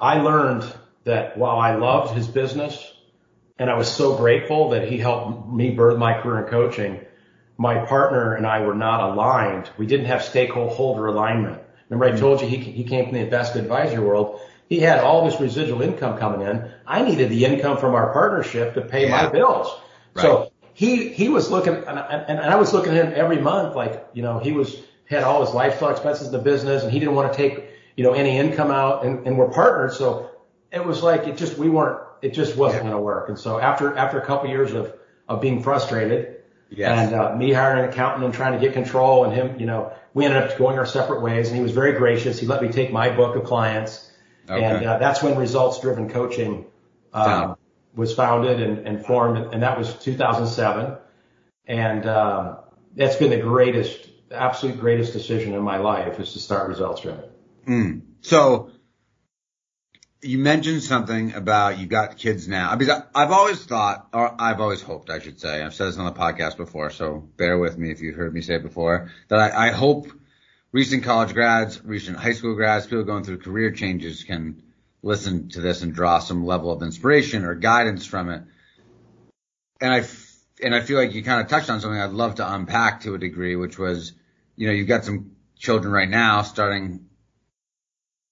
I 0.00 0.20
learned 0.20 0.72
that 1.04 1.36
while 1.36 1.58
I 1.58 1.74
loved 1.74 2.14
his 2.14 2.28
business 2.28 2.92
and 3.60 3.68
I 3.68 3.74
was 3.74 3.92
so 3.92 4.16
grateful 4.16 4.70
that 4.70 4.88
he 4.88 4.96
helped 4.96 5.46
me 5.52 5.70
birth 5.70 5.98
my 5.98 6.18
career 6.18 6.44
in 6.44 6.50
coaching, 6.50 7.00
my 7.58 7.84
partner 7.84 8.34
and 8.34 8.46
I 8.46 8.62
were 8.62 8.74
not 8.74 9.10
aligned. 9.10 9.68
We 9.76 9.86
didn't 9.86 10.06
have 10.06 10.24
stakeholder 10.24 11.06
alignment. 11.06 11.60
Remember 11.90 12.16
I 12.16 12.18
told 12.18 12.40
you 12.40 12.48
he, 12.48 12.56
he 12.56 12.84
came 12.84 13.04
from 13.04 13.14
the 13.14 13.20
investment 13.20 13.66
advisory 13.66 14.02
world. 14.02 14.40
He 14.70 14.80
had 14.80 15.00
all 15.00 15.28
this 15.28 15.38
residual 15.38 15.82
income 15.82 16.18
coming 16.18 16.40
in. 16.48 16.70
I 16.86 17.02
needed 17.02 17.28
the 17.28 17.44
income 17.44 17.76
from 17.76 17.94
our 17.94 18.14
partnership 18.14 18.74
to 18.74 18.80
pay 18.80 19.08
yeah. 19.08 19.24
my 19.24 19.28
bills. 19.28 19.68
Right. 20.14 20.22
So 20.22 20.52
he, 20.72 21.10
he 21.10 21.28
was 21.28 21.50
looking, 21.50 21.74
and, 21.74 21.98
and, 21.98 22.38
and 22.38 22.40
I 22.40 22.56
was 22.56 22.72
looking 22.72 22.96
at 22.96 23.04
him 23.04 23.12
every 23.14 23.42
month, 23.42 23.76
like, 23.76 24.06
you 24.14 24.22
know, 24.22 24.38
he 24.38 24.52
was, 24.52 24.74
had 25.04 25.22
all 25.22 25.44
his 25.44 25.54
lifestyle 25.54 25.90
expenses 25.90 26.28
in 26.28 26.32
the 26.32 26.38
business 26.38 26.82
and 26.82 26.90
he 26.90 26.98
didn't 26.98 27.14
want 27.14 27.30
to 27.30 27.36
take, 27.36 27.62
you 27.94 28.04
know, 28.04 28.14
any 28.14 28.38
income 28.38 28.70
out 28.70 29.04
and, 29.04 29.26
and 29.26 29.36
we're 29.36 29.50
partners. 29.50 29.98
So 29.98 30.30
it 30.72 30.82
was 30.82 31.02
like, 31.02 31.26
it 31.26 31.36
just, 31.36 31.58
we 31.58 31.68
weren't, 31.68 32.00
it 32.22 32.34
just 32.34 32.56
wasn't 32.56 32.84
yeah. 32.84 32.90
going 32.90 33.00
to 33.00 33.02
work. 33.02 33.28
And 33.28 33.38
so 33.38 33.58
after, 33.58 33.96
after 33.96 34.18
a 34.18 34.26
couple 34.26 34.46
of 34.46 34.50
years 34.50 34.72
of, 34.72 34.94
of 35.28 35.40
being 35.40 35.62
frustrated 35.62 36.42
yes. 36.70 36.98
and, 36.98 37.14
uh, 37.14 37.34
me 37.36 37.52
hiring 37.52 37.84
an 37.84 37.90
accountant 37.90 38.24
and 38.24 38.34
trying 38.34 38.52
to 38.52 38.58
get 38.58 38.72
control 38.72 39.24
and 39.24 39.34
him, 39.34 39.58
you 39.58 39.66
know, 39.66 39.92
we 40.12 40.24
ended 40.24 40.42
up 40.42 40.58
going 40.58 40.78
our 40.78 40.86
separate 40.86 41.22
ways 41.22 41.48
and 41.48 41.56
he 41.56 41.62
was 41.62 41.72
very 41.72 41.92
gracious. 41.92 42.38
He 42.38 42.46
let 42.46 42.62
me 42.62 42.68
take 42.68 42.92
my 42.92 43.10
book 43.10 43.36
of 43.36 43.44
clients 43.44 44.10
Okay. 44.50 44.64
And 44.64 44.84
uh, 44.84 44.98
that's 44.98 45.22
when 45.22 45.36
results 45.36 45.80
driven 45.80 46.08
coaching 46.10 46.66
um, 47.12 47.56
was 47.94 48.14
founded 48.14 48.60
and, 48.60 48.86
and, 48.86 49.04
formed, 49.04 49.54
and 49.54 49.62
that 49.62 49.78
was 49.78 49.94
2007. 49.94 50.96
And 51.66 52.06
um, 52.06 52.58
that's 52.96 53.16
been 53.16 53.30
the 53.30 53.38
greatest, 53.38 54.08
absolute 54.32 54.80
greatest 54.80 55.12
decision 55.12 55.54
in 55.54 55.62
my 55.62 55.76
life 55.76 56.18
is 56.18 56.32
to 56.32 56.40
start 56.40 56.68
results 56.68 57.02
driven. 57.02 57.24
Mm. 57.66 58.02
So 58.22 58.72
you 60.22 60.38
mentioned 60.38 60.82
something 60.82 61.32
about 61.34 61.78
you 61.78 61.86
got 61.86 62.18
kids 62.18 62.46
now. 62.46 62.76
Because 62.76 63.02
I've 63.14 63.30
always 63.30 63.64
thought, 63.64 64.08
or 64.12 64.34
I've 64.38 64.60
always 64.60 64.82
hoped, 64.82 65.10
I 65.10 65.18
should 65.18 65.40
say, 65.40 65.62
I've 65.62 65.74
said 65.74 65.88
this 65.88 65.98
on 65.98 66.04
the 66.04 66.18
podcast 66.18 66.56
before, 66.56 66.90
so 66.90 67.28
bear 67.36 67.58
with 67.58 67.78
me 67.78 67.90
if 67.90 68.00
you've 68.00 68.16
heard 68.16 68.34
me 68.34 68.42
say 68.42 68.56
it 68.56 68.62
before, 68.62 69.10
that 69.28 69.38
I, 69.38 69.68
I 69.68 69.70
hope 69.70 70.08
recent 70.72 71.04
college 71.04 71.32
grads, 71.32 71.82
recent 71.84 72.18
high 72.18 72.34
school 72.34 72.54
grads, 72.54 72.86
people 72.86 73.04
going 73.04 73.24
through 73.24 73.38
career 73.38 73.70
changes 73.70 74.24
can 74.24 74.62
listen 75.02 75.48
to 75.50 75.60
this 75.60 75.82
and 75.82 75.94
draw 75.94 76.18
some 76.18 76.44
level 76.44 76.70
of 76.70 76.82
inspiration 76.82 77.44
or 77.44 77.54
guidance 77.54 78.04
from 78.04 78.28
it. 78.28 78.42
And 79.80 79.92
I, 79.94 80.04
and 80.62 80.74
I 80.74 80.82
feel 80.82 80.98
like 80.98 81.14
you 81.14 81.22
kind 81.22 81.40
of 81.40 81.48
touched 81.48 81.70
on 81.70 81.80
something 81.80 81.98
I'd 81.98 82.10
love 82.10 82.34
to 82.34 82.54
unpack 82.54 83.02
to 83.02 83.14
a 83.14 83.18
degree, 83.18 83.56
which 83.56 83.78
was, 83.78 84.12
you 84.56 84.66
know, 84.66 84.74
you've 84.74 84.88
got 84.88 85.04
some 85.04 85.32
children 85.58 85.92
right 85.92 86.08
now 86.08 86.42
starting 86.42 87.06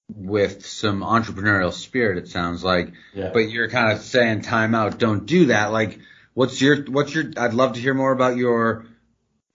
with 0.09 0.67
some 0.67 1.01
entrepreneurial 1.01 1.73
spirit, 1.73 2.19
it 2.19 2.29
sounds 2.29 2.65
like, 2.65 2.93
yeah. 3.15 3.31
but 3.33 3.51
you're 3.51 3.69
kind 3.69 3.93
of 3.93 4.03
saying 4.03 4.43
time 4.43 4.75
out, 4.75 4.99
don't 4.99 5.27
do 5.27 5.47
that. 5.47 5.73
Like, 5.73 6.01
what's 6.35 6.61
your, 6.61 6.85
what's 6.85 7.15
your, 7.15 7.31
I'd 7.37 7.55
love 7.55 7.75
to 7.75 7.81
hear 7.81 7.95
more 7.95 8.13
about 8.13 8.37
your, 8.37 8.87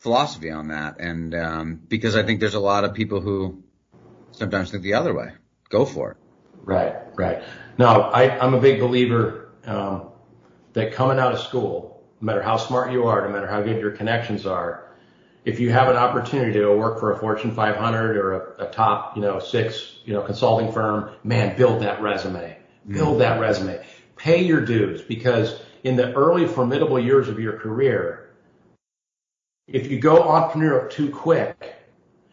philosophy 0.03 0.51
on 0.51 0.67
that. 0.67 0.99
And 0.99 1.33
um, 1.33 1.81
because 1.87 2.15
I 2.17 2.23
think 2.23 2.41
there's 2.41 2.53
a 2.55 2.59
lot 2.59 2.83
of 2.83 2.93
people 2.93 3.21
who 3.21 3.63
sometimes 4.31 4.69
think 4.69 4.83
the 4.83 4.95
other 4.95 5.13
way. 5.13 5.31
Go 5.69 5.85
for 5.85 6.11
it. 6.11 6.17
Right, 6.61 6.95
right. 7.15 7.41
No, 7.77 7.87
I, 7.87 8.37
I'm 8.37 8.53
a 8.53 8.59
big 8.59 8.81
believer 8.81 9.49
um, 9.65 10.09
that 10.73 10.91
coming 10.93 11.19
out 11.19 11.33
of 11.33 11.39
school, 11.39 12.03
no 12.19 12.25
matter 12.25 12.43
how 12.43 12.57
smart 12.57 12.91
you 12.91 13.05
are, 13.05 13.25
no 13.25 13.33
matter 13.33 13.47
how 13.47 13.61
good 13.61 13.79
your 13.79 13.91
connections 13.91 14.45
are, 14.45 14.92
if 15.45 15.59
you 15.59 15.71
have 15.71 15.89
an 15.89 15.97
opportunity 15.97 16.53
to 16.53 16.71
work 16.73 16.99
for 16.99 17.11
a 17.11 17.19
Fortune 17.19 17.53
500 17.53 18.17
or 18.17 18.33
a, 18.33 18.67
a 18.67 18.71
top, 18.71 19.15
you 19.15 19.21
know, 19.21 19.39
six, 19.39 19.97
you 20.05 20.13
know, 20.13 20.21
consulting 20.21 20.71
firm, 20.71 21.11
man, 21.23 21.57
build 21.57 21.81
that 21.81 22.01
resume. 22.01 22.57
Build 22.87 23.21
that 23.21 23.39
resume. 23.39 23.83
Pay 24.15 24.43
your 24.43 24.61
dues 24.61 25.01
because 25.01 25.59
in 25.83 25.95
the 25.95 26.13
early 26.13 26.47
formidable 26.47 26.99
years 26.99 27.29
of 27.29 27.39
your 27.39 27.57
career, 27.57 28.29
if 29.67 29.89
you 29.89 29.99
go 29.99 30.21
entrepreneurial 30.23 30.89
too 30.89 31.09
quick 31.09 31.75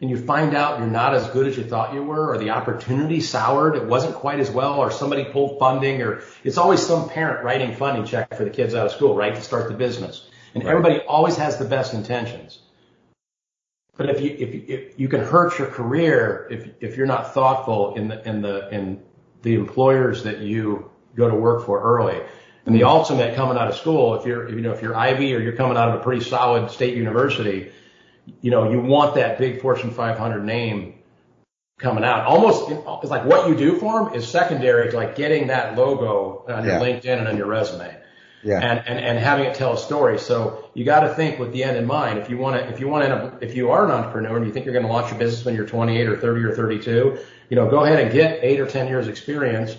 and 0.01 0.09
you 0.09 0.17
find 0.17 0.55
out 0.55 0.79
you're 0.79 0.87
not 0.87 1.13
as 1.13 1.27
good 1.29 1.47
as 1.47 1.57
you 1.57 1.63
thought 1.63 1.93
you 1.93 2.03
were, 2.03 2.31
or 2.31 2.37
the 2.37 2.49
opportunity 2.49 3.21
soured, 3.21 3.75
it 3.75 3.85
wasn't 3.85 4.15
quite 4.15 4.39
as 4.39 4.49
well, 4.49 4.79
or 4.79 4.89
somebody 4.89 5.25
pulled 5.25 5.59
funding, 5.59 6.01
or 6.01 6.23
it's 6.43 6.57
always 6.57 6.85
some 6.85 7.07
parent 7.07 7.43
writing 7.43 7.75
funding 7.75 8.05
check 8.05 8.33
for 8.35 8.43
the 8.43 8.49
kids 8.49 8.73
out 8.73 8.87
of 8.87 8.91
school, 8.91 9.15
right, 9.15 9.35
to 9.35 9.41
start 9.41 9.69
the 9.69 9.77
business. 9.77 10.27
And 10.55 10.63
right. 10.63 10.71
everybody 10.71 10.99
always 11.01 11.37
has 11.37 11.57
the 11.57 11.65
best 11.65 11.93
intentions. 11.93 12.59
But 13.97 14.09
if 14.09 14.21
you 14.21 14.35
if, 14.37 14.69
if 14.69 14.99
you 14.99 15.07
can 15.07 15.21
hurt 15.21 15.59
your 15.59 15.67
career 15.67 16.47
if 16.49 16.69
if 16.79 16.97
you're 16.97 17.07
not 17.07 17.33
thoughtful 17.33 17.95
in 17.95 18.07
the 18.07 18.27
in 18.27 18.41
the 18.41 18.69
in 18.69 19.03
the 19.41 19.55
employers 19.55 20.23
that 20.23 20.39
you 20.39 20.89
go 21.15 21.29
to 21.29 21.35
work 21.35 21.65
for 21.65 21.81
early. 21.81 22.21
And 22.65 22.75
the 22.75 22.83
ultimate 22.83 23.35
coming 23.35 23.57
out 23.57 23.67
of 23.67 23.75
school, 23.75 24.15
if 24.15 24.25
you're, 24.25 24.47
you 24.49 24.61
know, 24.61 24.71
if 24.71 24.81
you're 24.81 24.95
Ivy 24.95 25.33
or 25.33 25.39
you're 25.39 25.55
coming 25.55 25.77
out 25.77 25.89
of 25.89 25.99
a 25.99 26.03
pretty 26.03 26.23
solid 26.23 26.69
state 26.69 26.95
university, 26.95 27.71
you 28.41 28.51
know, 28.51 28.69
you 28.69 28.79
want 28.79 29.15
that 29.15 29.39
big 29.39 29.61
Fortune 29.61 29.91
500 29.91 30.43
name 30.43 30.99
coming 31.79 32.03
out. 32.03 32.25
Almost, 32.25 32.69
it's 32.69 33.11
like 33.11 33.25
what 33.25 33.49
you 33.49 33.55
do 33.55 33.79
for 33.79 34.05
them 34.05 34.13
is 34.13 34.27
secondary 34.27 34.91
to 34.91 34.95
like 34.95 35.15
getting 35.15 35.47
that 35.47 35.75
logo 35.75 36.45
on 36.47 36.63
your 36.63 36.75
yeah. 36.75 36.79
LinkedIn 36.79 37.17
and 37.17 37.27
on 37.27 37.37
your 37.37 37.47
resume. 37.47 37.97
Yeah. 38.43 38.59
And, 38.59 38.79
and, 38.87 38.99
and 38.99 39.19
having 39.19 39.45
it 39.45 39.55
tell 39.55 39.73
a 39.73 39.77
story. 39.77 40.17
So 40.19 40.69
you 40.73 40.83
got 40.83 41.01
to 41.01 41.13
think 41.13 41.39
with 41.39 41.51
the 41.51 41.63
end 41.63 41.77
in 41.77 41.85
mind. 41.85 42.17
If 42.19 42.29
you 42.29 42.37
want 42.37 42.55
to, 42.55 42.67
if 42.69 42.79
you 42.79 42.87
want 42.87 43.05
to, 43.05 43.37
if 43.45 43.55
you 43.55 43.71
are 43.71 43.85
an 43.85 43.91
entrepreneur 43.91 44.37
and 44.37 44.45
you 44.45 44.51
think 44.51 44.65
you're 44.65 44.73
going 44.73 44.85
to 44.85 44.91
launch 44.91 45.11
your 45.11 45.19
business 45.19 45.45
when 45.45 45.55
you're 45.55 45.67
28 45.67 46.07
or 46.07 46.17
30 46.17 46.43
or 46.43 46.55
32, 46.55 47.19
you 47.49 47.55
know, 47.55 47.69
go 47.69 47.83
ahead 47.83 47.99
and 47.99 48.11
get 48.11 48.39
eight 48.43 48.59
or 48.59 48.65
10 48.65 48.87
years 48.87 49.07
experience, 49.07 49.75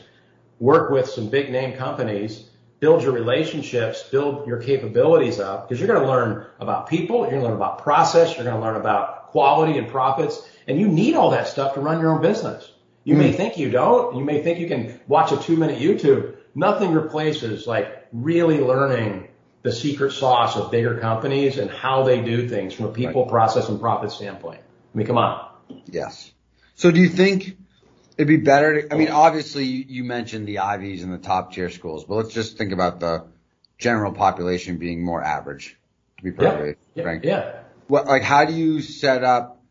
work 0.61 0.91
with 0.91 1.09
some 1.09 1.29
big 1.29 1.51
name 1.51 1.77
companies, 1.77 2.51
build 2.79 3.03
your 3.03 3.13
relationships, 3.13 4.05
build 4.05 4.47
your 4.47 4.59
capabilities 4.59 5.41
up 5.41 5.69
because 5.69 5.81
you're 5.81 5.89
going 5.89 6.01
to 6.01 6.09
learn 6.09 6.47
about 6.61 6.89
people. 6.89 7.23
You're 7.23 7.31
going 7.31 7.43
to 7.43 7.49
learn 7.49 7.57
about 7.57 7.83
process. 7.83 8.37
You're 8.37 8.45
going 8.45 8.57
to 8.57 8.63
learn 8.63 8.77
about 8.77 9.29
quality 9.29 9.79
and 9.79 9.89
profits. 9.89 10.49
And 10.69 10.79
you 10.79 10.87
need 10.87 11.17
all 11.17 11.31
that 11.31 11.49
stuff 11.49 11.75
to 11.75 11.81
run 11.81 12.01
your 12.01 12.13
own 12.15 12.23
business. 12.23 12.71
You 13.03 13.17
mm. 13.17 13.19
may 13.19 13.33
think 13.33 13.59
you 13.59 13.71
don't. 13.71 14.17
You 14.17 14.25
may 14.25 14.43
think 14.43 14.61
you 14.61 14.69
can 14.69 15.01
watch 15.09 15.33
a 15.33 15.37
two 15.37 15.57
minute 15.57 15.81
YouTube 15.81 16.37
nothing 16.55 16.93
replaces 16.93 17.67
like 17.67 18.02
really 18.13 18.59
learning 18.59 19.29
the 19.63 19.73
secret 19.73 20.13
sauce 20.13 20.57
of 20.57 20.71
bigger 20.71 20.99
companies 20.99 21.59
and 21.59 21.71
how 21.71 22.03
they 22.03 22.21
do 22.21 22.49
things 22.49 22.75
from 22.75 22.87
a 22.87 22.93
people, 22.93 23.23
right. 23.23 23.31
process, 23.31 23.69
and 23.69 23.81
profit 23.81 24.11
standpoint. 24.11 24.61
I 24.61 24.99
mean, 24.99 25.07
come 25.07 25.19
on. 25.19 25.49
Yes. 25.87 26.33
So 26.75 26.91
do 26.91 27.01
you 27.01 27.09
think 27.09 27.57
it'd 28.17 28.29
be 28.29 28.39
better 28.39 28.83
to, 28.83 28.93
I 28.93 28.99
mean, 28.99 29.09
obviously 29.09 29.65
you 29.65 30.05
mentioned 30.05 30.47
the 30.47 30.59
Ivies 30.59 31.03
and 31.03 31.13
the 31.13 31.19
top 31.19 31.53
tier 31.53 31.71
schools, 31.71 32.05
but 32.05 32.17
let's 32.17 32.35
just 32.35 32.59
think 32.59 32.73
about 32.73 33.01
the 33.01 33.25
general 33.79 34.13
population 34.13 34.79
being 34.79 35.05
more 35.05 35.23
average, 35.23 35.77
to 36.19 36.25
be 36.25 36.33
perfectly 36.33 36.75
yeah, 36.95 37.03
frank. 37.03 37.25
Yeah. 37.25 37.61
What, 37.87 38.07
like, 38.07 38.23
how 38.23 38.45
do 38.45 38.53
you 38.53 38.81
set 38.81 39.25
up 39.25 39.63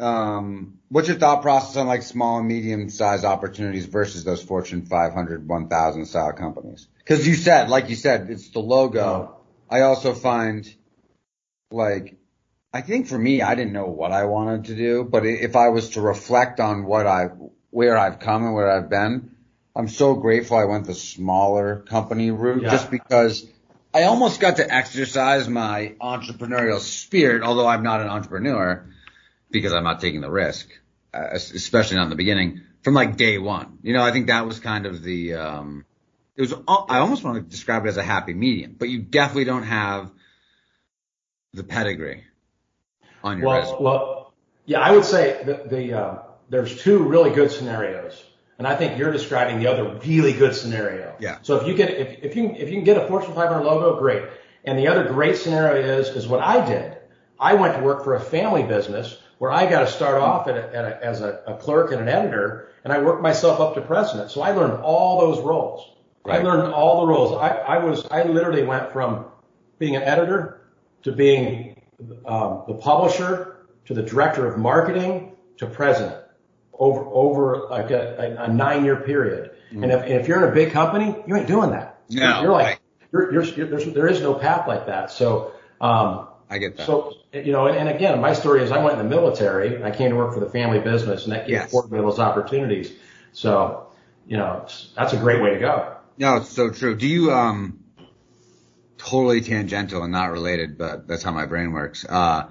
um, 0.00 0.78
what's 0.94 1.08
your 1.08 1.16
thought 1.16 1.42
process 1.42 1.76
on 1.76 1.88
like 1.88 2.02
small 2.02 2.38
and 2.38 2.46
medium 2.46 2.88
sized 2.88 3.24
opportunities 3.24 3.84
versus 3.84 4.22
those 4.22 4.40
Fortune 4.40 4.86
500, 4.86 5.48
1000 5.48 6.06
style 6.06 6.32
companies? 6.34 6.86
Cause 7.04 7.26
you 7.26 7.34
said, 7.34 7.68
like 7.68 7.90
you 7.90 7.96
said, 7.96 8.30
it's 8.30 8.50
the 8.50 8.60
logo. 8.60 9.40
I 9.68 9.80
also 9.80 10.14
find 10.14 10.72
like, 11.72 12.16
I 12.72 12.82
think 12.82 13.08
for 13.08 13.18
me, 13.18 13.42
I 13.42 13.56
didn't 13.56 13.72
know 13.72 13.86
what 13.86 14.12
I 14.12 14.26
wanted 14.26 14.66
to 14.66 14.76
do, 14.76 15.02
but 15.02 15.26
if 15.26 15.56
I 15.56 15.70
was 15.70 15.90
to 15.90 16.00
reflect 16.00 16.60
on 16.60 16.84
what 16.84 17.08
I, 17.08 17.24
where 17.70 17.98
I've 17.98 18.20
come 18.20 18.44
and 18.44 18.54
where 18.54 18.70
I've 18.70 18.88
been, 18.88 19.34
I'm 19.74 19.88
so 19.88 20.14
grateful 20.14 20.58
I 20.58 20.66
went 20.66 20.86
the 20.86 20.94
smaller 20.94 21.80
company 21.88 22.30
route 22.30 22.62
yeah. 22.62 22.70
just 22.70 22.92
because 22.92 23.44
I 23.92 24.04
almost 24.04 24.38
got 24.38 24.58
to 24.58 24.72
exercise 24.72 25.48
my 25.48 25.96
entrepreneurial 26.00 26.78
spirit, 26.78 27.42
although 27.42 27.66
I'm 27.66 27.82
not 27.82 28.00
an 28.00 28.06
entrepreneur 28.06 28.86
because 29.50 29.72
I'm 29.72 29.84
not 29.84 30.00
taking 30.00 30.20
the 30.20 30.30
risk, 30.30 30.68
especially 31.14 31.96
not 31.96 32.04
in 32.04 32.10
the 32.10 32.16
beginning 32.16 32.62
from 32.82 32.94
like 32.94 33.16
day 33.16 33.38
one. 33.38 33.78
You 33.82 33.94
know, 33.94 34.02
I 34.02 34.12
think 34.12 34.26
that 34.26 34.46
was 34.46 34.60
kind 34.60 34.86
of 34.86 35.02
the, 35.02 35.34
um, 35.34 35.84
it 36.36 36.42
was, 36.42 36.52
I 36.52 36.98
almost 36.98 37.24
want 37.24 37.36
to 37.36 37.42
describe 37.42 37.86
it 37.86 37.88
as 37.88 37.96
a 37.96 38.02
happy 38.02 38.34
medium, 38.34 38.74
but 38.78 38.88
you 38.88 39.00
definitely 39.00 39.44
don't 39.44 39.62
have 39.62 40.10
the 41.52 41.64
pedigree 41.64 42.24
on 43.22 43.38
your 43.38 43.46
well, 43.48 43.60
resume. 43.60 43.82
Well, 43.82 44.34
yeah, 44.66 44.80
I 44.80 44.90
would 44.90 45.04
say 45.04 45.42
that 45.44 45.70
the, 45.70 45.92
uh, 45.92 46.18
there's 46.48 46.82
two 46.82 46.98
really 46.98 47.30
good 47.30 47.50
scenarios. 47.50 48.22
And 48.58 48.68
I 48.68 48.76
think 48.76 48.98
you're 48.98 49.10
describing 49.10 49.58
the 49.58 49.66
other 49.66 49.98
really 50.06 50.32
good 50.32 50.54
scenario. 50.54 51.16
Yeah. 51.18 51.38
So 51.42 51.56
if 51.56 51.66
you 51.66 51.74
get, 51.74 51.90
if, 51.90 52.22
if 52.22 52.36
you, 52.36 52.50
if 52.50 52.68
you 52.68 52.76
can 52.76 52.84
get 52.84 52.96
a 52.96 53.08
Fortune 53.08 53.34
500 53.34 53.64
logo, 53.64 53.98
great. 53.98 54.22
And 54.64 54.78
the 54.78 54.88
other 54.88 55.04
great 55.04 55.36
scenario 55.36 55.98
is, 55.98 56.08
is 56.08 56.28
what 56.28 56.40
I 56.40 56.64
did. 56.64 56.93
I 57.38 57.54
went 57.54 57.76
to 57.76 57.82
work 57.82 58.04
for 58.04 58.14
a 58.14 58.20
family 58.20 58.62
business 58.62 59.16
where 59.38 59.50
I 59.50 59.68
got 59.68 59.80
to 59.80 59.86
start 59.86 60.20
off 60.20 60.48
at 60.48 60.56
a, 60.56 60.74
at 60.74 60.84
a, 60.84 61.04
as 61.04 61.20
a, 61.20 61.42
a, 61.46 61.56
clerk 61.56 61.92
and 61.92 62.00
an 62.00 62.08
editor, 62.08 62.68
and 62.84 62.92
I 62.92 63.02
worked 63.02 63.22
myself 63.22 63.60
up 63.60 63.74
to 63.74 63.80
president. 63.80 64.30
So 64.30 64.42
I 64.42 64.52
learned 64.52 64.82
all 64.82 65.20
those 65.20 65.40
roles. 65.44 65.90
Right. 66.24 66.40
I 66.40 66.42
learned 66.42 66.72
all 66.72 67.04
the 67.04 67.12
roles. 67.12 67.36
I, 67.36 67.48
I 67.48 67.78
was 67.84 68.06
I 68.10 68.22
literally 68.22 68.62
went 68.62 68.92
from 68.92 69.26
being 69.78 69.96
an 69.96 70.02
editor 70.02 70.62
to 71.02 71.12
being 71.12 71.82
um, 72.24 72.64
the 72.66 72.74
publisher 72.74 73.66
to 73.86 73.94
the 73.94 74.02
director 74.02 74.46
of 74.46 74.58
marketing 74.58 75.36
to 75.58 75.66
president 75.66 76.16
over 76.72 77.04
over 77.04 77.66
like 77.68 77.90
a, 77.90 78.36
a, 78.38 78.48
nine 78.52 78.84
year 78.84 78.96
period. 78.96 79.50
Mm. 79.72 79.82
And, 79.82 79.92
if, 79.92 80.06
if 80.22 80.28
you're 80.28 80.42
in 80.44 80.50
a 80.50 80.54
big 80.54 80.72
company, 80.72 81.22
you 81.26 81.36
ain't 81.36 81.46
doing 81.46 81.70
that. 81.70 82.00
No, 82.08 82.42
you're 82.42 82.52
like 82.52 82.80
you're, 83.12 83.32
you're, 83.32 83.44
you're 83.44 83.66
there's, 83.66 83.92
there 83.92 84.08
is 84.08 84.20
no 84.20 84.34
path 84.34 84.66
like 84.66 84.86
that. 84.86 85.10
So 85.10 85.52
um, 85.80 86.28
I 86.54 86.58
get 86.58 86.76
that. 86.76 86.86
So, 86.86 87.14
you 87.32 87.50
know, 87.50 87.66
and, 87.66 87.76
and 87.76 87.88
again, 87.88 88.20
my 88.20 88.32
story 88.32 88.62
is 88.62 88.70
I 88.70 88.78
went 88.78 88.96
in 88.96 89.08
the 89.08 89.16
military. 89.16 89.82
I 89.82 89.90
came 89.90 90.10
to 90.10 90.16
work 90.16 90.34
for 90.34 90.38
the 90.38 90.48
family 90.48 90.78
business, 90.78 91.24
and 91.24 91.32
that 91.32 91.48
gave 91.48 91.54
yes. 91.54 91.74
me 91.90 91.98
those 91.98 92.20
opportunities. 92.20 92.92
So, 93.32 93.88
you 94.24 94.36
know, 94.36 94.64
that's 94.94 95.12
a 95.12 95.16
great 95.16 95.42
way 95.42 95.50
to 95.54 95.58
go. 95.58 95.96
No, 96.16 96.36
it's 96.36 96.50
so 96.50 96.70
true. 96.70 96.96
Do 96.96 97.08
you, 97.08 97.32
um, 97.32 97.80
totally 98.98 99.40
tangential 99.40 100.04
and 100.04 100.12
not 100.12 100.30
related, 100.30 100.78
but 100.78 101.08
that's 101.08 101.24
how 101.24 101.32
my 101.32 101.46
brain 101.46 101.72
works. 101.72 102.06
Uh, 102.08 102.48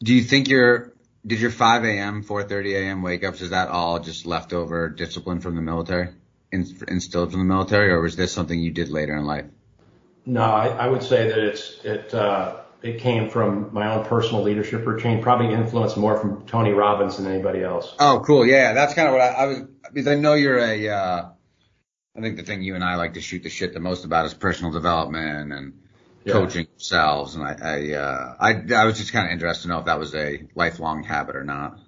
do 0.00 0.14
you 0.14 0.22
think 0.22 0.48
your, 0.48 0.92
did 1.26 1.40
your 1.40 1.50
5 1.50 1.84
a.m., 1.84 2.22
4.30 2.22 2.74
a.m. 2.76 3.02
wake 3.02 3.24
ups, 3.24 3.40
is 3.40 3.50
that 3.50 3.68
all 3.68 3.98
just 3.98 4.26
leftover 4.26 4.88
discipline 4.88 5.40
from 5.40 5.56
the 5.56 5.62
military, 5.62 6.10
instilled 6.52 7.32
from 7.32 7.40
the 7.40 7.52
military, 7.52 7.90
or 7.90 8.00
was 8.00 8.14
this 8.14 8.32
something 8.32 8.56
you 8.56 8.70
did 8.70 8.90
later 8.90 9.16
in 9.16 9.24
life? 9.24 9.46
No, 10.24 10.42
I, 10.42 10.68
I 10.68 10.86
would 10.86 11.02
say 11.02 11.28
that 11.28 11.38
it's, 11.38 11.84
it, 11.84 12.14
uh, 12.14 12.61
it 12.82 13.00
came 13.00 13.30
from 13.30 13.72
my 13.72 13.94
own 13.94 14.04
personal 14.04 14.42
leadership 14.42 14.86
routine, 14.86 15.22
probably 15.22 15.52
influenced 15.52 15.96
more 15.96 16.18
from 16.18 16.46
Tony 16.46 16.72
Robbins 16.72 17.16
than 17.16 17.26
anybody 17.26 17.62
else. 17.62 17.94
Oh, 17.98 18.22
cool. 18.26 18.44
Yeah, 18.44 18.72
that's 18.72 18.94
kind 18.94 19.08
of 19.08 19.14
what 19.14 19.20
I, 19.22 19.28
I 19.28 19.46
was, 19.46 19.62
because 19.92 20.08
I 20.08 20.16
know 20.16 20.34
you're 20.34 20.58
a, 20.58 20.88
uh, 20.88 21.28
I 22.16 22.20
think 22.20 22.36
the 22.36 22.42
thing 22.42 22.62
you 22.62 22.74
and 22.74 22.84
I 22.84 22.96
like 22.96 23.14
to 23.14 23.20
shoot 23.20 23.42
the 23.42 23.48
shit 23.48 23.72
the 23.72 23.80
most 23.80 24.04
about 24.04 24.26
is 24.26 24.34
personal 24.34 24.72
development 24.72 25.52
and 25.52 25.80
yeah. 26.24 26.32
coaching 26.32 26.66
ourselves. 26.74 27.36
And 27.36 27.44
I, 27.44 27.56
I, 27.62 27.92
uh, 27.94 28.36
I, 28.38 28.74
I 28.74 28.84
was 28.84 28.98
just 28.98 29.12
kind 29.12 29.26
of 29.26 29.32
interested 29.32 29.62
to 29.62 29.68
know 29.68 29.78
if 29.78 29.86
that 29.86 29.98
was 29.98 30.14
a 30.14 30.46
lifelong 30.54 31.04
habit 31.04 31.36
or 31.36 31.44
not. 31.44 31.78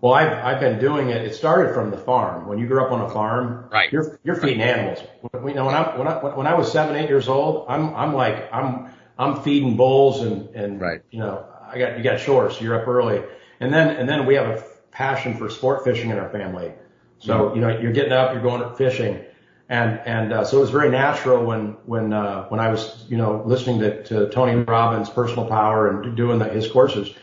Well, 0.00 0.12
I've, 0.12 0.32
I've 0.32 0.60
been 0.60 0.78
doing 0.78 1.08
it. 1.08 1.22
It 1.22 1.34
started 1.34 1.72
from 1.72 1.90
the 1.90 1.96
farm. 1.96 2.46
When 2.46 2.58
you 2.58 2.66
grew 2.66 2.84
up 2.84 2.92
on 2.92 3.00
a 3.00 3.08
farm, 3.08 3.70
right. 3.72 3.90
you're, 3.90 4.20
you're 4.22 4.36
feeding 4.36 4.60
animals. 4.60 5.02
When, 5.30 5.48
you 5.48 5.54
know, 5.54 5.64
when 5.64 5.74
I, 5.74 5.96
when 5.96 6.06
I, 6.06 6.16
when 6.36 6.46
I 6.46 6.54
was 6.54 6.70
seven, 6.70 6.94
eight 6.94 7.08
years 7.08 7.26
old, 7.26 7.64
I'm, 7.68 7.94
I'm 7.94 8.12
like, 8.12 8.52
I'm, 8.52 8.90
I'm 9.18 9.42
feeding 9.42 9.76
bulls 9.76 10.22
and, 10.22 10.48
and, 10.54 10.80
right. 10.80 11.02
you 11.10 11.18
know, 11.18 11.46
I 11.70 11.78
got, 11.78 11.98
you 11.98 12.04
got 12.04 12.18
chores, 12.20 12.56
so 12.56 12.64
you're 12.64 12.80
up 12.80 12.88
early. 12.88 13.22
And 13.60 13.72
then, 13.72 13.96
and 13.96 14.08
then 14.08 14.26
we 14.26 14.34
have 14.34 14.46
a 14.46 14.64
passion 14.90 15.36
for 15.36 15.48
sport 15.50 15.84
fishing 15.84 16.10
in 16.10 16.18
our 16.18 16.30
family. 16.30 16.72
So, 17.18 17.32
mm-hmm. 17.32 17.56
you 17.56 17.60
know, 17.62 17.78
you're 17.80 17.92
getting 17.92 18.12
up, 18.12 18.32
you're 18.32 18.42
going 18.42 18.74
fishing. 18.76 19.24
And, 19.68 20.00
and, 20.04 20.32
uh, 20.32 20.44
so 20.44 20.58
it 20.58 20.60
was 20.60 20.70
very 20.70 20.90
natural 20.90 21.44
when, 21.44 21.76
when, 21.86 22.12
uh, 22.12 22.44
when 22.48 22.60
I 22.60 22.68
was, 22.68 23.06
you 23.08 23.16
know, 23.16 23.42
listening 23.46 23.80
to, 23.80 24.02
to 24.04 24.28
Tony 24.30 24.56
Robbins, 24.56 25.08
personal 25.08 25.46
power 25.46 25.88
and 25.88 26.16
doing 26.16 26.38
the, 26.38 26.46
his 26.46 26.68
courses. 26.68 27.14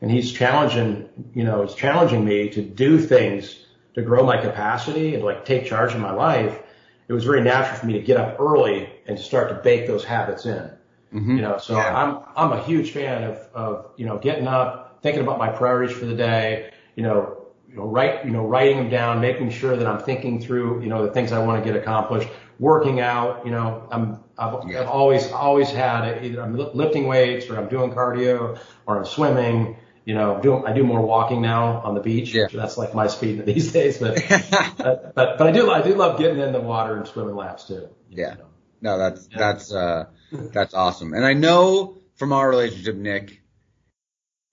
And 0.00 0.10
he's 0.10 0.32
challenging, 0.32 1.08
you 1.34 1.44
know, 1.44 1.64
he's 1.64 1.74
challenging 1.74 2.24
me 2.24 2.50
to 2.50 2.62
do 2.62 2.98
things 2.98 3.64
to 3.94 4.02
grow 4.02 4.24
my 4.24 4.40
capacity 4.40 5.14
and 5.14 5.24
like 5.24 5.44
take 5.44 5.66
charge 5.66 5.94
of 5.94 6.00
my 6.00 6.12
life. 6.12 6.60
It 7.08 7.12
was 7.12 7.24
very 7.24 7.40
natural 7.40 7.80
for 7.80 7.86
me 7.86 7.94
to 7.94 8.00
get 8.00 8.18
up 8.18 8.38
early 8.38 8.88
and 9.06 9.16
to 9.16 9.22
start 9.22 9.48
to 9.48 9.54
bake 9.56 9.86
those 9.86 10.04
habits 10.04 10.44
in. 10.44 10.70
Mm-hmm. 11.12 11.36
You 11.36 11.42
know, 11.42 11.58
so 11.58 11.76
yeah. 11.76 11.96
I'm 11.96 12.20
I'm 12.36 12.52
a 12.52 12.62
huge 12.62 12.90
fan 12.90 13.24
of 13.24 13.36
of 13.54 13.90
you 13.96 14.06
know 14.06 14.18
getting 14.18 14.46
up, 14.46 14.98
thinking 15.02 15.22
about 15.22 15.38
my 15.38 15.48
priorities 15.48 15.96
for 15.96 16.04
the 16.04 16.14
day. 16.14 16.70
You 16.96 17.02
know, 17.04 17.46
you 17.68 17.76
know, 17.76 17.86
write 17.86 18.26
you 18.26 18.30
know 18.30 18.46
writing 18.46 18.76
them 18.76 18.90
down, 18.90 19.20
making 19.20 19.50
sure 19.50 19.76
that 19.76 19.86
I'm 19.86 20.00
thinking 20.00 20.40
through 20.40 20.82
you 20.82 20.88
know 20.88 21.06
the 21.06 21.12
things 21.12 21.32
I 21.32 21.38
want 21.44 21.64
to 21.64 21.70
get 21.70 21.80
accomplished. 21.80 22.28
Working 22.58 23.00
out, 23.00 23.44
you 23.44 23.52
know, 23.52 23.86
I'm 23.90 24.18
I've, 24.36 24.68
yeah. 24.68 24.82
I've 24.82 24.88
always 24.88 25.30
always 25.32 25.70
had 25.70 26.08
it. 26.08 26.24
Either 26.24 26.42
I'm 26.42 26.56
lifting 26.56 27.06
weights 27.06 27.48
or 27.48 27.56
I'm 27.56 27.68
doing 27.68 27.92
cardio 27.92 28.58
or 28.86 28.98
I'm 28.98 29.04
swimming. 29.04 29.76
You 30.04 30.14
know, 30.14 30.40
doing 30.42 30.64
I 30.66 30.72
do 30.72 30.84
more 30.84 31.00
walking 31.00 31.40
now 31.40 31.80
on 31.82 31.94
the 31.94 32.00
beach. 32.00 32.34
Yeah. 32.34 32.46
That's 32.52 32.76
like 32.76 32.94
my 32.94 33.06
speed 33.06 33.44
these 33.46 33.72
days. 33.72 33.98
But 34.78 35.14
but 35.14 35.38
but 35.38 35.46
I 35.46 35.52
do 35.52 35.70
I 35.70 35.82
do 35.82 35.94
love 35.94 36.18
getting 36.18 36.38
in 36.38 36.52
the 36.52 36.60
water 36.60 36.96
and 36.96 37.06
swimming 37.06 37.36
laps 37.36 37.64
too. 37.64 37.88
Yeah. 38.10 38.34
Know? 38.34 38.46
No, 38.80 38.98
that's 38.98 39.28
yeah. 39.30 39.38
that's 39.38 39.72
uh 39.72 40.06
that's 40.32 40.74
awesome. 40.74 41.12
And 41.14 41.24
I 41.24 41.32
know 41.32 41.98
from 42.16 42.32
our 42.32 42.48
relationship, 42.48 42.96
Nick, 42.96 43.42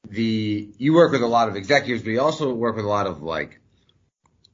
the 0.08 0.70
you 0.78 0.94
work 0.94 1.12
with 1.12 1.24
a 1.24 1.28
lot 1.28 1.48
of 1.48 1.56
executives, 1.56 2.04
but 2.04 2.12
you 2.12 2.22
also 2.22 2.54
work 2.54 2.76
with 2.76 2.86
a 2.86 2.90
lot 2.90 3.08
of 3.08 3.22
like 3.22 3.60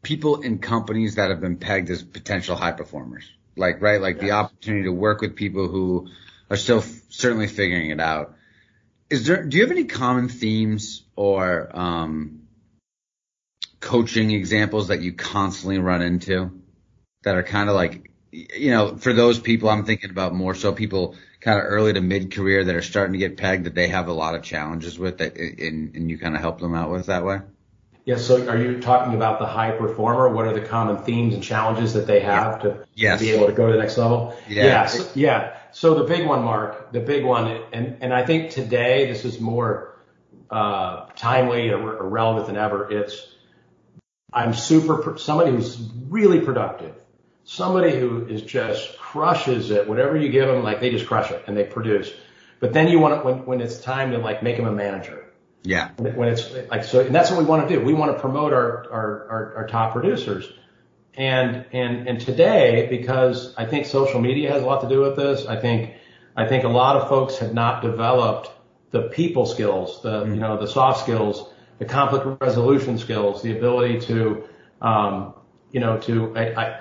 people 0.02 0.42
in 0.42 0.60
companies 0.60 1.16
that 1.16 1.30
have 1.30 1.42
been 1.42 1.58
pegged 1.58 1.90
as 1.90 2.04
potential 2.04 2.56
high 2.56 2.72
performers. 2.72 3.30
Like 3.58 3.82
right, 3.82 4.02
like 4.02 4.20
the 4.20 4.32
opportunity 4.32 4.84
to 4.84 4.94
work 4.94 5.22
with 5.22 5.36
people 5.36 5.68
who 5.68 6.10
are 6.50 6.58
still 6.58 6.80
f- 6.80 7.02
certainly 7.10 7.48
figuring 7.48 7.90
it 7.90 8.00
out. 8.00 8.36
Is 9.10 9.28
there? 9.28 9.44
Do 9.44 9.58
you 9.58 9.64
have 9.64 9.72
any 9.72 9.84
common 9.84 10.30
themes 10.30 11.04
or 11.18 11.70
um, 11.78 12.42
coaching 13.82 14.32
examples 14.32 14.88
that 14.88 15.02
you 15.02 15.12
constantly 15.12 15.80
run 15.80 16.02
into 16.02 16.62
that 17.24 17.36
are 17.36 17.44
kind 17.44 17.68
of 17.68 17.76
like, 17.76 18.11
you 18.32 18.72
know, 18.72 18.96
for 18.96 19.14
those 19.14 19.40
people, 19.40 19.70
I'm 19.70 19.86
thinking 19.86 20.10
about 20.10 20.34
more 20.34 20.56
so 20.56 20.72
people 20.72 21.16
kind 21.40 21.60
of 21.60 21.66
early 21.66 21.94
to 21.94 22.02
mid 22.02 22.34
career 22.34 22.64
that 22.64 22.76
are 22.76 22.82
starting 22.82 23.14
to 23.14 23.20
get 23.20 23.38
pegged 23.38 23.66
that 23.66 23.76
they 23.76 23.88
have 23.88 24.08
a 24.08 24.14
lot 24.14 24.36
of 24.36 24.44
challenges 24.44 24.98
with 24.98 25.18
that, 25.18 25.38
and, 25.38 25.96
and 25.96 26.10
you 26.10 26.18
kind 26.18 26.36
of 26.36 26.42
help 26.42 26.60
them 26.60 26.74
out 26.74 26.92
with 26.92 27.08
that 27.08 27.26
way. 27.26 27.42
Yeah. 28.06 28.18
So 28.18 28.48
are 28.48 28.58
you 28.58 28.80
talking 28.80 29.14
about 29.14 29.40
the 29.40 29.46
high 29.46 29.72
performer? 29.72 30.30
What 30.30 30.48
are 30.48 30.54
the 30.54 30.62
common 30.62 31.04
themes 31.04 31.34
and 31.34 31.44
challenges 31.44 31.94
that 31.94 32.08
they 32.08 32.22
have 32.22 32.62
to, 32.64 32.88
yes. 32.96 33.20
to 33.20 33.26
be 33.26 33.32
able 33.32 33.48
to 33.48 33.54
go 33.54 33.68
to 33.68 33.74
the 33.74 33.80
next 33.80 33.98
level? 33.98 34.36
Yeah. 34.48 34.66
Yeah. 34.66 34.86
So, 34.88 35.12
yeah. 35.14 35.58
so 35.72 35.94
the 35.96 36.06
big 36.06 36.26
one, 36.26 36.44
Mark, 36.44 36.92
the 36.92 37.00
big 37.00 37.24
one, 37.24 37.62
and, 37.74 37.98
and 38.02 38.14
I 38.14 38.26
think 38.26 38.52
today 38.52 39.06
this 39.06 39.24
is 39.24 39.40
more, 39.40 40.00
uh, 40.50 41.06
timely 41.16 41.70
or, 41.70 41.98
or 41.98 42.10
relevant 42.10 42.48
than 42.48 42.58
ever. 42.58 42.92
It's, 42.92 43.28
I'm 44.34 44.54
super, 44.54 45.18
somebody 45.18 45.52
who's 45.52 45.78
really 46.08 46.42
productive, 46.42 46.96
somebody 47.52 47.92
who 48.00 48.26
is 48.28 48.42
just 48.44 48.98
crushes 48.98 49.72
it. 49.72 49.88
Whatever 49.88 50.16
you 50.16 50.30
give 50.30 50.48
them, 50.48 50.64
like 50.64 50.80
they 50.80 50.90
just 50.90 51.06
crush 51.06 51.32
it 51.32 51.44
and 51.48 51.58
they 51.58 51.66
produce. 51.66 52.10
But 52.62 52.72
then 52.72 52.88
you 52.88 53.00
want 53.00 53.16
it 53.16 53.26
when, 53.26 53.46
when 53.46 53.60
it's 53.60 53.82
time 53.82 54.12
to 54.12 54.20
like 54.20 54.42
make 54.42 54.56
them 54.56 54.68
a 54.68 54.72
manager. 54.72 55.26
Yeah. 55.64 55.92
When 55.98 56.30
it's 56.30 56.50
like, 56.70 56.86
so, 56.86 57.02
and 57.02 57.14
that's 57.14 57.30
what 57.30 57.40
we 57.40 57.46
want 57.46 57.68
to 57.68 57.76
do. 57.76 57.84
We 57.84 57.94
want 57.94 58.16
to 58.16 58.20
promote 58.22 58.54
our, 58.54 58.90
our, 58.90 59.28
our, 59.30 59.54
our 59.58 59.68
top 59.68 59.92
producers. 59.92 60.50
And, 61.16 61.66
and, 61.74 62.08
and 62.08 62.22
today, 62.22 62.88
because 62.90 63.54
I 63.58 63.66
think 63.66 63.86
social 63.86 64.22
media 64.22 64.54
has 64.54 64.64
a 64.64 64.66
lot 64.66 64.82
to 64.82 64.88
do 64.88 65.02
with 65.02 65.18
this, 65.18 65.46
I 65.46 65.60
think, 65.60 65.96
I 66.38 66.48
think 66.48 66.64
a 66.64 66.70
lot 66.70 66.96
of 66.96 67.10
folks 67.10 67.40
have 67.40 67.54
not 67.54 67.82
developed 67.82 68.50
the 68.92 69.10
people 69.10 69.46
skills, 69.46 70.02
the, 70.02 70.22
mm-hmm. 70.22 70.36
you 70.36 70.40
know, 70.40 70.58
the 70.58 70.68
soft 70.68 71.02
skills 71.02 71.52
the 71.82 71.86
conflict 71.86 72.40
resolution 72.44 73.00
skills, 73.00 73.42
the 73.42 73.58
ability 73.58 74.00
to, 74.02 74.44
um, 74.84 75.34
you 75.72 75.80
know, 75.80 75.98
to, 75.98 76.32
I, 76.38 76.44
I, 76.54 76.80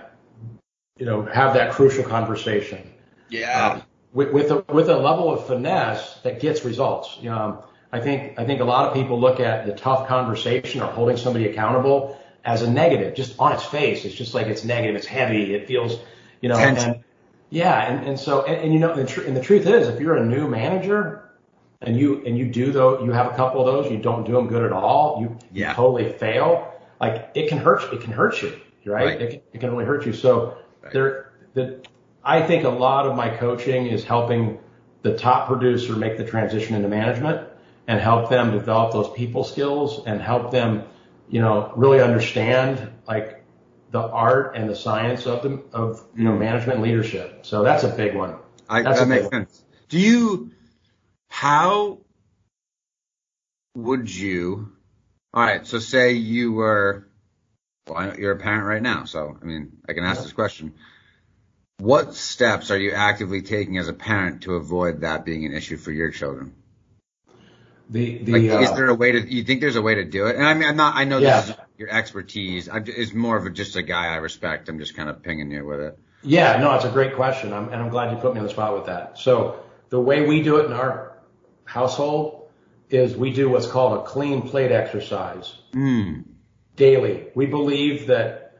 you 1.00 1.06
know, 1.06 1.22
have 1.22 1.54
that 1.54 1.72
crucial 1.72 2.04
conversation. 2.04 2.88
Yeah. 3.30 3.66
Uh, 3.66 3.80
with, 4.12 4.32
with 4.32 4.50
a, 4.50 4.64
with 4.72 4.88
a 4.90 4.96
level 4.96 5.32
of 5.32 5.46
finesse 5.46 6.18
that 6.22 6.40
gets 6.40 6.64
results. 6.64 7.18
Um, 7.26 7.60
I 7.90 8.00
think, 8.00 8.38
I 8.38 8.44
think 8.44 8.60
a 8.60 8.64
lot 8.64 8.88
of 8.88 8.94
people 8.94 9.18
look 9.18 9.40
at 9.40 9.66
the 9.66 9.72
tough 9.72 10.06
conversation 10.06 10.82
or 10.82 10.86
holding 10.86 11.16
somebody 11.16 11.48
accountable 11.48 12.20
as 12.44 12.62
a 12.62 12.70
negative, 12.70 13.14
just 13.14 13.34
on 13.38 13.52
its 13.52 13.64
face. 13.64 14.04
It's 14.04 14.14
just 14.14 14.34
like 14.34 14.46
it's 14.46 14.62
negative. 14.62 14.94
It's 14.94 15.06
heavy. 15.06 15.54
It 15.54 15.66
feels, 15.66 15.98
you 16.42 16.50
know, 16.50 16.56
Tense. 16.56 16.82
and 16.82 17.04
yeah. 17.48 17.90
And, 17.90 18.06
and 18.06 18.20
so, 18.20 18.44
and, 18.44 18.56
and 18.56 18.72
you 18.74 18.78
know, 18.78 18.92
and, 18.92 19.08
tr- 19.08 19.22
and 19.22 19.34
the 19.34 19.42
truth 19.42 19.66
is, 19.66 19.88
if 19.88 20.00
you're 20.00 20.16
a 20.16 20.24
new 20.24 20.48
manager, 20.48 21.26
and 21.82 21.96
you 21.96 22.22
and 22.26 22.36
you 22.36 22.44
do 22.44 22.72
though 22.72 23.02
you 23.02 23.10
have 23.10 23.32
a 23.32 23.34
couple 23.34 23.66
of 23.66 23.74
those 23.74 23.90
you 23.90 23.96
don't 23.96 24.26
do 24.26 24.32
them 24.32 24.48
good 24.48 24.62
at 24.62 24.70
all 24.70 25.22
you, 25.22 25.38
yeah. 25.50 25.70
you 25.70 25.74
totally 25.74 26.12
fail 26.12 26.74
like 27.00 27.30
it 27.34 27.48
can 27.48 27.56
hurt 27.56 27.90
it 27.90 28.02
can 28.02 28.12
hurt 28.12 28.42
you 28.42 28.60
right, 28.84 29.04
right. 29.04 29.22
It, 29.22 29.30
can, 29.30 29.40
it 29.52 29.60
can 29.60 29.70
really 29.70 29.84
hurt 29.84 30.06
you 30.06 30.12
so. 30.12 30.56
There 30.92 31.32
the 31.54 31.80
I 32.22 32.42
think 32.42 32.64
a 32.64 32.70
lot 32.70 33.06
of 33.06 33.16
my 33.16 33.30
coaching 33.30 33.86
is 33.86 34.04
helping 34.04 34.58
the 35.02 35.16
top 35.16 35.46
producer 35.46 35.94
make 35.94 36.18
the 36.18 36.24
transition 36.24 36.74
into 36.74 36.88
management 36.88 37.48
and 37.86 37.98
help 37.98 38.28
them 38.28 38.52
develop 38.52 38.92
those 38.92 39.10
people 39.16 39.44
skills 39.44 40.02
and 40.06 40.20
help 40.20 40.50
them 40.50 40.84
you 41.28 41.40
know 41.40 41.72
really 41.76 42.00
understand 42.00 42.90
like 43.08 43.44
the 43.90 44.00
art 44.00 44.54
and 44.56 44.68
the 44.68 44.76
science 44.76 45.26
of 45.26 45.42
the 45.42 45.62
of 45.72 46.04
you 46.16 46.24
know 46.24 46.36
management 46.36 46.74
and 46.78 46.82
leadership. 46.82 47.46
So 47.46 47.62
that's 47.62 47.84
a 47.84 47.88
big 47.88 48.14
one. 48.14 48.36
I, 48.68 48.82
that 48.82 49.08
makes 49.08 49.28
sense. 49.28 49.64
Do 49.88 49.98
you 49.98 50.50
how 51.28 51.98
would 53.74 54.14
you? 54.14 54.72
All 55.32 55.42
right, 55.42 55.66
so 55.66 55.78
say 55.78 56.12
you 56.12 56.52
were, 56.52 57.08
well, 57.90 58.16
you're 58.18 58.32
a 58.32 58.38
parent 58.38 58.66
right 58.66 58.82
now, 58.82 59.04
so 59.04 59.36
I 59.40 59.44
mean, 59.44 59.78
I 59.88 59.92
can 59.92 60.04
ask 60.04 60.22
this 60.22 60.32
question. 60.32 60.74
What 61.78 62.14
steps 62.14 62.70
are 62.70 62.78
you 62.78 62.92
actively 62.92 63.42
taking 63.42 63.78
as 63.78 63.88
a 63.88 63.94
parent 63.94 64.42
to 64.42 64.54
avoid 64.54 65.00
that 65.00 65.24
being 65.24 65.46
an 65.46 65.54
issue 65.54 65.76
for 65.76 65.92
your 65.92 66.10
children? 66.10 66.54
The, 67.88 68.18
the, 68.18 68.32
like, 68.32 68.50
uh, 68.50 68.62
is 68.62 68.72
there 68.72 68.88
a 68.88 68.94
way 68.94 69.12
to, 69.12 69.20
you 69.20 69.42
think 69.42 69.60
there's 69.60 69.76
a 69.76 69.82
way 69.82 69.96
to 69.96 70.04
do 70.04 70.26
it? 70.26 70.36
And 70.36 70.46
I 70.46 70.54
mean, 70.54 70.68
I'm 70.68 70.76
not, 70.76 70.94
I 70.94 71.04
know 71.04 71.18
yeah. 71.18 71.40
this 71.40 71.50
is 71.50 71.56
your 71.76 71.88
expertise. 71.88 72.68
I'm, 72.68 72.84
it's 72.86 73.12
more 73.12 73.36
of 73.36 73.46
a, 73.46 73.50
just 73.50 73.74
a 73.74 73.82
guy 73.82 74.12
I 74.12 74.16
respect. 74.16 74.68
I'm 74.68 74.78
just 74.78 74.94
kind 74.94 75.08
of 75.08 75.22
pinging 75.22 75.50
you 75.50 75.66
with 75.66 75.80
it. 75.80 75.98
Yeah, 76.22 76.58
no, 76.58 76.74
it's 76.74 76.84
a 76.84 76.90
great 76.90 77.16
question. 77.16 77.52
I'm, 77.52 77.70
and 77.70 77.82
I'm 77.82 77.88
glad 77.88 78.12
you 78.12 78.18
put 78.18 78.34
me 78.34 78.40
on 78.40 78.44
the 78.44 78.52
spot 78.52 78.74
with 78.74 78.86
that. 78.86 79.18
So 79.18 79.64
the 79.88 80.00
way 80.00 80.26
we 80.26 80.42
do 80.42 80.58
it 80.58 80.66
in 80.66 80.72
our 80.72 81.18
household 81.64 82.48
is 82.90 83.16
we 83.16 83.32
do 83.32 83.48
what's 83.48 83.66
called 83.66 83.98
a 83.98 84.02
clean 84.02 84.42
plate 84.42 84.70
exercise 84.70 85.54
mm. 85.72 86.24
Daily. 86.80 87.26
We 87.34 87.46
believe 87.46 88.08
that 88.08 88.50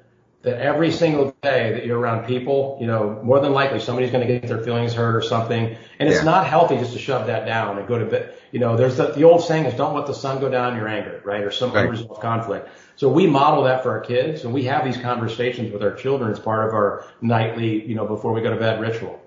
that 0.43 0.59
every 0.59 0.91
single 0.91 1.37
day 1.43 1.73
that 1.75 1.85
you're 1.85 1.99
around 1.99 2.27
people, 2.27 2.79
you 2.81 2.87
know, 2.87 3.21
more 3.23 3.41
than 3.41 3.53
likely 3.53 3.79
somebody's 3.79 4.11
going 4.11 4.27
to 4.27 4.33
get 4.33 4.49
their 4.49 4.63
feelings 4.63 4.95
hurt 4.95 5.15
or 5.15 5.21
something. 5.21 5.77
And 5.99 6.09
it's 6.09 6.19
yeah. 6.19 6.25
not 6.25 6.47
healthy 6.47 6.79
just 6.79 6.95
to 6.95 6.99
shove 6.99 7.27
that 7.27 7.45
down 7.45 7.79
and 7.79 7.87
go 7.87 7.99
to 7.99 8.07
bed. 8.07 8.35
You 8.51 8.59
know, 8.59 8.75
there's 8.75 8.97
the, 8.97 9.09
the 9.13 9.25
old 9.25 9.45
saying 9.45 9.67
is 9.67 9.75
don't 9.75 9.95
let 9.95 10.07
the 10.07 10.15
sun 10.15 10.41
go 10.41 10.49
down 10.49 10.77
your 10.77 10.89
anger, 10.89 11.21
right? 11.27 11.43
Or 11.43 11.51
some 11.51 11.73
right. 11.73 11.85
unresolved 11.85 12.23
conflict. 12.23 12.71
So 12.97 13.11
we 13.11 13.27
model 13.27 13.65
that 13.65 13.83
for 13.83 13.91
our 13.91 14.01
kids 14.01 14.45
and 14.45 14.55
we 14.55 14.65
have 14.65 14.83
these 14.83 14.97
conversations 14.97 15.73
with 15.73 15.83
our 15.83 15.95
children 15.95 16.33
as 16.33 16.39
part 16.39 16.67
of 16.67 16.73
our 16.73 17.05
nightly, 17.21 17.87
you 17.87 17.95
know, 17.95 18.07
before 18.07 18.33
we 18.33 18.41
go 18.41 18.49
to 18.49 18.59
bed 18.59 18.81
ritual. 18.81 19.21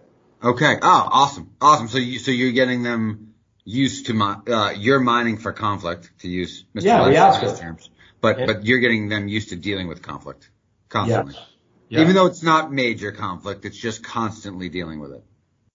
Okay. 0.43 0.77
Oh, 0.81 1.09
awesome. 1.11 1.51
Awesome. 1.61 1.89
So 1.89 1.99
you, 1.99 2.17
so 2.17 2.31
you're 2.31 2.53
getting 2.53 2.81
them 2.81 3.35
used 3.65 4.07
to 4.07 4.15
my, 4.15 4.37
uh, 4.47 4.71
you're 4.71 4.99
mining 4.99 5.37
for 5.37 5.53
conflict 5.53 6.09
to 6.21 6.27
use 6.27 6.65
Mr. 6.75 6.85
Yeah, 6.85 7.07
we 7.07 7.15
ask 7.17 7.39
terms, 7.59 7.91
but, 8.23 8.39
and, 8.39 8.47
but 8.47 8.65
you're 8.65 8.79
getting 8.79 9.09
them 9.09 9.27
used 9.27 9.49
to 9.49 9.55
dealing 9.55 9.87
with 9.87 10.01
conflict 10.01 10.49
constantly. 10.89 11.33
Yes. 11.33 11.43
Yeah. 11.89 12.01
Even 12.01 12.15
though 12.15 12.25
it's 12.25 12.41
not 12.41 12.71
major 12.71 13.11
conflict, 13.11 13.65
it's 13.65 13.77
just 13.77 14.03
constantly 14.03 14.69
dealing 14.69 14.99
with 14.99 15.11
it. 15.11 15.23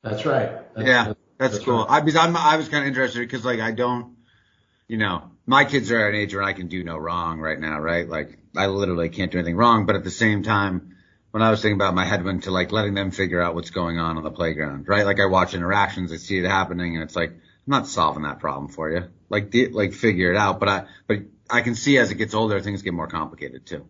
That's 0.03 0.25
right. 0.25 0.51
That's, 0.75 0.89
yeah, 0.89 1.05
that's, 1.05 1.19
that's, 1.39 1.53
that's 1.53 1.65
cool. 1.65 1.85
Right. 1.85 1.91
I, 1.91 2.01
because 2.01 2.17
I'm, 2.17 2.37
I 2.37 2.57
was 2.57 2.69
kind 2.69 2.83
of 2.83 2.89
interested 2.89 3.21
because 3.21 3.45
like 3.45 3.61
I 3.61 3.71
don't, 3.71 4.17
you 4.89 4.97
know, 4.97 5.31
my 5.47 5.67
kids 5.67 5.93
are 5.93 6.09
at 6.09 6.15
an 6.15 6.21
age 6.21 6.35
where 6.35 6.43
I 6.43 6.55
can 6.55 6.69
do 6.69 6.83
no 6.83 6.97
wrong 6.97 7.39
right 7.39 7.61
now, 7.61 7.79
right? 7.79 8.09
Like 8.09 8.39
I 8.57 8.67
literally 8.67 9.11
can't 9.11 9.31
do 9.31 9.39
anything 9.39 9.57
wrong, 9.57 9.85
but 9.85 9.95
at 9.95 10.03
the 10.03 10.11
same 10.11 10.43
time, 10.43 10.97
when 11.31 11.43
I 11.43 11.51
was 11.51 11.61
thinking 11.61 11.77
about 11.77 11.95
my 11.95 12.07
head 12.07 12.25
went 12.25 12.45
to 12.45 12.51
like 12.51 12.73
letting 12.73 12.95
them 12.95 13.11
figure 13.11 13.43
out 13.43 13.55
what's 13.55 13.71
going 13.71 13.99
on 13.99 14.17
on 14.17 14.25
the 14.25 14.31
playground, 14.31 14.89
right? 14.89 15.05
Like 15.05 15.21
I 15.21 15.27
watch 15.27 15.53
interactions, 15.53 16.11
I 16.11 16.17
see 16.17 16.39
it 16.39 16.47
happening, 16.47 16.95
and 16.95 17.05
it's 17.05 17.15
like 17.15 17.31
I'm 17.31 17.39
not 17.67 17.87
solving 17.87 18.23
that 18.23 18.41
problem 18.41 18.69
for 18.69 18.91
you. 18.91 19.05
Like, 19.29 19.51
de- 19.51 19.69
like 19.69 19.93
figure 19.93 20.33
it 20.33 20.39
out. 20.39 20.59
But 20.59 20.69
I, 20.71 20.85
but 21.07 21.19
I 21.51 21.63
can 21.63 21.75
see 21.75 21.99
as 21.99 22.11
it 22.11 22.17
gets 22.17 22.35
older, 22.35 22.61
things 22.61 22.83
get 22.83 22.93
more 22.95 23.09
complicated 23.09 23.67
too. 23.67 23.87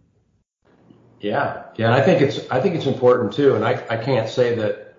Yeah. 1.21 1.65
Yeah. 1.77 1.93
I 1.93 2.03
think 2.03 2.23
it's, 2.23 2.49
I 2.51 2.61
think 2.61 2.77
it's 2.77 2.87
important 2.87 3.33
too. 3.33 3.57
And 3.57 3.65
I, 3.65 3.73
I 3.91 3.97
can't 3.97 4.29
say 4.29 4.55
that, 4.57 4.95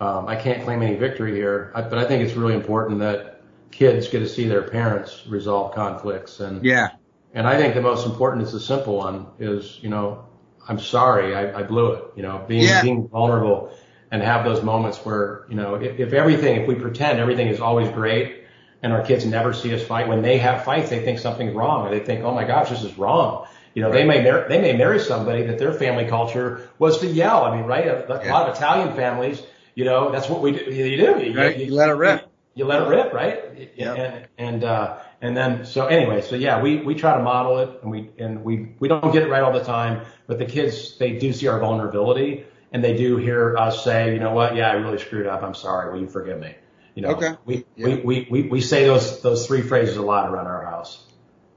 um, 0.00 0.28
I 0.28 0.36
can't 0.36 0.62
claim 0.64 0.82
any 0.82 0.94
victory 0.94 1.34
here, 1.34 1.72
I, 1.74 1.82
but 1.82 1.98
I 1.98 2.04
think 2.06 2.22
it's 2.22 2.34
really 2.34 2.54
important 2.54 3.00
that 3.00 3.42
kids 3.72 4.08
get 4.08 4.20
to 4.20 4.28
see 4.28 4.46
their 4.46 4.62
parents 4.62 5.26
resolve 5.26 5.74
conflicts. 5.74 6.38
And, 6.38 6.64
yeah. 6.64 6.90
And 7.34 7.46
I 7.46 7.58
think 7.58 7.74
the 7.74 7.82
most 7.82 8.06
important 8.06 8.44
is 8.44 8.52
the 8.52 8.60
simple 8.60 8.96
one 8.96 9.26
is, 9.38 9.78
you 9.82 9.88
know, 9.88 10.24
I'm 10.68 10.78
sorry, 10.78 11.34
I, 11.34 11.60
I 11.60 11.62
blew 11.62 11.92
it, 11.92 12.04
you 12.14 12.22
know, 12.22 12.44
being, 12.46 12.64
yeah. 12.64 12.82
being 12.82 13.08
vulnerable 13.08 13.76
and 14.10 14.22
have 14.22 14.44
those 14.44 14.62
moments 14.62 14.98
where, 14.98 15.44
you 15.48 15.56
know, 15.56 15.74
if, 15.74 15.98
if 15.98 16.12
everything, 16.12 16.60
if 16.60 16.68
we 16.68 16.74
pretend 16.74 17.18
everything 17.18 17.48
is 17.48 17.60
always 17.60 17.88
great 17.90 18.37
and 18.82 18.92
our 18.92 19.02
kids 19.02 19.24
never 19.26 19.52
see 19.52 19.74
us 19.74 19.82
fight, 19.82 20.08
when 20.08 20.22
they 20.22 20.38
have 20.38 20.64
fights, 20.64 20.90
they 20.90 21.04
think 21.04 21.18
something's 21.18 21.54
wrong 21.54 21.86
or 21.86 21.90
they 21.90 22.00
think, 22.00 22.24
oh 22.24 22.32
my 22.32 22.44
gosh, 22.44 22.70
this 22.70 22.82
is 22.84 22.96
wrong. 22.96 23.46
You 23.74 23.82
know, 23.82 23.90
right. 23.90 23.98
they 23.98 24.04
may 24.04 24.22
mar- 24.22 24.46
they 24.48 24.60
may 24.60 24.76
marry 24.76 24.98
somebody 24.98 25.42
that 25.44 25.58
their 25.58 25.72
family 25.72 26.06
culture 26.06 26.68
was 26.78 26.98
to 27.00 27.06
yell. 27.06 27.44
I 27.44 27.56
mean, 27.56 27.66
right? 27.66 27.86
A, 27.86 28.12
a 28.12 28.24
yeah. 28.24 28.32
lot 28.32 28.48
of 28.48 28.56
Italian 28.56 28.94
families, 28.96 29.42
you 29.74 29.84
know, 29.84 30.10
that's 30.10 30.28
what 30.28 30.42
we 30.42 30.52
do. 30.52 30.64
You 30.64 30.96
do. 30.96 31.24
You, 31.24 31.38
right. 31.38 31.56
you, 31.56 31.66
you 31.66 31.74
let 31.74 31.88
it 31.88 31.92
rip. 31.92 32.22
You, 32.22 32.28
you 32.54 32.64
let 32.64 32.82
it 32.82 32.88
rip, 32.88 33.12
right? 33.12 33.70
Yeah. 33.76 33.94
And 33.94 34.28
and 34.38 34.64
uh, 34.64 34.98
and 35.20 35.36
then 35.36 35.64
so 35.64 35.86
anyway, 35.86 36.22
so 36.22 36.34
yeah, 36.34 36.60
we 36.60 36.78
we 36.78 36.94
try 36.94 37.16
to 37.16 37.22
model 37.22 37.58
it, 37.58 37.80
and 37.82 37.90
we 37.90 38.10
and 38.18 38.42
we 38.42 38.74
we 38.80 38.88
don't 38.88 39.12
get 39.12 39.22
it 39.22 39.28
right 39.28 39.42
all 39.42 39.52
the 39.52 39.62
time, 39.64 40.04
but 40.26 40.38
the 40.38 40.46
kids 40.46 40.96
they 40.98 41.18
do 41.18 41.32
see 41.32 41.46
our 41.46 41.60
vulnerability, 41.60 42.46
and 42.72 42.82
they 42.82 42.96
do 42.96 43.16
hear 43.16 43.56
us 43.56 43.84
say, 43.84 44.12
you 44.12 44.18
know 44.18 44.32
what, 44.32 44.56
yeah, 44.56 44.70
I 44.70 44.74
really 44.74 44.98
screwed 44.98 45.26
up. 45.26 45.42
I'm 45.42 45.54
sorry. 45.54 45.92
Will 45.92 46.00
you 46.00 46.08
forgive 46.08 46.40
me? 46.40 46.54
You 46.98 47.02
know, 47.02 47.10
okay. 47.10 47.34
we, 47.44 47.64
yeah. 47.76 47.86
we, 47.86 47.94
we, 48.00 48.26
we, 48.28 48.42
we 48.48 48.60
say 48.60 48.84
those, 48.84 49.22
those 49.22 49.46
three 49.46 49.62
phrases 49.62 49.96
a 49.96 50.02
lot 50.02 50.28
around 50.28 50.48
our 50.48 50.64
house. 50.64 51.00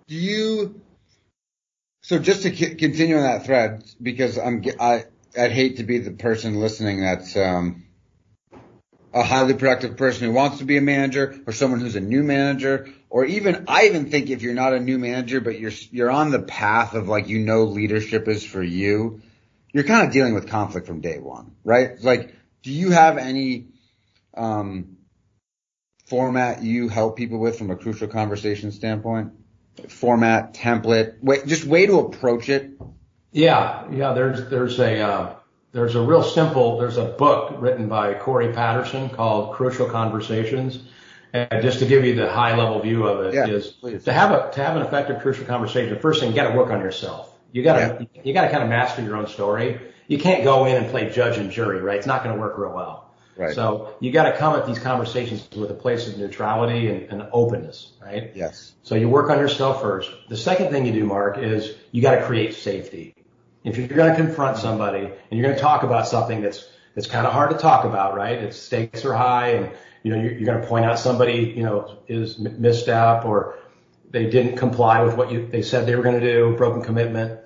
Do 0.07 0.13
you, 0.13 0.79
so 2.03 2.19
just 2.19 2.43
to 2.43 2.55
c- 2.55 2.75
continue 2.75 3.15
on 3.15 3.23
that 3.23 3.47
thread, 3.47 3.83
because 3.99 4.37
I'm, 4.37 4.63
I, 4.79 5.05
I'd 5.35 5.51
hate 5.51 5.77
to 5.77 5.83
be 5.83 5.97
the 5.97 6.11
person 6.11 6.59
listening 6.59 7.01
that's, 7.01 7.35
um, 7.35 7.85
a 9.15 9.23
highly 9.23 9.55
productive 9.55 9.97
person 9.97 10.27
who 10.27 10.33
wants 10.33 10.59
to 10.59 10.63
be 10.63 10.77
a 10.77 10.81
manager 10.81 11.41
or 11.47 11.53
someone 11.53 11.79
who's 11.79 11.95
a 11.95 12.01
new 12.01 12.21
manager 12.21 12.87
or 13.09 13.25
even 13.25 13.65
I 13.67 13.87
even 13.87 14.11
think 14.11 14.29
if 14.29 14.43
you're 14.43 14.53
not 14.53 14.73
a 14.73 14.79
new 14.79 14.99
manager 14.99 15.41
but 15.41 15.59
you're 15.59 15.73
you're 15.89 16.11
on 16.11 16.29
the 16.29 16.39
path 16.39 16.93
of 16.93 17.09
like 17.09 17.27
you 17.27 17.39
know 17.39 17.63
leadership 17.63 18.27
is 18.27 18.45
for 18.45 18.61
you, 18.61 19.21
you're 19.73 19.83
kind 19.85 20.07
of 20.07 20.13
dealing 20.13 20.33
with 20.35 20.47
conflict 20.47 20.87
from 20.87 21.01
day 21.01 21.17
one, 21.17 21.55
right? 21.65 21.99
Like 22.01 22.35
do 22.61 22.71
you 22.71 22.91
have 22.91 23.17
any 23.17 23.65
um 24.37 24.97
format 26.11 26.61
you 26.61 26.89
help 26.89 27.15
people 27.15 27.39
with 27.39 27.57
from 27.57 27.71
a 27.71 27.75
crucial 27.77 28.09
conversation 28.09 28.71
standpoint? 28.73 29.31
Format, 29.87 30.53
template, 30.53 31.23
way, 31.23 31.37
just 31.45 31.63
way 31.63 31.85
to 31.85 31.99
approach 31.99 32.49
it. 32.49 32.71
Yeah, 33.31 33.89
yeah. 33.89 34.11
There's 34.11 34.49
there's 34.49 34.77
a 34.79 34.99
uh, 34.99 35.35
there's 35.71 35.95
a 35.95 36.01
real 36.01 36.21
simple. 36.21 36.77
There's 36.77 36.97
a 36.97 37.05
book 37.05 37.55
written 37.59 37.87
by 37.87 38.13
Kerry 38.15 38.51
Patterson 38.51 39.09
called 39.09 39.55
Crucial 39.55 39.89
Conversations. 39.89 40.79
And 41.33 41.61
just 41.61 41.79
to 41.79 41.85
give 41.85 42.03
you 42.03 42.13
the 42.13 42.29
high 42.29 42.57
level 42.57 42.81
view 42.81 43.07
of 43.07 43.25
it 43.27 43.33
Yeah, 43.33 43.47
is 43.47 43.67
please. 43.67 44.03
to 44.03 44.11
have 44.11 44.31
a 44.31 44.51
to 44.51 44.61
have 44.61 44.75
an 44.75 44.81
effective 44.81 45.21
crucial 45.21 45.45
conversation. 45.45 45.93
The 45.95 46.01
first 46.01 46.19
thing 46.19 46.29
you 46.29 46.35
got 46.35 46.49
to 46.51 46.57
work 46.57 46.71
on 46.71 46.81
yourself. 46.81 47.33
You 47.53 47.63
got 47.63 47.77
to 47.77 48.07
you 48.25 48.33
got 48.33 48.41
to 48.41 48.51
kind 48.51 48.63
of 48.63 48.69
master 48.69 49.01
your 49.01 49.15
own 49.15 49.27
story. 49.27 49.79
You 50.09 50.17
can't 50.17 50.43
go 50.43 50.65
in 50.65 50.75
and 50.75 50.91
play 50.91 51.09
judge 51.09 51.37
and 51.37 51.49
jury, 51.49 51.79
right? 51.81 51.97
It's 51.97 52.05
not 52.05 52.21
going 52.21 52.35
to 52.35 52.41
work 52.41 52.57
real 52.57 52.73
well. 52.73 53.00
Right. 53.35 53.55
So 53.55 53.95
you 53.99 54.11
got 54.11 54.29
to 54.31 54.37
come 54.37 54.55
at 54.55 54.67
these 54.67 54.79
conversations 54.79 55.47
with 55.55 55.71
a 55.71 55.73
place 55.73 56.07
of 56.07 56.17
neutrality 56.17 56.87
and, 56.89 57.09
and 57.11 57.29
openness, 57.31 57.93
right? 58.01 58.31
Yes. 58.35 58.73
So 58.83 58.95
you 58.95 59.09
work 59.09 59.29
on 59.29 59.39
yourself 59.39 59.81
first. 59.81 60.11
The 60.29 60.37
second 60.37 60.69
thing 60.69 60.85
you 60.85 60.93
do, 60.93 61.05
Mark, 61.05 61.37
is 61.37 61.75
you 61.91 62.01
got 62.01 62.15
to 62.15 62.23
create 62.23 62.55
safety. 62.55 63.15
If 63.63 63.77
you're 63.77 63.87
going 63.87 64.09
to 64.09 64.15
confront 64.15 64.57
somebody 64.57 65.05
and 65.05 65.31
you're 65.31 65.43
going 65.43 65.55
to 65.55 65.61
talk 65.61 65.83
about 65.83 66.07
something 66.07 66.41
that's 66.41 66.67
that's 66.95 67.07
kind 67.07 67.25
of 67.25 67.31
hard 67.31 67.51
to 67.51 67.57
talk 67.57 67.85
about, 67.85 68.15
right? 68.15 68.37
Its 68.37 68.57
stakes 68.57 69.05
are 69.05 69.13
high, 69.13 69.51
and 69.51 69.71
you 70.03 70.11
know 70.11 70.21
you're, 70.21 70.33
you're 70.33 70.45
going 70.45 70.61
to 70.61 70.67
point 70.67 70.85
out 70.85 70.99
somebody 70.99 71.53
you 71.55 71.63
know 71.63 71.99
is 72.07 72.37
m- 72.43 72.61
misstep 72.61 73.23
or 73.25 73.57
they 74.09 74.29
didn't 74.29 74.57
comply 74.57 75.01
with 75.03 75.15
what 75.15 75.31
you 75.31 75.47
they 75.47 75.61
said 75.61 75.85
they 75.85 75.95
were 75.95 76.03
going 76.03 76.19
to 76.19 76.33
do, 76.33 76.55
broken 76.57 76.81
commitment. 76.81 77.39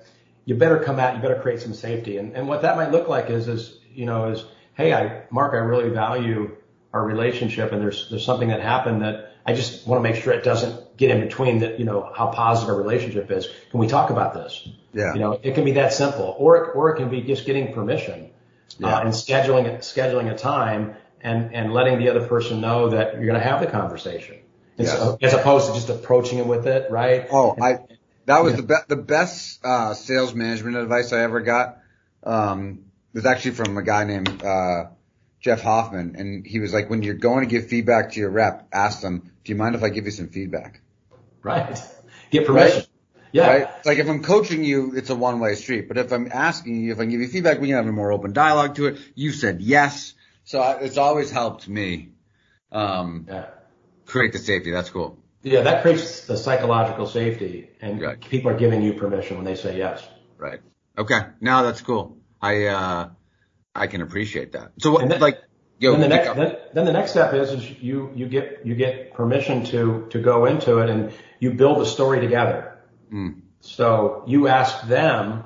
You 0.46 0.54
better 0.54 0.78
come 0.78 0.98
out. 0.98 1.14
You 1.14 1.22
better 1.22 1.40
create 1.40 1.60
some 1.60 1.74
safety, 1.74 2.16
and 2.16 2.34
and 2.34 2.48
what 2.48 2.62
that 2.62 2.76
might 2.76 2.90
look 2.90 3.08
like 3.08 3.30
is 3.30 3.46
is 3.46 3.78
you 3.92 4.06
know 4.06 4.30
is 4.30 4.44
hey, 4.76 4.92
I 4.92 5.22
Mark, 5.30 5.54
I 5.54 5.58
really 5.58 5.90
value 5.90 6.56
our 6.92 7.04
relationship, 7.04 7.72
and 7.72 7.80
there's 7.82 8.08
there's 8.10 8.24
something 8.24 8.48
that 8.48 8.60
happened 8.60 9.02
that 9.02 9.34
I 9.44 9.52
just 9.54 9.86
want 9.86 10.02
to 10.02 10.08
make 10.10 10.20
sure 10.22 10.32
it 10.32 10.44
doesn't 10.44 10.96
get 10.96 11.10
in 11.10 11.20
between 11.20 11.58
that 11.60 11.78
you 11.78 11.84
know 11.84 12.10
how 12.16 12.28
positive 12.28 12.70
our 12.74 12.80
relationship 12.80 13.30
is. 13.30 13.48
Can 13.70 13.80
we 13.80 13.86
talk 13.88 14.10
about 14.10 14.34
this? 14.34 14.68
Yeah. 14.92 15.12
You 15.14 15.20
know, 15.20 15.38
it 15.42 15.54
can 15.54 15.64
be 15.64 15.72
that 15.72 15.92
simple, 15.92 16.34
or 16.38 16.56
it, 16.56 16.70
or 16.76 16.90
it 16.94 16.96
can 16.96 17.10
be 17.10 17.20
just 17.22 17.44
getting 17.44 17.72
permission 17.74 18.30
Yeah. 18.78 18.96
uh, 18.96 19.00
and 19.00 19.10
scheduling 19.10 19.78
scheduling 19.78 20.32
a 20.32 20.36
time 20.38 20.94
and 21.20 21.54
and 21.54 21.72
letting 21.72 21.98
the 21.98 22.08
other 22.08 22.26
person 22.26 22.60
know 22.60 22.90
that 22.90 23.14
you're 23.14 23.26
going 23.26 23.40
to 23.40 23.46
have 23.46 23.60
the 23.60 23.66
conversation, 23.66 24.36
so- 24.82 25.18
as 25.20 25.34
opposed 25.34 25.68
to 25.68 25.74
just 25.74 25.90
approaching 25.90 26.38
it 26.38 26.46
with 26.46 26.66
it, 26.66 26.90
right? 26.90 27.26
Oh, 27.30 27.56
I 27.60 27.78
that 28.26 28.42
was 28.42 28.54
Yeah. 28.54 28.60
the 28.62 28.66
be- 28.66 28.86
the 28.88 29.02
best 29.02 29.60
uh, 29.64 29.94
sales 29.94 30.34
management 30.34 30.76
advice 30.76 31.12
I 31.12 31.22
ever 31.22 31.40
got. 31.42 31.78
Um, 32.24 32.85
was 33.16 33.24
actually 33.24 33.52
from 33.52 33.78
a 33.78 33.82
guy 33.82 34.04
named 34.04 34.44
uh, 34.44 34.84
Jeff 35.40 35.62
Hoffman, 35.62 36.16
and 36.16 36.46
he 36.46 36.60
was 36.60 36.74
like, 36.74 36.90
"When 36.90 37.02
you're 37.02 37.14
going 37.14 37.40
to 37.40 37.50
give 37.50 37.68
feedback 37.68 38.12
to 38.12 38.20
your 38.20 38.28
rep, 38.30 38.68
ask 38.72 39.00
them, 39.00 39.32
do 39.42 39.52
you 39.52 39.56
mind 39.56 39.74
if 39.74 39.82
I 39.82 39.88
give 39.88 40.04
you 40.04 40.10
some 40.10 40.28
feedback?" 40.28 40.82
Right. 41.42 41.78
Get 42.30 42.46
permission. 42.46 42.84
Yeah. 43.32 43.46
Right? 43.48 43.86
Like 43.86 43.98
if 43.98 44.08
I'm 44.08 44.22
coaching 44.22 44.64
you, 44.64 44.94
it's 44.94 45.08
a 45.08 45.14
one 45.14 45.40
way 45.40 45.54
street. 45.54 45.88
But 45.88 45.96
if 45.96 46.12
I'm 46.12 46.28
asking 46.30 46.82
you, 46.82 46.92
if 46.92 46.98
I 46.98 47.02
can 47.02 47.10
give 47.10 47.20
you 47.20 47.28
feedback, 47.28 47.58
we 47.60 47.68
can 47.68 47.76
have 47.76 47.86
a 47.86 47.92
more 47.92 48.12
open 48.12 48.32
dialogue 48.34 48.74
to 48.76 48.86
it. 48.86 48.98
You 49.14 49.32
said 49.32 49.62
yes, 49.62 50.12
so 50.44 50.60
I, 50.60 50.80
it's 50.80 50.98
always 50.98 51.30
helped 51.30 51.66
me 51.68 52.10
um, 52.70 53.26
Yeah. 53.28 53.46
create 54.04 54.32
the 54.32 54.38
safety. 54.38 54.72
That's 54.72 54.90
cool. 54.90 55.18
Yeah, 55.42 55.62
that 55.62 55.82
creates 55.82 56.26
the 56.26 56.36
psychological 56.36 57.06
safety, 57.06 57.70
and 57.80 58.02
Right. 58.02 58.20
people 58.20 58.50
are 58.50 58.58
giving 58.58 58.82
you 58.82 58.92
permission 58.92 59.36
when 59.36 59.46
they 59.46 59.54
say 59.54 59.78
yes. 59.78 60.06
Right. 60.36 60.60
Okay. 60.98 61.20
Now 61.40 61.62
that's 61.62 61.80
cool. 61.80 62.15
I 62.40 62.66
uh 62.66 63.08
I 63.74 63.86
can 63.86 64.02
appreciate 64.02 64.52
that. 64.52 64.72
So 64.78 64.92
what 64.92 65.08
then- 65.08 65.20
like 65.20 65.38
yo 65.78 65.92
then 65.92 66.00
the 66.00 66.08
next 66.08 66.34
then, 66.36 66.56
then 66.74 66.84
the 66.86 66.92
next 66.92 67.10
step 67.10 67.34
is, 67.34 67.50
is 67.52 67.82
you 67.82 68.10
you 68.14 68.26
get 68.26 68.64
you 68.64 68.74
get 68.74 69.14
permission 69.14 69.64
to 69.66 70.06
to 70.10 70.18
go 70.20 70.46
into 70.46 70.78
it 70.78 70.88
and 70.90 71.12
you 71.40 71.52
build 71.52 71.80
the 71.80 71.86
story 71.86 72.20
together. 72.20 72.78
Mm. 73.12 73.40
So 73.60 74.24
you 74.26 74.48
ask 74.48 74.86
them 74.86 75.44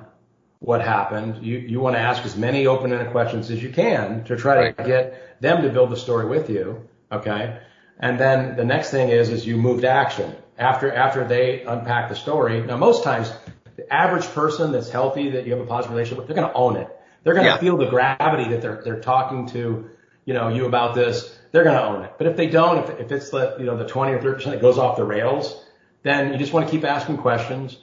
what 0.59 0.83
happened. 0.83 1.45
You 1.45 1.59
you 1.59 1.81
want 1.81 1.97
to 1.97 2.01
ask 2.01 2.25
as 2.25 2.37
many 2.37 2.67
open-ended 2.67 3.11
questions 3.13 3.51
as 3.51 3.63
you 3.63 3.71
can 3.71 4.25
to 4.25 4.37
try 4.37 4.57
Right. 4.57 4.77
to 4.77 4.85
get 4.85 5.41
them 5.41 5.63
to 5.63 5.69
build 5.71 5.91
the 5.91 5.97
story 5.97 6.27
with 6.27 6.51
you. 6.51 6.89
Okay. 7.11 7.59
And 7.99 8.19
then 8.19 8.57
the 8.57 8.65
next 8.65 8.91
thing 8.91 9.09
is 9.09 9.31
is 9.31 9.47
you 9.47 9.57
move 9.57 9.81
to 9.83 9.89
action 9.89 10.35
after 10.59 10.93
after 10.93 11.27
they 11.27 11.63
unpack 11.65 12.09
the 12.09 12.15
story. 12.15 12.61
Now 12.63 12.77
most 12.77 13.03
times 13.05 13.33
the 13.81 13.93
average 13.93 14.27
person 14.29 14.73
that's 14.73 14.91
healthy 14.91 15.31
that 15.31 15.47
you 15.47 15.53
have 15.53 15.61
a 15.61 15.67
positive 15.67 15.93
relationship 15.93 16.19
with, 16.19 16.27
they're 16.27 16.37
going 16.37 16.49
to 16.49 16.55
own 16.55 16.77
it. 16.77 16.89
They're 17.23 17.35
going 17.35 17.47
to 17.47 17.53
Yeah. 17.53 17.59
feel 17.59 17.77
the 17.77 17.87
gravity 17.87 18.51
that 18.51 18.63
they're 18.63 18.81
they're 18.85 19.01
talking 19.01 19.47
to 19.49 19.91
you 20.25 20.35
know 20.35 20.49
you 20.49 20.67
about 20.67 20.95
this. 20.95 21.37
They're 21.53 21.65
going 21.65 21.77
to 21.77 21.85
own 21.85 22.05
it. 22.05 22.13
But 22.19 22.27
if 22.29 22.37
they 22.37 22.47
don't, 22.47 22.79
if 22.79 23.01
if 23.01 23.13
it's 23.13 23.31
the 23.31 23.57
you 23.59 23.65
know 23.65 23.77
the 23.77 23.87
20 23.87 24.13
or 24.13 24.21
30 24.21 24.35
percent 24.35 24.55
that 24.55 24.63
goes 24.63 24.79
off 24.79 24.97
the 24.97 25.05
rails, 25.05 25.65
then 26.03 26.33
you 26.33 26.39
just 26.39 26.53
want 26.53 26.67
to 26.67 26.71
keep 26.71 26.85
asking 26.85 27.19
questions. 27.19 27.79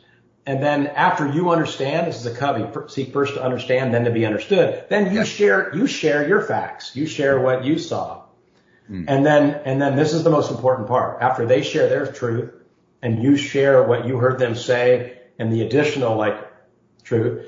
And 0.45 0.63
then 0.63 0.87
after 0.87 1.27
you 1.27 1.49
understand, 1.49 2.07
this 2.07 2.15
is 2.21 2.25
a 2.25 2.33
Covey, 2.33 2.65
seek 2.87 3.11
first 3.11 3.33
to 3.33 3.43
understand, 3.43 3.93
then 3.93 4.05
to 4.05 4.11
be 4.11 4.25
understood. 4.25 4.85
Then 4.89 5.13
you 5.13 5.25
share, 5.25 5.75
you 5.75 5.87
share 5.87 6.25
your 6.25 6.41
facts. 6.41 6.95
You 6.95 7.05
share 7.05 7.37
what 7.41 7.65
you 7.65 7.77
saw. 7.77 8.23
Hmm. 8.87 9.03
And 9.09 9.25
then, 9.25 9.59
and 9.65 9.81
then 9.81 9.97
this 9.97 10.13
is 10.13 10.23
the 10.23 10.29
most 10.29 10.49
important 10.49 10.87
part. 10.87 11.21
After 11.21 11.45
they 11.45 11.63
share 11.63 11.89
their 11.89 12.09
truth 12.09 12.53
and 13.01 13.21
you 13.21 13.35
share 13.35 13.83
what 13.83 14.07
you 14.07 14.19
heard 14.19 14.39
them 14.39 14.55
say 14.55 15.16
and 15.39 15.51
the 15.51 15.61
additional 15.61 16.15
like 16.17 16.37
truth, 17.03 17.45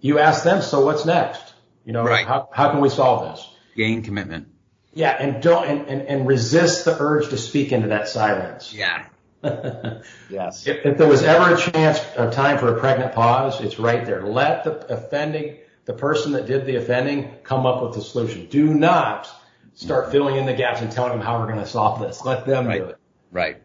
you 0.00 0.18
ask 0.18 0.44
them, 0.44 0.62
so 0.62 0.84
what's 0.84 1.04
next? 1.06 1.54
You 1.84 1.92
know, 1.92 2.04
Right. 2.04 2.26
how, 2.26 2.48
how 2.52 2.70
can 2.70 2.80
we 2.80 2.88
solve 2.88 3.34
this? 3.36 3.48
gain 3.76 4.02
commitment. 4.02 4.48
Yeah. 4.92 5.10
And 5.10 5.40
don't, 5.42 5.64
and, 5.66 5.86
and, 5.88 6.02
and 6.02 6.26
resist 6.26 6.84
the 6.84 6.96
urge 7.00 7.28
to 7.30 7.36
speak 7.38 7.70
into 7.72 7.88
that 7.88 8.08
silence. 8.08 8.74
Yeah. 8.74 9.06
Yes. 10.28 10.66
If, 10.66 10.84
if 10.84 10.98
there 10.98 11.06
was 11.08 11.22
ever 11.22 11.54
a 11.54 11.56
chance, 11.56 12.00
of 12.16 12.32
time 12.32 12.58
for 12.58 12.76
a 12.76 12.80
pregnant 12.80 13.14
pause, 13.14 13.60
it's 13.60 13.78
right 13.78 14.04
there. 14.04 14.22
Let 14.26 14.64
the 14.64 14.92
offending, 14.92 15.58
the 15.84 15.92
person 15.94 16.32
that 16.32 16.46
did 16.46 16.66
the 16.66 16.76
offending, 16.76 17.30
come 17.44 17.64
up 17.66 17.82
with 17.82 17.94
the 17.94 18.00
solution. 18.02 18.46
Do 18.46 18.74
not 18.74 19.28
start 19.74 20.10
filling 20.10 20.34
in 20.36 20.44
the 20.46 20.54
gaps 20.54 20.80
and 20.80 20.90
telling 20.90 21.12
them 21.12 21.20
how 21.20 21.38
we're 21.38 21.46
going 21.46 21.60
to 21.60 21.66
solve 21.66 22.00
this. 22.00 22.24
Let 22.24 22.46
them 22.46 22.66
Right. 22.66 22.80
do 22.82 22.88
it. 22.88 22.98
Right. 23.30 23.62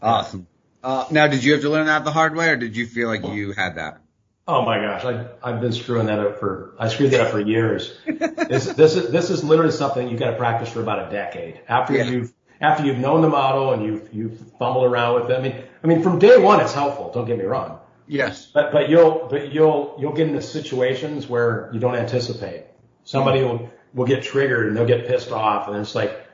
Awesome. 0.00 0.46
Uh, 0.82 1.06
now, 1.10 1.26
did 1.26 1.42
you 1.42 1.52
have 1.52 1.62
to 1.62 1.68
learn 1.70 1.86
that 1.86 2.04
the 2.04 2.12
hard 2.12 2.36
way, 2.36 2.48
or 2.48 2.56
did 2.56 2.76
you 2.76 2.86
feel 2.86 3.08
like 3.08 3.26
you 3.26 3.52
had 3.52 3.76
that? 3.76 4.00
Oh 4.48 4.62
my 4.64 4.78
gosh, 4.78 5.04
I, 5.04 5.26
I've 5.42 5.60
been 5.60 5.72
screwing 5.72 6.06
that 6.06 6.20
up 6.20 6.38
for, 6.38 6.74
I 6.78 6.86
screwed 6.88 7.10
that 7.10 7.20
up 7.22 7.32
for 7.32 7.40
years. 7.40 7.96
this, 8.06 8.66
this 8.66 8.94
is, 8.94 9.10
this 9.10 9.30
is 9.30 9.42
literally 9.42 9.72
something 9.72 10.08
you've 10.08 10.20
got 10.20 10.30
to 10.30 10.36
practice 10.36 10.68
for 10.72 10.80
about 10.80 11.08
a 11.08 11.10
decade. 11.10 11.60
After 11.66 11.94
Yeah. 11.96 12.04
you've, 12.04 12.32
after 12.60 12.84
you've 12.84 12.98
known 12.98 13.22
the 13.22 13.28
model 13.28 13.72
and 13.72 13.84
you've, 13.84 14.14
you've 14.14 14.38
fumbled 14.58 14.84
around 14.84 15.20
with 15.20 15.30
it. 15.30 15.38
I 15.38 15.42
mean, 15.42 15.64
I 15.82 15.86
mean, 15.88 16.02
from 16.02 16.20
day 16.20 16.38
one, 16.38 16.60
it's 16.60 16.72
helpful. 16.72 17.10
Don't 17.12 17.26
get 17.26 17.38
me 17.38 17.44
wrong. 17.44 17.80
Yes. 18.06 18.46
But 18.46 18.72
but 18.72 18.88
you'll 18.88 19.26
but 19.28 19.52
you'll 19.52 19.96
you'll 19.98 20.12
get 20.12 20.28
into 20.28 20.40
situations 20.40 21.26
where 21.26 21.68
you 21.72 21.80
don't 21.80 21.96
anticipate. 21.96 22.64
Somebody 23.04 23.42
will 23.42 23.68
will 23.94 24.06
get 24.06 24.22
triggered 24.22 24.68
and 24.68 24.76
they'll 24.76 24.86
get 24.86 25.08
pissed 25.08 25.32
off, 25.32 25.66
and 25.68 25.76
it's 25.78 25.94
like, 25.94 26.24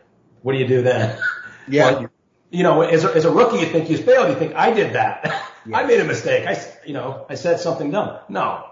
what 0.42 0.52
do 0.52 0.58
you 0.58 0.66
do 0.66 0.82
then? 0.82 1.18
Yeah. 1.66 1.90
Well, 1.92 2.02
you, 2.02 2.10
you 2.52 2.62
know, 2.62 2.82
as 2.82 3.04
a, 3.04 3.12
as 3.14 3.24
a 3.24 3.30
rookie, 3.30 3.58
you 3.58 3.66
think 3.66 3.90
you 3.90 3.96
failed. 3.96 4.28
You 4.28 4.36
think 4.36 4.54
I 4.54 4.72
did 4.72 4.94
that. 4.94 5.20
Yeah. 5.66 5.76
I 5.78 5.84
made 5.84 6.00
a 6.00 6.04
mistake. 6.04 6.46
I 6.46 6.56
you 6.86 6.92
know 6.92 7.26
I 7.28 7.34
said 7.34 7.58
something 7.58 7.90
dumb. 7.90 8.18
No, 8.28 8.64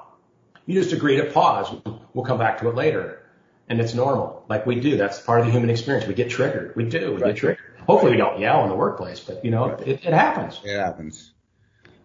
you 0.67 0.81
just 0.81 0.93
agree 0.93 1.17
to 1.17 1.25
pause. 1.25 1.75
We'll 2.15 2.25
come 2.25 2.39
back 2.39 2.59
to 2.61 2.69
it 2.69 2.75
later, 2.77 3.27
and 3.69 3.81
it's 3.81 3.95
normal. 3.95 4.45
Like 4.49 4.67
we 4.67 4.79
do. 4.79 4.97
That's 4.97 5.19
part 5.21 5.41
of 5.41 5.47
the 5.47 5.53
human 5.53 5.71
experience. 5.71 6.07
We 6.07 6.15
get 6.15 6.31
triggered. 6.31 6.77
We 6.77 6.85
do. 6.85 7.15
We 7.15 7.23
Right. 7.23 7.29
get 7.35 7.37
triggered. 7.37 7.65
Hopefully, 7.87 8.13
we 8.13 8.19
don't 8.19 8.39
yell 8.39 8.63
in 8.63 8.69
the 8.69 8.77
workplace, 8.77 9.19
but 9.21 9.45
you 9.45 9.51
know, 9.51 9.71
it, 9.71 10.05
it 10.05 10.13
happens. 10.13 10.61
It 10.65 10.77
happens. 10.77 11.33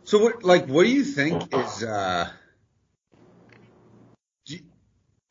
So 0.06 0.20
what, 0.20 0.44
like, 0.44 0.68
what 0.68 0.84
do 0.84 0.90
you 0.92 1.04
think 1.04 1.54
is, 1.54 1.84
uh, 1.84 2.30
you- 4.46 4.60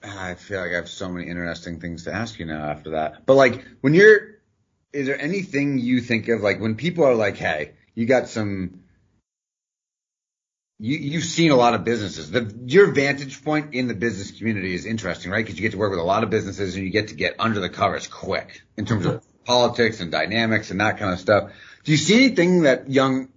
I 0.03 0.35
feel 0.35 0.61
like 0.61 0.73
I 0.73 0.75
have 0.75 0.89
so 0.89 1.09
many 1.09 1.29
interesting 1.31 1.81
things 1.81 2.05
to 2.05 2.13
ask 2.13 2.39
you 2.39 2.45
now 2.47 2.65
after 2.65 2.91
that. 2.91 3.25
But 3.25 3.35
like, 3.35 3.65
when 3.81 3.95
you're, 3.95 4.34
is 4.95 5.07
there 5.07 5.21
anything 5.21 5.79
you 5.79 6.01
think 6.01 6.29
of, 6.29 6.41
like, 6.41 6.61
when 6.61 6.77
people 6.77 7.05
are 7.05 7.15
like, 7.15 7.37
hey, 7.37 7.73
you 7.95 8.07
got 8.07 8.29
some, 8.29 8.81
you, 10.79 10.97
you've 10.99 11.25
seen 11.25 11.51
a 11.51 11.57
lot 11.57 11.75
of 11.75 11.85
businesses. 11.85 12.31
The, 12.31 12.55
your 12.67 12.93
vantage 12.93 13.43
point 13.43 13.75
in 13.75 13.89
the 13.89 13.95
business 13.95 14.31
community 14.31 14.73
is 14.75 14.87
interesting, 14.87 15.33
right? 15.33 15.45
Because 15.45 15.59
you 15.59 15.63
get 15.63 15.73
to 15.73 15.79
work 15.79 15.91
with 15.91 15.99
a 15.99 16.05
lot 16.05 16.23
of 16.23 16.31
businesses 16.31 16.77
and 16.77 16.85
you 16.85 16.91
get 16.91 17.09
to 17.09 17.15
get 17.15 17.35
under 17.39 17.59
the 17.59 17.69
covers 17.69 18.07
quick 18.07 18.63
in 18.77 18.87
terms 18.87 19.05
of 19.05 19.25
politics 19.45 20.01
and 20.01 20.13
dynamics 20.13 20.71
and 20.71 20.81
that 20.81 20.99
kind 20.99 21.13
of 21.13 21.19
stuff. 21.19 21.51
Do 21.83 21.91
you 21.91 21.99
see 21.99 22.15
anything 22.15 22.63
that 22.63 22.89
young 22.89 23.29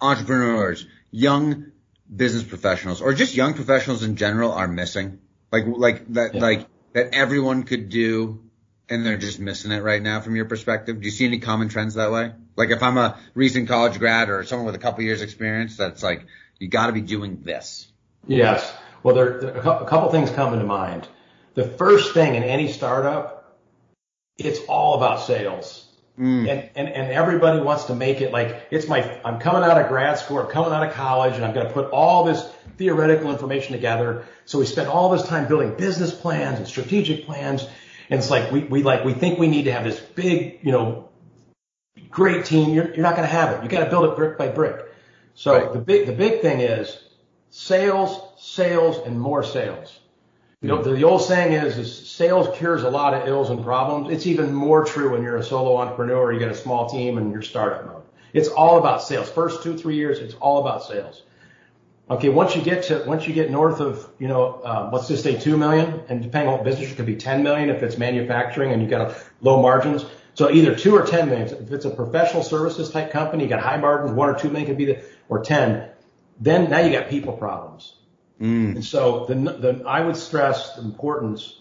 entrepreneurs, 0.00 0.86
young 1.10 1.72
business 2.14 2.44
professionals, 2.44 3.00
or 3.00 3.14
just 3.14 3.34
young 3.34 3.54
professionals 3.54 4.02
in 4.02 4.16
general 4.16 4.52
are 4.52 4.68
missing? 4.68 5.20
Like, 5.50 5.64
like 5.66 6.12
that, 6.12 6.34
Yeah. 6.34 6.40
like 6.42 6.68
that 6.92 7.14
everyone 7.14 7.62
could 7.64 7.88
do 7.88 8.49
and 8.90 9.06
they're 9.06 9.16
just 9.16 9.38
missing 9.38 9.70
it 9.70 9.82
right 9.82 10.02
now 10.02 10.20
from 10.20 10.36
your 10.36 10.44
perspective? 10.44 11.00
Do 11.00 11.04
you 11.04 11.12
see 11.12 11.24
any 11.24 11.38
common 11.38 11.68
trends 11.68 11.94
that 11.94 12.10
way? 12.10 12.32
Like 12.56 12.70
if 12.70 12.82
I'm 12.82 12.98
a 12.98 13.18
recent 13.34 13.68
college 13.68 13.98
grad 13.98 14.28
or 14.28 14.44
someone 14.44 14.66
with 14.66 14.74
a 14.74 14.78
couple 14.78 15.04
years 15.04 15.22
experience, 15.22 15.76
that's 15.76 16.02
like, 16.02 16.26
you 16.58 16.68
got 16.68 16.88
to 16.88 16.92
be 16.92 17.00
doing 17.00 17.42
this. 17.42 17.90
Yes. 18.26 18.70
Well, 19.02 19.14
there, 19.14 19.40
there 19.40 19.56
a 19.56 19.86
couple 19.86 20.10
things 20.10 20.30
come 20.30 20.52
into 20.52 20.66
mind. 20.66 21.08
The 21.54 21.64
first 21.64 22.12
thing 22.12 22.34
in 22.34 22.42
any 22.42 22.70
startup, 22.70 23.56
it's 24.36 24.60
all 24.68 24.94
about 24.94 25.20
sales. 25.20 25.86
Mm. 26.18 26.50
And, 26.50 26.70
and, 26.74 26.88
and 26.88 27.12
everybody 27.12 27.60
wants 27.60 27.84
to 27.84 27.94
make 27.94 28.20
it 28.20 28.30
like 28.30 28.66
it's 28.70 28.88
my, 28.88 29.20
I'm 29.24 29.38
coming 29.38 29.62
out 29.62 29.80
of 29.80 29.88
grad 29.88 30.18
school, 30.18 30.40
I'm 30.40 30.50
coming 30.50 30.72
out 30.72 30.86
of 30.86 30.92
college 30.92 31.34
and 31.34 31.44
I'm 31.44 31.54
going 31.54 31.66
to 31.66 31.72
put 31.72 31.90
all 31.92 32.24
this 32.24 32.44
theoretical 32.76 33.30
information 33.30 33.72
together. 33.72 34.26
So 34.44 34.58
we 34.58 34.66
spend 34.66 34.88
all 34.88 35.10
this 35.10 35.26
time 35.26 35.48
building 35.48 35.76
business 35.76 36.12
plans 36.12 36.58
and 36.58 36.68
strategic 36.68 37.24
plans. 37.24 37.66
And 38.10 38.18
it's 38.18 38.30
like, 38.30 38.50
we, 38.50 38.64
we 38.64 38.82
like, 38.82 39.04
we 39.04 39.14
think 39.14 39.38
we 39.38 39.46
need 39.46 39.64
to 39.64 39.72
have 39.72 39.84
this 39.84 40.00
big, 40.00 40.58
you 40.62 40.72
know, 40.72 41.08
great 42.10 42.44
team. 42.44 42.74
You're, 42.74 42.92
you're 42.92 43.02
not 43.02 43.16
going 43.16 43.26
to 43.26 43.32
have 43.32 43.52
it. 43.52 43.62
You 43.62 43.68
got 43.68 43.84
to 43.84 43.90
build 43.90 44.04
it 44.04 44.16
brick 44.16 44.36
by 44.36 44.48
brick. 44.48 44.84
So 45.34 45.54
right. 45.54 45.72
the 45.72 45.78
big, 45.78 46.06
the 46.06 46.12
big 46.12 46.42
thing 46.42 46.60
is 46.60 46.98
sales, 47.50 48.20
sales, 48.36 49.06
and 49.06 49.18
more 49.18 49.44
sales. 49.44 50.00
You 50.60 50.68
know, 50.68 50.82
the, 50.82 50.92
the 50.92 51.04
old 51.04 51.22
saying 51.22 51.52
is, 51.52 51.78
is 51.78 52.10
sales 52.10 52.54
cures 52.58 52.82
a 52.82 52.90
lot 52.90 53.14
of 53.14 53.26
ills 53.26 53.48
and 53.48 53.62
problems. 53.62 54.12
It's 54.12 54.26
even 54.26 54.52
more 54.52 54.84
true 54.84 55.12
when 55.12 55.22
you're 55.22 55.38
a 55.38 55.42
solo 55.42 55.76
entrepreneur, 55.78 56.32
you 56.32 56.38
get 56.38 56.50
a 56.50 56.54
small 56.54 56.90
team 56.90 57.16
and 57.16 57.32
you're 57.32 57.42
startup 57.42 57.86
mode. 57.86 58.02
It's 58.32 58.48
all 58.48 58.78
about 58.78 59.02
sales. 59.02 59.30
First 59.30 59.62
two, 59.62 59.78
three 59.78 59.96
years, 59.96 60.18
it's 60.18 60.34
all 60.34 60.60
about 60.60 60.84
sales. 60.84 61.22
Okay, 62.10 62.28
once 62.28 62.56
you 62.56 62.62
get 62.62 62.82
to, 62.84 63.04
once 63.06 63.28
you 63.28 63.32
get 63.32 63.52
north 63.52 63.78
of, 63.78 64.10
you 64.18 64.26
know, 64.26 64.60
uh, 64.64 64.90
let's 64.92 65.06
just 65.06 65.22
say 65.22 65.38
two 65.38 65.56
million, 65.56 66.02
and 66.08 66.20
depending 66.20 66.48
on 66.48 66.54
what 66.56 66.64
business, 66.64 66.90
it 66.90 66.96
could 66.96 67.06
be 67.06 67.14
10 67.14 67.44
million 67.44 67.70
if 67.70 67.84
it's 67.84 67.98
manufacturing 67.98 68.72
and 68.72 68.82
you 68.82 68.88
got 68.88 69.12
a 69.12 69.16
low 69.40 69.62
margins. 69.62 70.04
So 70.34 70.50
either 70.50 70.74
two 70.74 70.96
or 70.96 71.06
10 71.06 71.28
million. 71.28 71.46
If 71.46 71.70
it's 71.70 71.84
a 71.84 71.90
professional 71.90 72.42
services 72.42 72.90
type 72.90 73.12
company, 73.12 73.44
you 73.44 73.48
got 73.48 73.60
high 73.60 73.76
margins, 73.76 74.10
one 74.10 74.28
or 74.28 74.36
two 74.36 74.48
million 74.48 74.66
could 74.66 74.76
be 74.76 74.86
the, 74.86 75.04
or 75.28 75.44
10. 75.44 75.88
Then 76.40 76.68
now 76.68 76.80
you 76.80 76.90
got 76.90 77.10
people 77.10 77.34
problems. 77.34 77.94
Mm. 78.40 78.76
And 78.76 78.84
so 78.84 79.26
the, 79.26 79.34
the, 79.34 79.84
I 79.86 80.00
would 80.00 80.16
stress 80.16 80.74
the 80.74 80.82
importance 80.82 81.60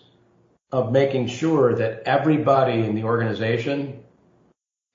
of 0.71 0.91
making 0.91 1.27
sure 1.27 1.75
that 1.75 2.03
everybody 2.05 2.79
in 2.79 2.95
the 2.95 3.03
organization 3.03 3.98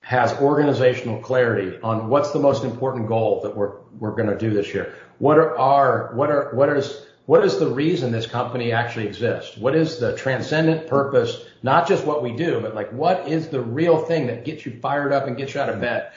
has 0.05 0.33
organizational 0.33 1.19
clarity 1.19 1.79
on 1.81 2.09
what's 2.09 2.29
the 2.29 2.37
most 2.37 2.63
important 2.63 3.07
goal 3.07 3.41
that 3.41 3.57
we're, 3.57 3.71
we're 3.97 4.11
going 4.11 4.29
to 4.29 4.37
do 4.37 4.51
this 4.51 4.71
year. 4.71 4.93
What 5.17 5.39
are 5.39 5.57
our, 5.57 6.13
what 6.13 6.29
are, 6.29 6.53
what 6.53 6.69
is, 6.69 7.07
what 7.25 7.43
is 7.43 7.57
the 7.57 7.65
reason 7.65 8.11
this 8.11 8.27
company 8.27 8.71
actually 8.71 9.07
exists? 9.07 9.57
What 9.57 9.73
is 9.73 9.97
the 9.97 10.15
transcendent 10.15 10.85
purpose? 10.85 11.45
Not 11.63 11.87
just 11.87 12.05
what 12.05 12.21
we 12.21 12.35
do, 12.35 12.61
but 12.61 12.75
like 12.75 12.91
what 12.91 13.27
is 13.27 13.47
the 13.47 13.59
real 13.59 13.97
thing 13.97 14.27
that 14.27 14.45
gets 14.45 14.63
you 14.63 14.79
fired 14.79 15.11
up 15.11 15.25
and 15.25 15.35
gets 15.35 15.55
you 15.55 15.61
out 15.61 15.69
of 15.69 15.81
bed? 15.81 16.11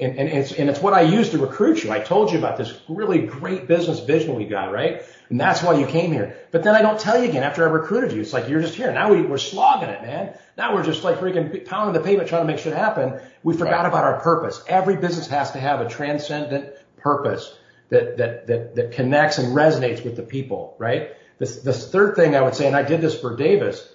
And, 0.00 0.18
and, 0.18 0.28
it's, 0.28 0.52
and 0.52 0.70
it's 0.70 0.80
what 0.80 0.94
I 0.94 1.02
use 1.02 1.30
to 1.30 1.38
recruit 1.38 1.84
you. 1.84 1.92
I 1.92 2.00
told 2.00 2.32
you 2.32 2.38
about 2.38 2.56
this 2.56 2.80
really 2.88 3.26
great 3.26 3.68
business 3.68 4.00
vision 4.00 4.34
we 4.34 4.46
got, 4.46 4.72
right? 4.72 5.02
And 5.28 5.40
that's 5.40 5.62
why 5.62 5.78
you 5.78 5.86
came 5.86 6.12
here. 6.12 6.36
But 6.50 6.62
then 6.62 6.74
I 6.74 6.82
don't 6.82 6.98
tell 6.98 7.22
you 7.22 7.28
again 7.28 7.42
after 7.42 7.66
I 7.66 7.70
recruited 7.70 8.12
you. 8.12 8.20
It's 8.20 8.32
like 8.32 8.48
you're 8.48 8.60
just 8.60 8.74
here. 8.74 8.92
Now 8.92 9.12
we, 9.12 9.22
we're 9.22 9.38
slogging 9.38 9.90
it, 9.90 10.02
man. 10.02 10.34
Now 10.56 10.74
we're 10.74 10.82
just 10.82 11.04
like 11.04 11.18
freaking 11.18 11.64
pounding 11.66 11.94
the 11.94 12.06
pavement 12.06 12.28
trying 12.28 12.46
to 12.46 12.52
make 12.52 12.60
shit 12.60 12.74
happen. 12.74 13.20
We 13.42 13.54
forgot 13.54 13.82
right. 13.82 13.86
about 13.86 14.04
our 14.04 14.20
purpose. 14.20 14.62
Every 14.66 14.96
business 14.96 15.28
has 15.28 15.52
to 15.52 15.60
have 15.60 15.80
a 15.80 15.88
transcendent 15.88 16.74
purpose 16.96 17.56
that, 17.90 18.16
that, 18.16 18.46
that, 18.46 18.74
that 18.74 18.92
connects 18.92 19.38
and 19.38 19.54
resonates 19.54 20.04
with 20.04 20.16
the 20.16 20.22
people, 20.22 20.74
right? 20.78 21.10
This, 21.38 21.56
this 21.62 21.90
third 21.90 22.16
thing 22.16 22.34
I 22.34 22.42
would 22.42 22.54
say, 22.54 22.66
and 22.66 22.76
I 22.76 22.82
did 22.82 23.00
this 23.00 23.18
for 23.18 23.36
Davis, 23.36 23.86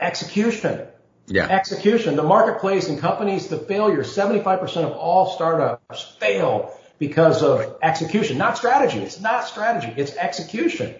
execution. 0.00 0.86
Yeah. 1.26 1.46
Execution. 1.48 2.16
The 2.16 2.22
marketplace 2.22 2.88
and 2.88 2.98
companies, 2.98 3.48
the 3.48 3.58
failure, 3.58 4.02
75% 4.02 4.76
of 4.84 4.92
all 4.92 5.34
startups 5.34 6.16
fail 6.20 6.78
because 6.98 7.42
of 7.42 7.76
execution, 7.82 8.38
not 8.38 8.56
strategy. 8.58 8.98
It's 8.98 9.20
not 9.20 9.46
strategy. 9.46 9.92
It's 9.96 10.16
execution. 10.16 10.94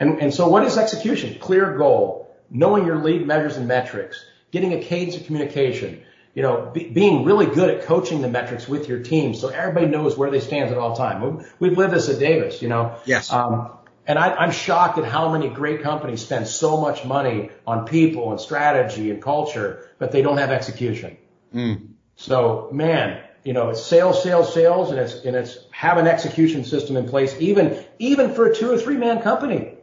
And, 0.00 0.20
and 0.20 0.34
so 0.34 0.48
what 0.48 0.64
is 0.64 0.78
execution? 0.78 1.38
Clear 1.40 1.76
goal, 1.76 2.34
knowing 2.50 2.86
your 2.86 3.02
lead 3.02 3.26
measures 3.26 3.56
and 3.56 3.68
metrics, 3.68 4.24
getting 4.50 4.72
a 4.72 4.82
cadence 4.82 5.16
of 5.16 5.26
communication, 5.26 6.02
you 6.34 6.42
know, 6.42 6.70
be, 6.72 6.88
being 6.88 7.24
really 7.24 7.46
good 7.46 7.70
at 7.70 7.84
coaching 7.84 8.22
the 8.22 8.28
metrics 8.28 8.68
with 8.68 8.88
your 8.88 9.00
team 9.00 9.34
so 9.34 9.48
everybody 9.48 9.86
knows 9.86 10.16
where 10.16 10.30
they 10.30 10.40
stand 10.40 10.70
at 10.70 10.78
all 10.78 10.96
time. 10.96 11.44
We've 11.58 11.76
lived 11.76 11.92
this 11.92 12.08
at 12.08 12.18
Davis, 12.18 12.62
you 12.62 12.68
know. 12.68 12.96
Yes. 13.04 13.32
Um, 13.32 13.72
and 14.06 14.18
I, 14.18 14.34
I'm 14.34 14.50
shocked 14.50 14.98
at 14.98 15.04
how 15.04 15.32
many 15.32 15.48
great 15.48 15.82
companies 15.82 16.22
spend 16.22 16.46
so 16.46 16.80
much 16.80 17.04
money 17.04 17.50
on 17.66 17.86
people 17.86 18.30
and 18.30 18.40
strategy 18.40 19.10
and 19.10 19.22
culture, 19.22 19.88
but 19.98 20.12
they 20.12 20.22
don't 20.22 20.36
have 20.38 20.50
execution. 20.50 21.16
Mm. 21.54 21.88
So, 22.16 22.68
man, 22.72 23.22
you 23.44 23.52
know, 23.52 23.70
it's 23.70 23.82
sales, 23.82 24.22
sales, 24.22 24.52
sales, 24.52 24.90
and 24.90 24.98
it's 24.98 25.24
and 25.24 25.36
it's 25.36 25.58
have 25.70 25.98
an 25.98 26.06
execution 26.06 26.64
system 26.64 26.96
in 26.96 27.08
place, 27.08 27.34
even 27.38 27.84
even 27.98 28.34
for 28.34 28.46
a 28.46 28.54
two 28.54 28.70
or 28.70 28.78
three 28.78 28.96
man 28.96 29.22
company. 29.22 29.74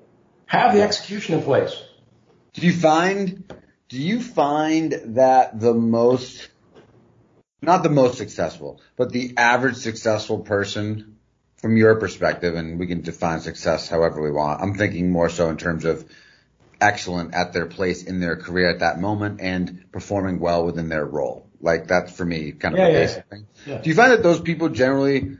Have 0.45 0.73
the 0.73 0.81
execution 0.81 1.35
in 1.35 1.43
place. 1.43 1.81
Do 2.53 2.65
you 2.65 2.73
find 2.73 3.53
do 3.87 3.97
you 3.97 4.21
find 4.21 4.91
that 5.15 5.59
the 5.59 5.73
most 5.73 6.49
not 7.61 7.83
the 7.83 7.89
most 7.89 8.17
successful, 8.17 8.81
but 8.97 9.11
the 9.11 9.35
average 9.37 9.75
successful 9.75 10.39
person 10.39 11.10
from 11.61 11.77
your 11.77 11.95
perspective, 11.95 12.55
and 12.55 12.79
we 12.79 12.87
can 12.87 13.01
define 13.01 13.39
success 13.41 13.87
however 13.87 14.21
we 14.21 14.31
want. 14.31 14.61
I'm 14.61 14.75
thinking 14.75 15.11
more 15.11 15.29
so 15.29 15.49
in 15.49 15.57
terms 15.57 15.85
of 15.85 16.05
excellent 16.81 17.35
at 17.35 17.53
their 17.53 17.67
place 17.67 18.03
in 18.03 18.19
their 18.19 18.35
career 18.35 18.69
at 18.69 18.79
that 18.79 18.99
moment 18.99 19.39
and 19.39 19.85
performing 19.91 20.39
well 20.39 20.65
within 20.65 20.89
their 20.89 21.05
role. 21.05 21.47
Like 21.61 21.87
that's 21.87 22.11
for 22.11 22.25
me 22.25 22.51
kind 22.53 22.73
of 22.73 22.79
yeah, 22.79 22.87
a 22.87 22.93
basic 22.93 23.25
yeah. 23.31 23.37
thing. 23.37 23.81
Do 23.83 23.89
you 23.89 23.95
find 23.95 24.11
that 24.11 24.23
those 24.23 24.41
people 24.41 24.69
generally 24.69 25.37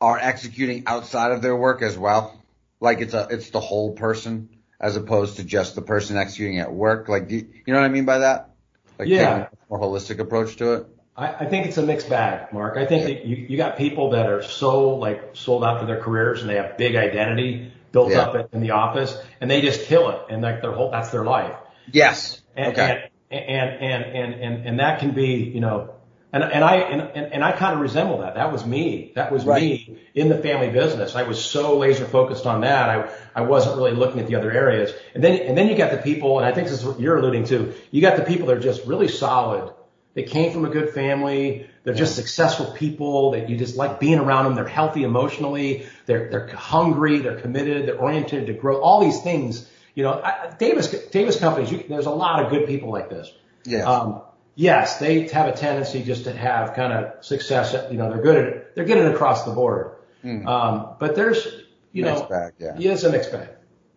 are 0.00 0.16
executing 0.16 0.84
outside 0.86 1.32
of 1.32 1.42
their 1.42 1.56
work 1.56 1.82
as 1.82 1.98
well? 1.98 2.40
Like 2.78 3.00
it's 3.00 3.14
a 3.14 3.26
it's 3.30 3.50
the 3.50 3.60
whole 3.60 3.92
person 3.92 4.48
as 4.80 4.96
opposed 4.96 5.36
to 5.36 5.44
just 5.44 5.74
the 5.74 5.82
person 5.82 6.16
executing 6.16 6.60
at 6.60 6.72
work. 6.72 7.08
Like 7.08 7.30
you, 7.30 7.48
you 7.66 7.74
know 7.74 7.80
what 7.80 7.86
I 7.86 7.92
mean 7.92 8.04
by 8.04 8.18
that? 8.18 8.50
Like 8.98 9.08
yeah. 9.08 9.48
a 9.48 9.48
more 9.68 9.80
holistic 9.80 10.20
approach 10.20 10.56
to 10.56 10.74
it. 10.74 10.86
I, 11.16 11.44
I 11.44 11.44
think 11.46 11.66
it's 11.66 11.76
a 11.76 11.82
mixed 11.82 12.08
bag, 12.08 12.52
Mark. 12.52 12.76
I 12.76 12.86
think 12.86 13.04
that 13.04 13.26
you, 13.26 13.36
you 13.36 13.56
got 13.56 13.76
people 13.76 14.10
that 14.10 14.26
are 14.26 14.42
so 14.42 14.96
like 14.96 15.30
sold 15.34 15.64
out 15.64 15.80
to 15.80 15.86
their 15.86 16.00
careers 16.00 16.40
and 16.40 16.50
they 16.50 16.56
have 16.56 16.76
big 16.76 16.96
identity 16.96 17.72
built 17.92 18.10
yeah. 18.10 18.20
up 18.20 18.54
in 18.54 18.60
the 18.60 18.70
office 18.70 19.16
and 19.40 19.50
they 19.50 19.60
just 19.60 19.86
kill 19.86 20.10
it 20.10 20.20
and 20.30 20.42
like 20.42 20.62
their 20.62 20.72
whole 20.72 20.90
that's 20.90 21.10
their 21.10 21.24
life. 21.24 21.56
Yes. 21.92 22.40
And, 22.56 22.72
okay 22.72 23.10
and 23.30 23.70
and 23.70 24.04
and 24.04 24.34
and 24.34 24.66
and 24.66 24.80
that 24.80 25.00
can 25.00 25.12
be 25.12 25.34
you 25.54 25.60
know 25.60 25.94
and 26.32 26.42
and 26.42 26.64
I 26.64 26.76
and 26.76 27.00
and, 27.00 27.32
and 27.32 27.44
I 27.44 27.52
kind 27.52 27.74
of 27.74 27.80
resemble 27.80 28.18
that. 28.18 28.34
That 28.34 28.52
was 28.52 28.64
me. 28.64 29.12
That 29.14 29.32
was 29.32 29.44
right. 29.44 29.62
me 29.62 29.98
in 30.14 30.28
the 30.28 30.38
family 30.38 30.70
business. 30.70 31.16
I 31.16 31.24
was 31.24 31.44
so 31.44 31.76
laser 31.78 32.04
focused 32.04 32.46
on 32.46 32.60
that. 32.60 32.88
I 32.88 33.10
I 33.34 33.42
wasn't 33.42 33.76
really 33.76 33.92
looking 33.92 34.20
at 34.20 34.28
the 34.28 34.36
other 34.36 34.50
areas. 34.50 34.92
And 35.14 35.24
then 35.24 35.40
and 35.40 35.58
then 35.58 35.68
you 35.68 35.76
got 35.76 35.90
the 35.90 35.98
people, 35.98 36.38
and 36.38 36.46
I 36.46 36.52
think 36.52 36.68
this 36.68 36.80
is 36.80 36.84
what 36.84 37.00
you're 37.00 37.16
alluding 37.16 37.44
to. 37.46 37.72
You 37.90 38.00
got 38.00 38.16
the 38.16 38.22
people 38.22 38.46
that 38.48 38.56
are 38.56 38.60
just 38.60 38.86
really 38.86 39.08
solid. 39.08 39.72
They 40.14 40.24
came 40.24 40.52
from 40.52 40.64
a 40.64 40.70
good 40.70 40.90
family. 40.90 41.68
They're 41.84 41.94
just 41.94 42.16
successful 42.16 42.72
people 42.72 43.30
that 43.32 43.48
you 43.48 43.56
just 43.56 43.76
like 43.76 44.00
being 44.00 44.18
around 44.18 44.44
them. 44.44 44.54
They're 44.54 44.66
healthy 44.66 45.04
emotionally. 45.04 45.86
They're 46.06 46.30
they're 46.30 46.48
hungry. 46.48 47.18
They're 47.18 47.40
committed. 47.40 47.86
They're 47.86 47.98
oriented 47.98 48.46
to 48.46 48.52
grow. 48.52 48.80
All 48.80 49.00
these 49.00 49.22
things 49.22 49.68
you 49.94 50.04
know, 50.04 50.20
I, 50.22 50.54
Davis 50.58 50.88
Davis 51.10 51.38
companies. 51.38 51.70
You, 51.70 51.84
there's 51.88 52.06
a 52.06 52.10
lot 52.10 52.44
of 52.44 52.50
good 52.50 52.66
people 52.66 52.90
like 52.90 53.10
this. 53.10 53.32
Yeah. 53.64 53.84
Um, 53.84 54.22
yes, 54.54 54.98
they 54.98 55.28
have 55.28 55.48
a 55.48 55.52
tendency 55.52 56.02
just 56.02 56.24
to 56.24 56.32
have 56.32 56.74
kind 56.74 56.92
of 56.92 57.24
success. 57.24 57.74
You 57.90 57.98
know, 57.98 58.10
they're 58.10 58.22
good 58.22 58.36
at 58.36 58.44
it. 58.44 58.74
They're 58.74 58.84
getting 58.84 59.04
it 59.04 59.14
across 59.14 59.44
the 59.44 59.52
board. 59.52 59.96
Mm. 60.24 60.46
Um, 60.46 60.96
but 60.98 61.16
there's, 61.16 61.46
you 61.92 62.04
mixed 62.04 62.24
know, 62.24 62.28
bag, 62.28 62.52
yeah. 62.58 62.76
yeah, 62.78 62.92
it's 62.92 63.02
a 63.04 63.10
mixed 63.10 63.32
bag. 63.32 63.48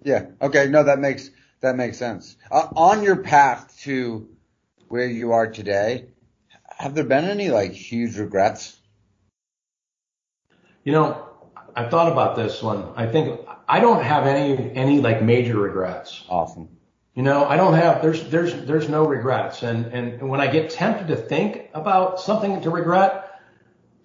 Yeah. 0.03 0.25
Okay. 0.41 0.67
No, 0.67 0.83
that 0.83 0.99
makes 0.99 1.29
that 1.61 1.75
makes 1.75 1.97
sense. 1.97 2.35
Uh, 2.51 2.67
on 2.75 3.03
your 3.03 3.17
path 3.17 3.77
to 3.83 4.27
where 4.93 5.07
you 5.07 5.31
are 5.31 5.47
today, 5.47 6.05
have 6.77 6.93
there 6.93 7.03
been 7.03 7.25
any 7.25 7.49
like 7.49 7.71
huge 7.71 8.15
regrets? 8.15 8.77
You 10.83 10.91
know, 10.91 11.29
I've 11.75 11.89
thought 11.89 12.11
about 12.11 12.35
this 12.35 12.61
one. 12.61 12.93
I 12.95 13.07
think 13.07 13.41
I 13.67 13.79
don't 13.79 14.03
have 14.03 14.27
any 14.27 14.71
any 14.75 15.01
like 15.01 15.23
major 15.23 15.57
regrets. 15.57 16.23
Awesome. 16.29 16.69
You 17.15 17.23
know, 17.23 17.43
I 17.43 17.57
don't 17.57 17.73
have 17.73 18.03
there's 18.03 18.29
there's 18.29 18.53
there's 18.67 18.87
no 18.87 19.03
regrets. 19.03 19.63
And 19.63 19.87
and 19.87 20.29
when 20.29 20.39
I 20.39 20.45
get 20.45 20.69
tempted 20.69 21.07
to 21.07 21.15
think 21.15 21.71
about 21.73 22.19
something 22.19 22.61
to 22.61 22.69
regret, 22.69 23.31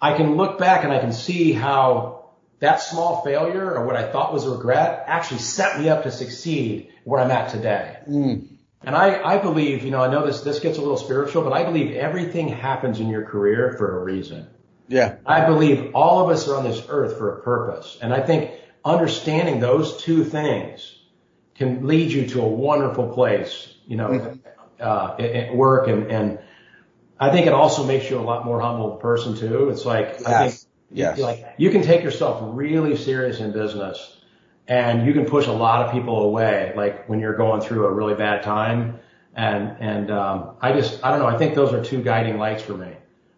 I 0.00 0.16
can 0.16 0.36
look 0.36 0.58
back 0.58 0.84
and 0.84 0.92
I 0.92 1.00
can 1.00 1.12
see 1.12 1.52
how 1.52 2.30
that 2.60 2.80
small 2.80 3.22
failure 3.22 3.74
or 3.74 3.84
what 3.84 3.96
I 3.96 4.10
thought 4.10 4.32
was 4.32 4.46
a 4.46 4.50
regret 4.52 5.04
actually 5.06 5.40
set 5.40 5.78
me 5.78 5.90
up 5.90 6.04
to 6.04 6.10
succeed 6.10 6.88
where 7.04 7.20
I'm 7.20 7.30
at 7.30 7.50
today. 7.50 7.98
Mm. 8.08 8.47
And 8.82 8.94
I, 8.94 9.22
I 9.22 9.38
believe, 9.38 9.84
you 9.84 9.90
know, 9.90 10.00
I 10.00 10.10
know 10.10 10.24
this, 10.24 10.42
this 10.42 10.60
gets 10.60 10.78
a 10.78 10.80
little 10.80 10.96
spiritual, 10.96 11.42
but 11.42 11.52
I 11.52 11.64
believe 11.64 11.96
everything 11.96 12.48
happens 12.48 13.00
in 13.00 13.08
your 13.08 13.24
career 13.24 13.74
for 13.76 14.00
a 14.00 14.04
reason. 14.04 14.46
Yeah. 14.86 15.16
I 15.26 15.44
believe 15.46 15.94
all 15.94 16.24
of 16.24 16.30
us 16.30 16.48
are 16.48 16.56
on 16.56 16.64
this 16.64 16.82
earth 16.88 17.18
for 17.18 17.38
a 17.38 17.42
purpose. 17.42 17.98
And 18.00 18.14
I 18.14 18.20
think 18.20 18.52
understanding 18.84 19.60
those 19.60 20.00
two 20.02 20.24
things 20.24 20.96
can 21.56 21.86
lead 21.86 22.12
you 22.12 22.28
to 22.28 22.40
a 22.40 22.48
wonderful 22.48 23.12
place 23.12 23.74
you 23.88 23.96
know, 23.96 24.08
mm-hmm. 24.08 24.38
uh, 24.78 25.16
at 25.18 25.54
work 25.56 25.88
and, 25.88 26.10
and 26.12 26.38
I 27.18 27.32
think 27.32 27.46
it 27.46 27.52
also 27.52 27.84
makes 27.84 28.08
you 28.08 28.18
a 28.18 28.22
lot 28.22 28.44
more 28.44 28.60
humble 28.60 28.92
person 28.92 29.36
too. 29.36 29.70
It's 29.70 29.84
like, 29.84 30.18
yes. 30.20 30.26
I 30.26 30.48
think 30.48 30.60
yes. 30.92 31.18
like 31.18 31.54
you 31.56 31.70
can 31.70 31.82
take 31.82 32.04
yourself 32.04 32.40
really 32.54 32.96
serious 32.96 33.40
in 33.40 33.50
business 33.50 34.17
and 34.68 35.06
you 35.06 35.14
can 35.14 35.24
push 35.24 35.46
a 35.46 35.52
lot 35.52 35.86
of 35.86 35.92
people 35.92 36.22
away, 36.22 36.74
like 36.76 37.08
when 37.08 37.18
you're 37.20 37.36
going 37.36 37.62
through 37.62 37.86
a 37.86 37.92
really 37.92 38.14
bad 38.14 38.42
time. 38.42 39.00
And, 39.34 39.76
and, 39.80 40.10
um, 40.10 40.56
I 40.60 40.72
just, 40.72 41.02
I 41.02 41.10
don't 41.10 41.20
know. 41.20 41.26
I 41.26 41.38
think 41.38 41.54
those 41.54 41.72
are 41.72 41.82
two 41.82 42.02
guiding 42.02 42.38
lights 42.38 42.62
for 42.62 42.76
me. 42.76 42.92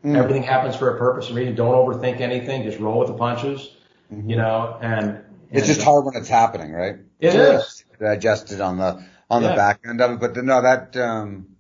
Mm. 0.05 0.17
Everything 0.17 0.43
happens 0.43 0.75
for 0.75 0.95
a 0.95 0.99
purpose 0.99 1.29
and 1.29 1.37
reason. 1.37 1.55
Don't 1.55 1.75
overthink 1.75 2.21
anything. 2.21 2.65
Just 2.65 2.79
roll 2.79 2.99
with 2.99 3.09
the 3.09 3.15
punches, 3.15 3.77
mm-hmm. 4.13 4.29
you 4.29 4.37
know, 4.37 4.79
and, 4.81 5.23
it's 5.53 5.67
just 5.67 5.83
hard 5.83 6.05
when 6.05 6.17
it's 6.17 6.29
happening, 6.29 6.73
right? 6.73 6.97
It 7.19 7.35
is. 7.35 7.85
Digest 7.99 8.53
it 8.53 8.61
on 8.61 8.79
the, 8.79 9.05
on 9.29 9.43
yeah. 9.43 9.51
the 9.51 9.55
back 9.57 9.81
end 9.87 10.01
of 10.01 10.13
it. 10.13 10.21
But 10.21 10.37
no, 10.45 10.63
that, 10.63 10.97
um, 10.97 11.57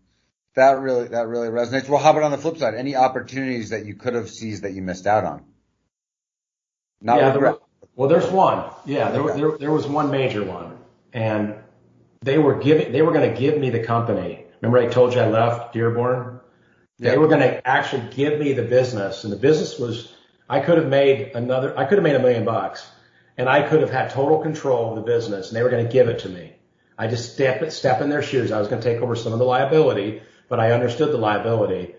that 0.54 0.78
really, 0.78 1.08
that 1.08 1.26
really 1.26 1.48
resonates. 1.48 1.88
Well, 1.88 1.98
how 1.98 2.10
about 2.10 2.22
on 2.22 2.30
the 2.30 2.38
flip 2.38 2.56
side? 2.56 2.74
Any 2.74 2.96
opportunities 2.96 3.70
that 3.70 3.84
you 3.84 3.94
could 3.94 4.14
have 4.14 4.30
seized 4.30 4.62
that 4.62 4.72
you 4.72 4.82
missed 4.82 5.06
out 5.06 5.24
on? 5.24 5.44
Not 7.02 7.18
yeah, 7.18 7.32
regret. 7.32 7.54
There, 7.54 7.60
well, 8.00 8.08
there's 8.08 8.30
one. 8.30 8.64
Yeah, 8.86 9.10
there, 9.10 9.20
okay. 9.20 9.38
there, 9.38 9.58
there 9.58 9.70
was 9.70 9.86
one 9.86 10.10
major 10.10 10.42
one 10.42 10.78
and 11.12 11.56
they 12.22 12.38
were 12.38 12.54
giving, 12.58 12.92
they 12.92 13.02
were 13.02 13.12
going 13.12 13.30
to 13.30 13.38
give 13.38 13.58
me 13.58 13.68
the 13.68 13.84
company. 13.84 14.46
Remember 14.62 14.78
I 14.78 14.90
told 14.90 15.12
you 15.12 15.20
I 15.20 15.28
left 15.28 15.74
Dearborn? 15.74 16.40
They 16.98 17.18
were 17.18 17.28
going 17.28 17.42
to 17.42 17.68
actually 17.68 18.08
give 18.10 18.40
me 18.40 18.54
the 18.54 18.62
business 18.62 19.24
and 19.24 19.30
the 19.30 19.36
business 19.36 19.78
was, 19.78 20.14
I 20.48 20.60
could 20.60 20.78
have 20.78 20.86
made 20.86 21.32
another, 21.34 21.78
I 21.78 21.84
could 21.84 21.98
have 21.98 22.02
made 22.02 22.14
a 22.14 22.20
million 22.20 22.46
bucks 22.46 22.90
and 23.36 23.50
I 23.50 23.68
could 23.68 23.82
have 23.82 23.90
had 23.90 24.08
total 24.08 24.38
control 24.38 24.88
of 24.88 24.94
the 24.94 25.02
business 25.02 25.48
and 25.48 25.56
they 25.58 25.62
were 25.62 25.68
going 25.68 25.84
to 25.84 25.92
give 25.92 26.08
it 26.08 26.20
to 26.20 26.30
me. 26.30 26.54
I 26.96 27.06
just 27.06 27.34
step, 27.34 27.70
step 27.70 28.00
in 28.00 28.08
their 28.08 28.22
shoes. 28.22 28.50
I 28.50 28.58
was 28.58 28.68
going 28.68 28.80
to 28.80 28.90
take 28.90 29.02
over 29.02 29.14
some 29.14 29.34
of 29.34 29.38
the 29.38 29.44
liability 29.44 30.22
but 30.48 30.58
I 30.58 30.72
understood 30.72 31.12
the 31.12 31.18
liability 31.18 31.96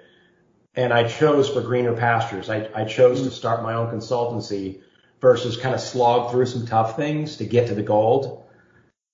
and 0.73 0.91
I 0.91 1.07
chose 1.07 1.47
for 1.47 1.61
greener 1.61 1.93
pastures. 1.93 2.49
I, 2.49 2.67
I 2.73 2.85
chose 2.85 3.21
to 3.21 3.29
start 3.29 3.61
my 3.61 3.75
own 3.75 3.93
consultancy 3.95 4.81
versus 5.21 5.55
kind 5.55 5.73
of 5.75 5.79
slog 5.79 6.31
through 6.31 6.47
some 6.47 6.65
tough 6.65 6.95
things 6.95 7.37
to 7.37 7.45
get 7.45 7.67
to 7.67 7.75
the 7.75 7.83
gold. 7.83 8.43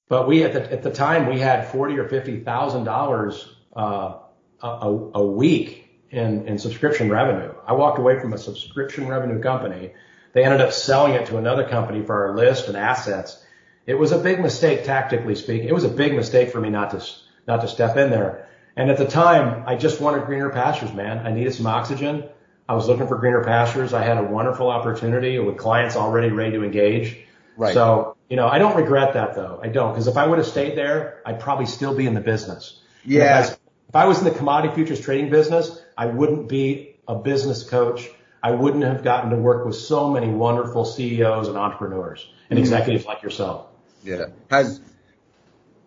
But 0.10 0.28
we 0.28 0.44
at 0.44 0.54
the 0.54 0.72
at 0.72 0.84
the 0.84 0.92
time 0.92 1.28
we 1.28 1.40
had 1.40 1.68
forty 1.68 2.00
or 2.00 2.08
fifty 2.08 2.40
thousand 2.40 2.86
dollars 2.86 3.48
uh, 3.76 4.20
a, 4.62 5.10
a 5.14 5.26
week 5.26 5.90
in 6.10 6.48
in 6.48 6.58
subscription 6.58 7.10
revenue. 7.10 7.54
I 7.66 7.74
walked 7.74 8.00
away 8.00 8.20
from 8.20 8.34
a 8.34 8.38
subscription 8.38 9.08
revenue 9.08 9.42
company. 9.42 9.94
They 10.34 10.44
ended 10.44 10.62
up 10.62 10.72
selling 10.72 11.14
it 11.14 11.28
to 11.28 11.38
another 11.38 11.68
company 11.68 12.04
for 12.04 12.28
our 12.28 12.38
list 12.38 12.68
and 12.68 12.78
assets. 12.78 13.44
It 13.86 13.96
was 13.96 14.12
a 14.12 14.18
big 14.18 14.40
mistake 14.40 14.84
tactically 14.84 15.36
speaking. 15.36 15.68
It 15.68 15.74
was 15.74 15.84
a 15.84 15.90
big 15.90 16.14
mistake 16.14 16.52
for 16.52 16.62
me 16.62 16.70
not 16.70 16.92
to 16.92 17.04
not 17.48 17.62
to 17.62 17.68
step 17.68 17.98
in 17.98 18.10
there. 18.12 18.48
And 18.78 18.92
at 18.92 18.98
the 18.98 19.08
time, 19.08 19.64
I 19.68 19.76
just 19.76 20.00
wanted 20.00 20.26
greener 20.26 20.52
pastures, 20.52 20.94
man. 20.94 21.26
I 21.26 21.32
needed 21.32 21.54
some 21.54 21.66
oxygen. 21.66 22.30
I 22.70 22.74
was 22.74 22.88
looking 22.88 23.08
for 23.08 23.18
greener 23.18 23.44
pastures. 23.44 23.94
I 23.94 24.04
had 24.04 24.18
a 24.18 24.24
wonderful 24.24 24.70
opportunity 24.70 25.40
with 25.40 25.58
clients 25.58 25.96
already 25.96 26.30
ready 26.30 26.52
to 26.52 26.64
engage. 26.64 27.18
Right. 27.56 27.74
So, 27.74 28.18
you 28.30 28.36
know, 28.36 28.48
I 28.48 28.60
don't 28.60 28.76
regret 28.76 29.14
that 29.14 29.36
though. 29.36 29.60
I 29.64 29.70
don't, 29.70 29.94
because 29.94 30.08
if 30.08 30.18
I 30.18 30.28
would 30.28 30.38
have 30.38 30.48
stayed 30.48 30.78
there, 30.78 31.22
I'd 31.26 31.40
probably 31.40 31.66
still 31.66 31.96
be 31.96 32.06
in 32.06 32.14
the 32.14 32.22
business. 32.22 32.80
Yeah. 33.06 33.40
If 33.40 33.52
I, 33.52 33.54
if 33.90 33.96
I 33.96 34.06
was 34.06 34.20
in 34.20 34.26
the 34.26 34.32
commodity 34.32 34.76
futures 34.76 35.00
trading 35.00 35.30
business, 35.30 35.82
I 35.98 36.08
wouldn't 36.08 36.50
be 36.50 36.98
a 37.08 37.16
business 37.16 37.64
coach. 37.64 38.10
I 38.44 38.52
wouldn't 38.52 38.84
have 38.84 39.04
gotten 39.04 39.32
to 39.32 39.38
work 39.38 39.66
with 39.66 39.76
so 39.76 40.12
many 40.12 40.28
wonderful 40.28 40.86
CEOs 40.86 41.48
and 41.48 41.58
entrepreneurs 41.58 42.30
and 42.50 42.58
mm-hmm. 42.58 42.64
executives 42.64 43.06
like 43.06 43.24
yourself. 43.24 43.68
Yeah. 44.04 44.26
Has, 44.50 44.82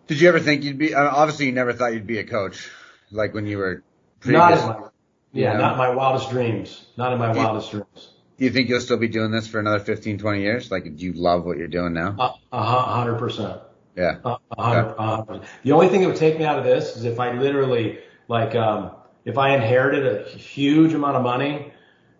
did 0.07 0.19
you 0.19 0.27
ever 0.29 0.39
think 0.39 0.63
you'd 0.63 0.79
be, 0.79 0.93
uh, 0.95 1.03
obviously 1.03 1.45
you 1.45 1.51
never 1.51 1.73
thought 1.73 1.93
you'd 1.93 2.07
be 2.07 2.17
a 2.17 2.25
coach 2.25 2.69
like 3.11 3.33
when 3.33 3.45
you 3.45 3.59
were 3.59 3.83
previous? 4.19 4.61
Not 4.61 4.90
in 5.33 5.41
my, 5.41 5.47
yeah, 5.47 5.53
know? 5.53 5.59
not 5.59 5.77
my 5.77 5.89
wildest 5.89 6.29
dreams. 6.29 6.85
Not 6.97 7.13
in 7.13 7.19
my 7.19 7.33
do 7.33 7.39
wildest 7.39 7.73
you, 7.73 7.79
dreams. 7.79 8.09
Do 8.37 8.45
you 8.45 8.51
think 8.51 8.69
you'll 8.69 8.81
still 8.81 8.97
be 8.97 9.07
doing 9.07 9.31
this 9.31 9.47
for 9.47 9.59
another 9.59 9.79
15, 9.79 10.17
20 10.17 10.41
years? 10.41 10.71
Like, 10.71 10.83
do 10.83 11.05
you 11.05 11.13
love 11.13 11.45
what 11.45 11.57
you're 11.57 11.67
doing 11.67 11.93
now? 11.93 12.15
Uh, 12.17 12.31
uh-huh, 12.51 12.77
a 12.77 12.95
hundred 12.95 13.19
percent. 13.19 13.61
Yeah. 13.95 14.17
Uh, 14.23 14.37
a 14.57 14.61
hundred 14.61 14.95
percent. 14.95 15.43
The 15.63 15.71
only 15.71 15.89
thing 15.89 16.01
that 16.01 16.07
would 16.07 16.17
take 16.17 16.37
me 16.37 16.45
out 16.45 16.57
of 16.57 16.65
this 16.65 16.97
is 16.97 17.05
if 17.05 17.19
I 17.19 17.33
literally, 17.33 17.99
like, 18.27 18.55
um, 18.55 18.91
if 19.25 19.37
I 19.37 19.55
inherited 19.55 20.05
a 20.05 20.29
huge 20.29 20.93
amount 20.93 21.17
of 21.17 21.23
money 21.23 21.71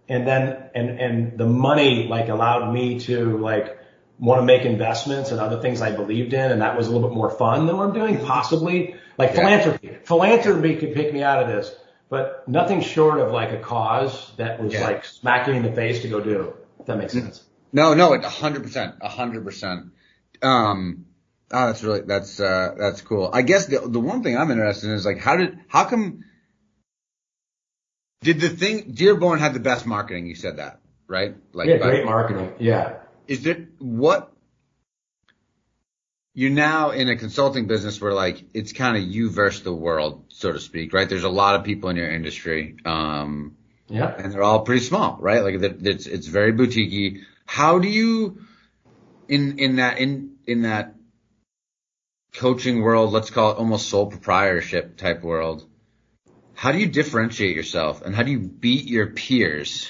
and 0.07 0.27
then, 0.27 0.69
and, 0.75 0.89
and 0.99 1.37
the 1.37 1.47
money, 1.47 2.07
like, 2.07 2.29
allowed 2.29 2.71
me 2.71 2.99
to, 3.01 3.37
like, 3.37 3.79
want 4.21 4.39
to 4.39 4.45
make 4.45 4.63
investments 4.63 5.31
and 5.31 5.39
other 5.41 5.59
things 5.59 5.81
I 5.81 5.91
believed 5.91 6.33
in, 6.33 6.51
and 6.51 6.61
that 6.61 6.77
was 6.77 6.87
a 6.87 6.91
little 6.91 7.09
bit 7.09 7.15
more 7.17 7.31
fun 7.31 7.65
than 7.65 7.75
what 7.75 7.87
I'm 7.87 7.93
doing, 7.93 8.23
possibly. 8.23 8.95
Like 9.17 9.31
yeah. 9.31 9.35
philanthropy. 9.37 9.97
Philanthropy 10.05 10.75
could 10.77 10.93
pick 10.93 11.11
me 11.11 11.23
out 11.23 11.41
of 11.41 11.49
this, 11.49 11.73
but 12.11 12.45
nothing 12.45 12.81
short 12.81 13.19
of 13.21 13.31
like 13.31 13.51
a 13.53 13.57
cause 13.57 14.33
that 14.35 14.61
was 14.61 14.73
yeah. 14.73 14.83
like 14.83 15.05
smacking 15.05 15.55
in 15.55 15.63
the 15.63 15.71
face 15.71 16.01
to 16.01 16.09
go 16.09 16.19
do. 16.19 16.53
If 16.77 16.85
that 16.87 16.97
makes 16.97 17.13
sense. 17.13 17.41
No, 17.71 17.93
no, 17.93 18.13
a 18.13 18.29
hundred 18.29 18.63
percent, 18.63 18.95
a 19.01 19.07
hundred 19.07 19.45
percent. 19.45 19.93
Um, 20.43 21.05
oh, 21.51 21.67
that's 21.67 21.83
really, 21.83 22.01
that's, 22.01 22.37
uh, 22.39 22.75
that's 22.77 23.01
cool. 23.01 23.29
I 23.31 23.43
guess 23.43 23.67
the, 23.67 23.79
the 23.87 23.99
one 24.01 24.23
thing 24.23 24.37
I'm 24.37 24.51
interested 24.51 24.89
in 24.89 24.95
is 24.95 25.05
like, 25.05 25.19
how 25.19 25.37
did, 25.37 25.57
how 25.69 25.85
come, 25.85 26.25
did 28.21 28.41
the 28.41 28.49
thing, 28.49 28.91
Dearborn 28.91 29.39
had 29.39 29.53
the 29.53 29.61
best 29.61 29.85
marketing? 29.85 30.27
You 30.27 30.35
said 30.35 30.57
that, 30.57 30.81
right? 31.07 31.37
Like, 31.53 31.69
yeah, 31.69 31.77
great 31.77 32.03
marketing. 32.03 32.53
Yeah. 32.59 32.97
Is 33.27 33.43
there, 33.43 33.69
what, 33.79 34.30
you're 36.33 36.49
now 36.49 36.91
in 36.91 37.09
a 37.09 37.15
consulting 37.15 37.67
business 37.67 37.99
where 37.99 38.13
like 38.13 38.43
it's 38.53 38.71
kind 38.73 38.95
of 38.97 39.03
you 39.03 39.29
versus 39.29 39.63
the 39.63 39.73
world, 39.73 40.25
so 40.29 40.51
to 40.51 40.59
speak, 40.59 40.93
right? 40.93 41.09
There's 41.09 41.23
a 41.23 41.29
lot 41.29 41.55
of 41.55 41.63
people 41.65 41.89
in 41.89 41.97
your 41.97 42.09
industry, 42.09 42.77
um, 42.85 43.57
yeah, 43.87 44.13
and 44.17 44.31
they're 44.31 44.43
all 44.43 44.61
pretty 44.61 44.81
small, 44.81 45.17
right? 45.19 45.43
Like 45.43 45.55
it's 45.59 46.07
it's 46.07 46.27
very 46.27 46.53
boutiquey. 46.53 47.23
How 47.45 47.79
do 47.79 47.89
you 47.89 48.41
in 49.27 49.59
in 49.59 49.75
that 49.77 49.99
in 49.99 50.37
in 50.45 50.61
that 50.61 50.95
coaching 52.33 52.81
world, 52.81 53.11
let's 53.11 53.29
call 53.29 53.51
it 53.51 53.57
almost 53.57 53.89
sole 53.89 54.07
proprietorship 54.07 54.95
type 54.97 55.23
world? 55.23 55.65
How 56.53 56.71
do 56.71 56.77
you 56.77 56.87
differentiate 56.87 57.55
yourself, 57.55 58.03
and 58.03 58.15
how 58.15 58.23
do 58.23 58.31
you 58.31 58.39
beat 58.39 58.85
your 58.85 59.07
peers, 59.07 59.89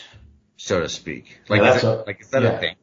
so 0.58 0.80
to 0.80 0.90
speak? 0.90 1.40
Like, 1.50 1.62
yeah, 1.62 1.76
is, 1.76 1.84
a, 1.84 2.04
like 2.08 2.22
is 2.22 2.30
that 2.30 2.42
yeah. 2.42 2.50
a 2.50 2.60
thing? 2.60 2.76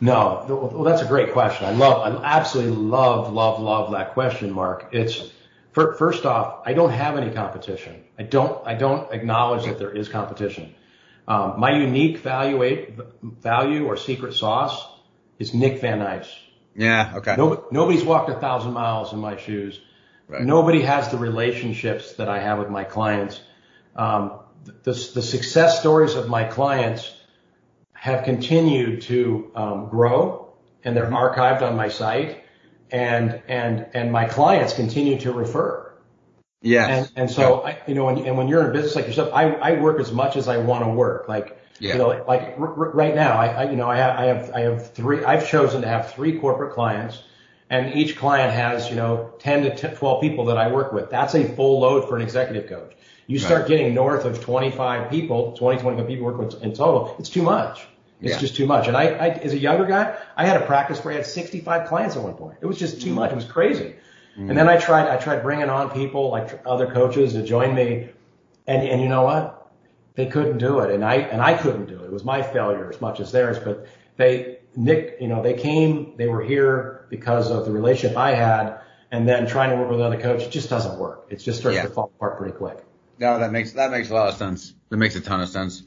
No, 0.00 0.46
well, 0.48 0.84
that's 0.84 1.02
a 1.02 1.06
great 1.06 1.32
question. 1.32 1.66
I 1.66 1.72
love, 1.72 2.22
I 2.22 2.24
absolutely 2.24 2.76
love, 2.76 3.32
love, 3.32 3.60
love 3.60 3.92
that 3.92 4.14
question, 4.14 4.50
Mark. 4.50 4.88
It's 4.92 5.30
first 5.72 6.24
off, 6.24 6.62
I 6.64 6.72
don't 6.72 6.90
have 6.90 7.16
any 7.18 7.30
competition. 7.30 8.02
I 8.18 8.22
don't, 8.22 8.66
I 8.66 8.74
don't 8.74 9.12
acknowledge 9.12 9.66
that 9.66 9.78
there 9.78 9.90
is 9.90 10.08
competition. 10.08 10.74
Um, 11.28 11.60
my 11.60 11.78
unique 11.78 12.18
value, 12.18 13.04
value 13.22 13.86
or 13.86 13.96
secret 13.96 14.34
sauce 14.34 14.84
is 15.38 15.52
Nick 15.52 15.80
Van 15.80 15.98
Nice. 15.98 16.34
Yeah. 16.74 17.12
Okay. 17.16 17.36
Nobody, 17.36 17.62
nobody's 17.70 18.02
walked 18.02 18.30
a 18.30 18.34
thousand 18.34 18.72
miles 18.72 19.12
in 19.12 19.18
my 19.18 19.36
shoes. 19.36 19.80
Right. 20.28 20.42
Nobody 20.42 20.82
has 20.82 21.10
the 21.10 21.18
relationships 21.18 22.14
that 22.14 22.28
I 22.28 22.40
have 22.40 22.58
with 22.58 22.70
my 22.70 22.84
clients. 22.84 23.40
Um, 23.94 24.40
the, 24.64 24.92
the 24.92 25.22
success 25.22 25.80
stories 25.80 26.14
of 26.14 26.28
my 26.28 26.44
clients 26.44 27.12
have 28.00 28.24
continued 28.24 29.02
to 29.02 29.50
um, 29.54 29.86
grow 29.90 30.54
and 30.84 30.96
they're 30.96 31.10
archived 31.10 31.60
on 31.60 31.76
my 31.76 31.88
site 31.88 32.42
and 32.90 33.42
and 33.46 33.88
and 33.92 34.10
my 34.10 34.24
clients 34.24 34.72
continue 34.72 35.18
to 35.20 35.32
refer. 35.32 35.92
Yeah. 36.62 36.86
And 36.86 37.12
and 37.14 37.30
so 37.30 37.70
you 37.86 37.94
know, 37.94 38.08
and, 38.08 38.26
and 38.26 38.38
when 38.38 38.48
you're 38.48 38.62
in 38.62 38.70
a 38.70 38.72
business 38.72 38.96
like 38.96 39.06
yourself, 39.06 39.34
I 39.34 39.52
I 39.52 39.72
work 39.78 40.00
as 40.00 40.12
much 40.12 40.36
as 40.36 40.48
I 40.48 40.56
want 40.56 40.82
to 40.84 40.90
work. 40.90 41.28
Like 41.28 41.60
yeah. 41.78 41.92
you 41.92 41.98
know, 41.98 42.24
like 42.26 42.54
right 42.56 43.14
now, 43.14 43.38
I, 43.38 43.46
I 43.48 43.70
you 43.70 43.76
know 43.76 43.90
I 43.90 43.96
have 43.96 44.18
I 44.18 44.24
have 44.24 44.50
I 44.52 44.60
have 44.60 44.94
three. 44.94 45.22
I've 45.22 45.46
chosen 45.46 45.82
to 45.82 45.88
have 45.88 46.14
three 46.14 46.38
corporate 46.38 46.72
clients. 46.72 47.22
And 47.72 47.94
each 47.94 48.16
client 48.16 48.52
has, 48.52 48.90
you 48.90 48.96
know, 48.96 49.32
10 49.38 49.62
to 49.62 49.76
10, 49.76 49.94
12 49.94 50.20
people 50.20 50.46
that 50.46 50.58
I 50.58 50.72
work 50.72 50.92
with. 50.92 51.08
That's 51.08 51.36
a 51.36 51.44
full 51.54 51.78
load 51.78 52.08
for 52.08 52.16
an 52.16 52.22
executive 52.22 52.68
coach. 52.68 52.96
You 53.28 53.38
start 53.38 53.68
getting 53.68 53.94
north 53.94 54.24
of 54.24 54.40
25 54.40 55.08
people, 55.08 55.52
20, 55.56 55.80
25 55.80 56.08
people 56.08 56.26
work 56.26 56.38
with 56.38 56.60
in 56.64 56.74
total, 56.74 57.14
it's 57.20 57.28
too 57.28 57.42
much. 57.42 57.86
It's 58.20 58.34
yeah. 58.34 58.38
just 58.38 58.56
too 58.56 58.66
much. 58.66 58.86
And 58.86 58.96
I, 58.96 59.04
I, 59.04 59.28
as 59.28 59.54
a 59.54 59.58
younger 59.58 59.86
guy, 59.86 60.14
I 60.36 60.44
had 60.44 60.60
a 60.60 60.66
practice 60.66 61.02
where 61.02 61.14
I 61.14 61.16
had 61.18 61.26
65 61.26 61.88
clients 61.88 62.16
at 62.16 62.22
one 62.22 62.34
point. 62.34 62.58
It 62.60 62.66
was 62.66 62.78
just 62.78 63.00
too 63.00 63.14
much. 63.14 63.32
It 63.32 63.34
was 63.34 63.44
crazy. 63.46 63.94
Mm. 64.36 64.50
And 64.50 64.58
then 64.58 64.68
I 64.68 64.76
tried, 64.76 65.08
I 65.08 65.16
tried 65.16 65.42
bringing 65.42 65.70
on 65.70 65.90
people 65.90 66.30
like 66.30 66.60
other 66.66 66.90
coaches 66.90 67.32
to 67.32 67.42
join 67.42 67.74
me. 67.74 68.10
And, 68.66 68.86
and 68.86 69.00
you 69.00 69.08
know 69.08 69.22
what? 69.22 69.70
They 70.16 70.26
couldn't 70.26 70.58
do 70.58 70.80
it. 70.80 70.90
And 70.94 71.02
I, 71.02 71.14
and 71.14 71.40
I 71.40 71.54
couldn't 71.54 71.86
do 71.86 72.02
it. 72.02 72.04
It 72.04 72.12
was 72.12 72.24
my 72.24 72.42
failure 72.42 72.90
as 72.90 73.00
much 73.00 73.20
as 73.20 73.32
theirs, 73.32 73.58
but 73.58 73.86
they, 74.16 74.58
Nick, 74.76 75.16
you 75.18 75.28
know, 75.28 75.42
they 75.42 75.54
came, 75.54 76.14
they 76.16 76.26
were 76.26 76.42
here 76.42 77.06
because 77.08 77.50
of 77.50 77.64
the 77.64 77.72
relationship 77.72 78.18
I 78.18 78.34
had. 78.34 78.80
And 79.10 79.26
then 79.26 79.48
trying 79.48 79.70
to 79.70 79.76
work 79.76 79.90
with 79.90 79.98
another 79.98 80.20
coach, 80.20 80.42
it 80.42 80.50
just 80.50 80.68
doesn't 80.68 80.98
work. 80.98 81.26
It 81.30 81.36
just 81.36 81.58
starts 81.58 81.76
yeah. 81.76 81.82
to 81.82 81.88
fall 81.88 82.12
apart 82.16 82.38
pretty 82.38 82.56
quick. 82.56 82.84
No, 83.18 83.38
that 83.38 83.50
makes, 83.50 83.72
that 83.72 83.90
makes 83.90 84.10
a 84.10 84.14
lot 84.14 84.28
of 84.28 84.36
sense. 84.36 84.72
That 84.90 84.98
makes 84.98 85.16
a 85.16 85.20
ton 85.20 85.40
of 85.40 85.48
sense. 85.48 85.82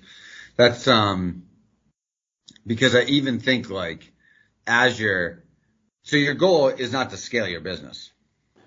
That's, 0.57 0.87
um, 0.87 1.43
because 2.65 2.95
I 2.95 3.03
even 3.03 3.39
think 3.39 3.69
like 3.69 4.11
as 4.65 4.99
your, 4.99 5.43
so 6.03 6.15
your 6.17 6.33
goal 6.33 6.67
is 6.67 6.91
not 6.91 7.11
to 7.11 7.17
scale 7.17 7.47
your 7.47 7.61
business. 7.61 8.11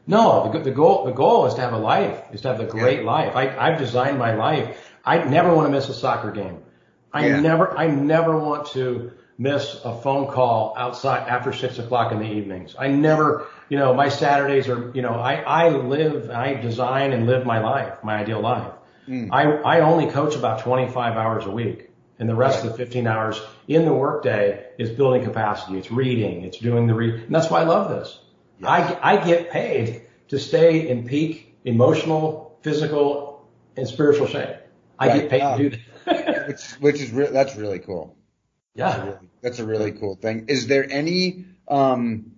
No, 0.06 0.52
the, 0.52 0.60
the 0.60 0.70
goal 0.70 1.04
the 1.04 1.12
goal 1.12 1.46
is 1.46 1.54
to 1.54 1.60
have 1.60 1.72
a 1.72 1.78
life, 1.78 2.22
is 2.32 2.42
to 2.42 2.48
have 2.48 2.60
a 2.60 2.66
great 2.66 3.00
yeah. 3.00 3.06
life. 3.06 3.34
I, 3.34 3.56
I've 3.56 3.78
designed 3.78 4.18
my 4.18 4.34
life. 4.34 4.78
I 5.04 5.24
never 5.24 5.52
want 5.52 5.66
to 5.66 5.72
miss 5.72 5.88
a 5.88 5.94
soccer 5.94 6.30
game. 6.30 6.62
I 7.12 7.26
yeah. 7.26 7.40
never 7.40 7.76
I 7.76 7.88
never 7.88 8.38
want 8.38 8.68
to 8.68 9.12
miss 9.38 9.80
a 9.84 10.00
phone 10.00 10.28
call 10.28 10.74
outside 10.76 11.28
after 11.28 11.52
six 11.52 11.78
o'clock 11.78 12.12
in 12.12 12.18
the 12.18 12.24
evenings. 12.24 12.74
I 12.78 12.88
never, 12.88 13.48
you 13.68 13.78
know, 13.78 13.94
my 13.94 14.08
Saturdays 14.08 14.68
are, 14.68 14.90
you 14.94 15.02
know, 15.02 15.12
I, 15.12 15.34
I 15.34 15.68
live, 15.68 16.30
I 16.30 16.54
design 16.54 17.12
and 17.12 17.26
live 17.26 17.44
my 17.44 17.60
life, 17.60 18.02
my 18.02 18.16
ideal 18.16 18.40
life. 18.40 18.72
Mm. 19.06 19.28
I, 19.30 19.44
I 19.44 19.80
only 19.80 20.10
coach 20.10 20.36
about 20.36 20.60
25 20.60 21.16
hours 21.16 21.44
a 21.44 21.50
week 21.50 21.85
and 22.18 22.28
the 22.28 22.34
rest 22.34 22.58
right. 22.58 22.70
of 22.70 22.72
the 22.72 22.78
15 22.78 23.06
hours 23.06 23.40
in 23.68 23.84
the 23.84 23.92
workday 23.92 24.66
is 24.78 24.90
building 24.90 25.24
capacity. 25.24 25.78
It's 25.78 25.90
reading. 25.90 26.44
It's 26.44 26.58
doing 26.58 26.86
the 26.86 26.94
read. 26.94 27.14
And 27.14 27.34
that's 27.34 27.50
why 27.50 27.60
I 27.60 27.64
love 27.64 27.90
this. 27.90 28.18
Yes. 28.60 28.68
I, 28.68 29.14
I 29.14 29.24
get 29.24 29.50
paid 29.50 30.02
to 30.28 30.38
stay 30.38 30.88
in 30.88 31.06
peak 31.06 31.56
emotional, 31.64 32.58
physical, 32.62 33.46
and 33.76 33.86
spiritual 33.86 34.26
shape. 34.26 34.56
I 34.98 35.08
right. 35.08 35.20
get 35.20 35.30
paid 35.30 35.40
um, 35.42 35.58
to 35.58 35.70
do 35.70 35.76
that. 36.06 36.48
which, 36.48 36.62
which 36.80 37.00
is 37.02 37.12
re- 37.12 37.30
that's 37.30 37.56
really 37.56 37.80
cool. 37.80 38.16
Yeah. 38.74 38.88
That's 38.88 38.98
a 38.98 39.04
really, 39.04 39.28
that's 39.42 39.58
a 39.58 39.66
really 39.66 39.92
cool 39.92 40.14
thing. 40.16 40.46
Is 40.48 40.66
there 40.66 40.86
any, 40.90 41.44
um, 41.68 42.32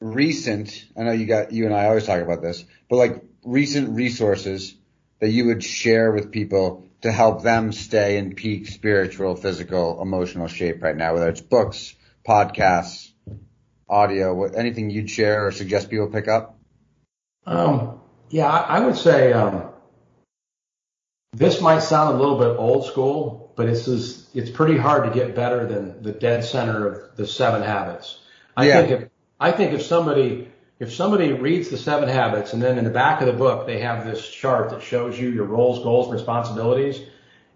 recent, 0.00 0.84
I 0.96 1.04
know 1.04 1.12
you 1.12 1.26
got, 1.26 1.52
you 1.52 1.66
and 1.66 1.74
I 1.74 1.86
always 1.86 2.06
talk 2.06 2.20
about 2.20 2.42
this, 2.42 2.64
but 2.88 2.96
like 2.96 3.22
recent 3.44 3.96
resources 3.96 4.74
that 5.20 5.30
you 5.30 5.46
would 5.46 5.62
share 5.62 6.12
with 6.12 6.32
people 6.32 6.88
to 7.02 7.12
help 7.12 7.42
them 7.42 7.72
stay 7.72 8.16
in 8.16 8.34
peak 8.34 8.68
spiritual, 8.68 9.34
physical, 9.34 10.00
emotional 10.00 10.46
shape 10.46 10.82
right 10.82 10.96
now, 10.96 11.14
whether 11.14 11.28
it's 11.28 11.40
books, 11.40 11.94
podcasts, 12.26 13.10
audio, 13.88 14.44
anything 14.44 14.90
you'd 14.90 15.10
share 15.10 15.46
or 15.46 15.52
suggest 15.52 15.90
people 15.90 16.06
pick 16.08 16.28
up? 16.28 16.58
Um, 17.44 18.00
yeah, 18.30 18.48
I 18.48 18.80
would 18.80 18.96
say, 18.96 19.32
um, 19.32 19.68
this 21.32 21.60
might 21.60 21.80
sound 21.80 22.14
a 22.14 22.18
little 22.18 22.38
bit 22.38 22.56
old 22.56 22.86
school, 22.86 23.52
but 23.56 23.68
it's 23.68 23.86
just, 23.86 24.34
it's 24.36 24.50
pretty 24.50 24.76
hard 24.76 25.04
to 25.04 25.10
get 25.18 25.34
better 25.34 25.66
than 25.66 26.02
the 26.02 26.12
dead 26.12 26.44
center 26.44 26.86
of 26.86 27.16
the 27.16 27.26
seven 27.26 27.62
habits. 27.62 28.18
I 28.56 28.68
yeah. 28.68 28.80
think 28.80 29.02
if, 29.02 29.08
I 29.40 29.50
think 29.50 29.72
if 29.72 29.82
somebody, 29.82 30.51
if 30.78 30.92
somebody 30.92 31.32
reads 31.32 31.68
the 31.68 31.78
seven 31.78 32.08
habits 32.08 32.52
and 32.52 32.62
then 32.62 32.78
in 32.78 32.84
the 32.84 32.90
back 32.90 33.20
of 33.20 33.26
the 33.26 33.32
book 33.32 33.66
they 33.66 33.80
have 33.80 34.04
this 34.04 34.28
chart 34.28 34.70
that 34.70 34.82
shows 34.82 35.18
you 35.18 35.28
your 35.28 35.44
roles, 35.44 35.82
goals, 35.82 36.12
responsibilities. 36.12 37.00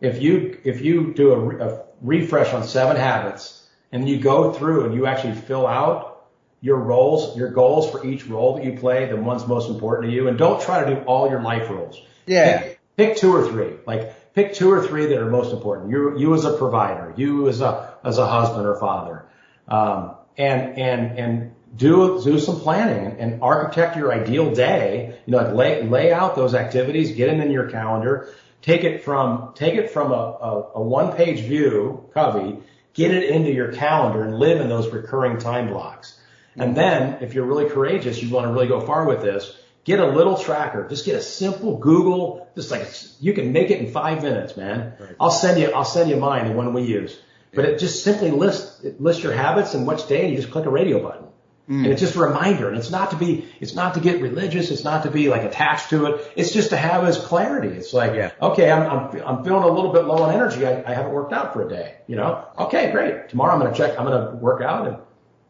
If 0.01 0.23
you, 0.23 0.59
if 0.65 0.83
you 0.83 1.13
do 1.15 1.33
a, 1.33 1.69
a 1.69 1.85
refresh 2.01 2.53
on 2.53 2.65
seven 2.65 2.97
habits 2.97 3.67
and 3.91 4.09
you 4.09 4.21
go 4.21 4.53
through 4.53 4.85
and 4.85 4.95
you 4.95 5.07
actually 5.07 5.35
fill 5.35 5.67
out 5.67 6.29
your 6.61 6.77
roles, 6.77 7.37
your 7.37 7.51
goals 7.51 7.91
for 7.91 8.07
each 8.07 8.27
role 8.27 8.57
that 8.57 8.65
you 8.65 8.79
play, 8.79 9.07
the 9.07 9.17
ones 9.17 9.47
most 9.47 9.71
important 9.71 10.11
to 10.11 10.15
you, 10.15 10.29
and 10.29 10.39
don't 10.39 10.61
try 10.61 10.85
to 10.85 10.95
do 10.95 11.01
all 11.03 11.29
your 11.29 11.43
life 11.43 11.69
roles. 11.71 12.01
Yeah. 12.27 12.61
Pick, 12.61 12.81
pick 12.97 13.17
two 13.17 13.35
or 13.35 13.49
three. 13.49 13.75
Like 13.87 14.35
pick 14.35 14.55
two 14.55 14.71
or 14.71 14.87
three 14.87 15.07
that 15.07 15.19
are 15.19 15.31
most 15.31 15.53
important. 15.53 15.91
You, 15.91 16.19
you 16.19 16.35
as 16.35 16.45
a 16.45 16.57
provider, 16.57 17.15
you 17.17 17.49
as 17.49 17.61
a, 17.61 17.95
as 18.05 18.19
a 18.19 18.27
husband 18.27 18.67
or 18.67 18.79
father. 18.79 19.27
Um, 19.69 20.15
and, 20.37 20.79
and, 20.79 21.19
and 21.19 21.56
do, 21.77 22.23
do 22.23 22.39
some 22.39 22.61
planning 22.61 23.19
and, 23.19 23.43
architect 23.43 23.97
your 23.97 24.13
ideal 24.13 24.55
day. 24.55 25.19
You 25.27 25.33
know, 25.33 25.39
like 25.39 25.55
lay, 25.55 25.83
lay 25.83 26.13
out 26.13 26.35
those 26.35 26.55
activities, 26.55 27.13
get 27.13 27.27
them 27.27 27.41
in 27.41 27.51
your 27.51 27.71
calendar, 27.71 28.33
take 28.63 28.85
it 28.85 29.05
from, 29.05 29.53
take 29.55 29.75
it 29.75 29.91
from 29.91 30.13
a, 30.13 30.15
a, 30.15 30.71
a 30.77 30.83
one 30.83 31.17
page 31.17 31.41
view, 31.41 32.09
Covey, 32.15 32.59
get 32.95 33.13
it 33.13 33.31
into 33.31 33.53
your 33.53 33.73
calendar 33.73 34.23
and 34.23 34.39
live 34.39 34.61
in 34.61 34.69
those 34.69 34.89
recurring 34.89 35.39
time 35.39 35.69
blocks. 35.69 36.19
And 36.59 36.75
then 36.75 37.23
if 37.23 37.35
you're 37.35 37.45
really 37.45 37.69
courageous, 37.69 38.23
you 38.23 38.31
want 38.31 38.47
to 38.47 38.53
really 38.53 38.69
go 38.69 38.81
far 38.81 39.05
with 39.05 39.21
this, 39.21 39.55
Get 39.87 40.01
a 40.01 40.07
little 40.07 40.37
tracker. 40.37 40.89
Just 40.89 41.07
get 41.07 41.15
a 41.15 41.23
simple 41.23 41.79
Google. 41.79 42.49
Just 42.57 42.73
like 42.73 42.93
you 43.21 43.33
can 43.35 43.53
make 43.53 43.71
it 43.71 43.79
in 43.79 43.93
five 43.93 44.21
minutes, 44.21 44.57
man. 44.57 44.95
Right. 44.99 45.15
I'll 45.21 45.31
send 45.31 45.61
you. 45.61 45.71
I'll 45.71 45.85
send 45.85 46.11
you 46.11 46.17
mine, 46.17 46.49
the 46.49 46.55
one 46.55 46.75
we 46.75 46.83
use. 46.83 47.17
But 47.55 47.67
it 47.67 47.79
just 47.79 48.03
simply 48.03 48.33
lists 48.33 48.83
it 48.83 49.01
lists 49.01 49.23
your 49.23 49.33
habits 49.33 49.75
and 49.75 49.87
which 49.87 50.09
day, 50.09 50.23
and 50.23 50.31
you 50.31 50.37
just 50.39 50.51
click 50.51 50.67
a 50.67 50.71
radio 50.71 51.01
button. 51.01 51.26
Mm. 51.69 51.85
And 51.85 51.87
it's 51.87 52.01
just 52.01 52.15
a 52.15 52.21
reminder. 52.21 52.69
And 52.69 52.79
it's 52.79 52.91
not 52.91 53.11
to 53.11 53.17
be. 53.17 53.49
It's 53.61 53.75
not 53.75 53.95
to 53.95 54.01
get 54.01 54.21
religious. 54.21 54.71
It's 54.71 54.85
not 54.85 55.03
to 55.03 55.11
be 55.11 55.29
like 55.29 55.43
attached 55.43 55.91
to 55.91 56.07
it. 56.07 56.33
It's 56.37 56.53
just 56.53 56.71
to 56.71 56.77
have 56.77 57.05
as 57.05 57.19
clarity. 57.19 57.69
It's 57.77 57.93
like, 57.93 58.15
yeah. 58.15 58.33
okay, 58.41 58.71
I'm 58.71 58.89
I'm 58.89 59.23
I'm 59.23 59.45
feeling 59.45 59.65
a 59.65 59.69
little 59.69 59.93
bit 59.93 60.05
low 60.05 60.23
on 60.23 60.33
energy. 60.33 60.67
I, 60.67 60.83
I 60.89 60.95
haven't 60.95 61.13
worked 61.13 61.33
out 61.33 61.53
for 61.53 61.67
a 61.67 61.69
day. 61.69 61.97
You 62.07 62.17
know. 62.17 62.47
Okay, 62.59 62.93
great. 62.93 63.29
Tomorrow 63.31 63.55
I'm 63.55 63.61
gonna 63.61 63.75
check. 63.75 63.99
I'm 63.99 64.05
gonna 64.05 64.37
work 64.37 64.63
out 64.63 64.87
and 64.87 64.99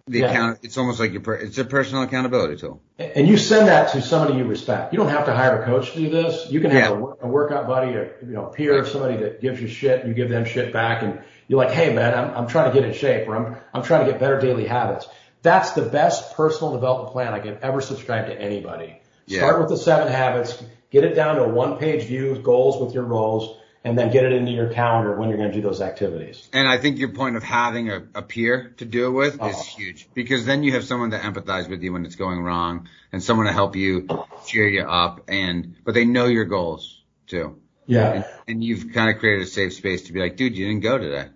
the 0.08 0.20
yeah. 0.20 0.30
account, 0.30 0.60
it's 0.62 0.78
almost 0.78 1.00
like 1.00 1.10
your, 1.10 1.20
per, 1.20 1.34
it's 1.34 1.58
a 1.58 1.64
personal 1.64 2.04
accountability 2.04 2.56
tool. 2.56 2.80
And 2.96 3.26
you 3.26 3.36
send 3.36 3.66
that 3.66 3.90
to 3.92 4.02
somebody 4.02 4.38
you 4.38 4.44
respect. 4.44 4.92
You 4.92 4.98
don't 4.98 5.08
have 5.08 5.26
to 5.26 5.34
hire 5.34 5.60
a 5.60 5.66
coach 5.66 5.92
to 5.92 5.98
do 5.98 6.08
this. 6.08 6.48
You 6.48 6.60
can 6.60 6.70
have 6.70 6.92
yeah. 6.92 6.96
a, 6.96 7.26
a, 7.26 7.28
workout 7.28 7.66
buddy, 7.66 7.92
a 7.92 8.04
you 8.22 8.32
know 8.32 8.44
peer, 8.44 8.82
right. 8.82 8.86
somebody 8.86 9.16
that 9.16 9.40
gives 9.40 9.60
you 9.60 9.66
shit. 9.66 10.00
And 10.00 10.08
you 10.08 10.14
give 10.14 10.28
them 10.28 10.44
shit 10.44 10.72
back, 10.72 11.02
and 11.02 11.20
you're 11.48 11.58
like, 11.58 11.72
hey 11.72 11.92
man, 11.92 12.14
I'm 12.14 12.34
I'm 12.36 12.46
trying 12.46 12.72
to 12.72 12.80
get 12.80 12.88
in 12.88 12.94
shape, 12.94 13.26
or 13.26 13.34
I'm 13.34 13.56
I'm 13.74 13.82
trying 13.82 14.06
to 14.06 14.12
get 14.12 14.20
better 14.20 14.38
daily 14.38 14.68
habits. 14.68 15.08
That's 15.46 15.70
the 15.74 15.82
best 15.82 16.34
personal 16.34 16.72
development 16.72 17.12
plan 17.12 17.32
I 17.32 17.38
can 17.38 17.58
ever 17.62 17.80
subscribe 17.80 18.26
to 18.26 18.34
anybody. 18.34 19.00
Yeah. 19.26 19.38
Start 19.38 19.60
with 19.60 19.68
the 19.68 19.76
seven 19.76 20.08
habits, 20.08 20.60
get 20.90 21.04
it 21.04 21.14
down 21.14 21.36
to 21.36 21.44
a 21.44 21.48
one 21.48 21.78
page 21.78 22.02
view, 22.02 22.36
goals 22.42 22.84
with 22.84 22.92
your 22.92 23.04
roles, 23.04 23.56
and 23.84 23.96
then 23.96 24.10
get 24.10 24.24
it 24.24 24.32
into 24.32 24.50
your 24.50 24.70
calendar 24.70 25.16
when 25.16 25.28
you're 25.28 25.38
going 25.38 25.52
to 25.52 25.54
do 25.54 25.62
those 25.62 25.80
activities. 25.80 26.48
And 26.52 26.66
I 26.66 26.78
think 26.78 26.98
your 26.98 27.10
point 27.10 27.36
of 27.36 27.44
having 27.44 27.92
a, 27.92 28.08
a 28.16 28.22
peer 28.22 28.74
to 28.78 28.84
do 28.84 29.06
it 29.06 29.10
with 29.10 29.38
oh. 29.40 29.48
is 29.48 29.54
uh-huh. 29.54 29.62
huge 29.76 30.08
because 30.14 30.46
then 30.46 30.64
you 30.64 30.72
have 30.72 30.82
someone 30.82 31.12
to 31.12 31.18
empathize 31.18 31.70
with 31.70 31.80
you 31.80 31.92
when 31.92 32.04
it's 32.04 32.16
going 32.16 32.40
wrong 32.40 32.88
and 33.12 33.22
someone 33.22 33.46
to 33.46 33.52
help 33.52 33.76
you 33.76 34.08
cheer 34.48 34.66
you 34.66 34.82
up 34.82 35.26
and, 35.28 35.76
but 35.84 35.94
they 35.94 36.04
know 36.04 36.26
your 36.26 36.46
goals 36.46 37.04
too. 37.28 37.60
Yeah. 37.86 38.12
And, 38.12 38.24
and 38.48 38.64
you've 38.64 38.92
kind 38.92 39.10
of 39.14 39.20
created 39.20 39.46
a 39.46 39.48
safe 39.48 39.74
space 39.74 40.02
to 40.08 40.12
be 40.12 40.18
like, 40.18 40.36
dude, 40.36 40.56
you 40.56 40.66
didn't 40.66 40.82
go 40.82 40.98
today. 40.98 41.28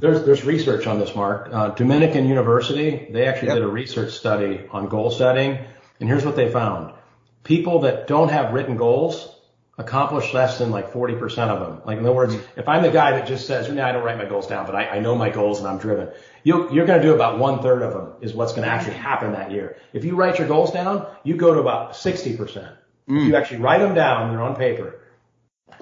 There's, 0.00 0.24
there's 0.24 0.44
research 0.44 0.86
on 0.86 0.98
this, 0.98 1.14
Mark. 1.14 1.50
Uh, 1.52 1.68
Dominican 1.70 2.26
University, 2.26 3.06
they 3.10 3.26
actually 3.26 3.48
yep. 3.48 3.56
did 3.56 3.64
a 3.64 3.68
research 3.68 4.12
study 4.12 4.66
on 4.70 4.88
goal 4.88 5.10
setting. 5.10 5.58
And 6.00 6.08
here's 6.08 6.24
what 6.24 6.36
they 6.36 6.50
found. 6.50 6.94
People 7.44 7.80
that 7.80 8.06
don't 8.06 8.30
have 8.30 8.54
written 8.54 8.76
goals 8.76 9.36
accomplish 9.76 10.32
less 10.32 10.58
than 10.58 10.70
like 10.70 10.92
40% 10.92 11.20
of 11.48 11.60
them. 11.60 11.82
Like 11.84 11.98
in 11.98 12.04
other 12.04 12.14
words, 12.14 12.34
if 12.56 12.68
I'm 12.68 12.82
the 12.82 12.90
guy 12.90 13.12
that 13.12 13.26
just 13.26 13.46
says, 13.46 13.70
no, 13.70 13.82
I 13.82 13.92
don't 13.92 14.02
write 14.02 14.18
my 14.18 14.24
goals 14.24 14.46
down, 14.46 14.66
but 14.66 14.74
I, 14.74 14.88
I 14.88 15.00
know 15.00 15.14
my 15.14 15.30
goals 15.30 15.58
and 15.58 15.68
I'm 15.68 15.78
driven, 15.78 16.10
you, 16.44 16.72
you're 16.72 16.86
going 16.86 17.00
to 17.00 17.06
do 17.06 17.14
about 17.14 17.38
one 17.38 17.62
third 17.62 17.82
of 17.82 17.92
them 17.92 18.14
is 18.22 18.34
what's 18.34 18.52
going 18.52 18.66
to 18.66 18.72
actually 18.72 18.96
happen 18.96 19.32
that 19.32 19.50
year. 19.50 19.76
If 19.92 20.04
you 20.04 20.16
write 20.16 20.38
your 20.38 20.48
goals 20.48 20.72
down, 20.72 21.06
you 21.24 21.36
go 21.36 21.52
to 21.52 21.60
about 21.60 21.92
60%. 21.92 22.38
Mm. 22.38 23.22
If 23.22 23.28
you 23.28 23.36
actually 23.36 23.60
write 23.60 23.80
them 23.80 23.94
down, 23.94 24.30
they're 24.30 24.42
on 24.42 24.56
paper. 24.56 25.00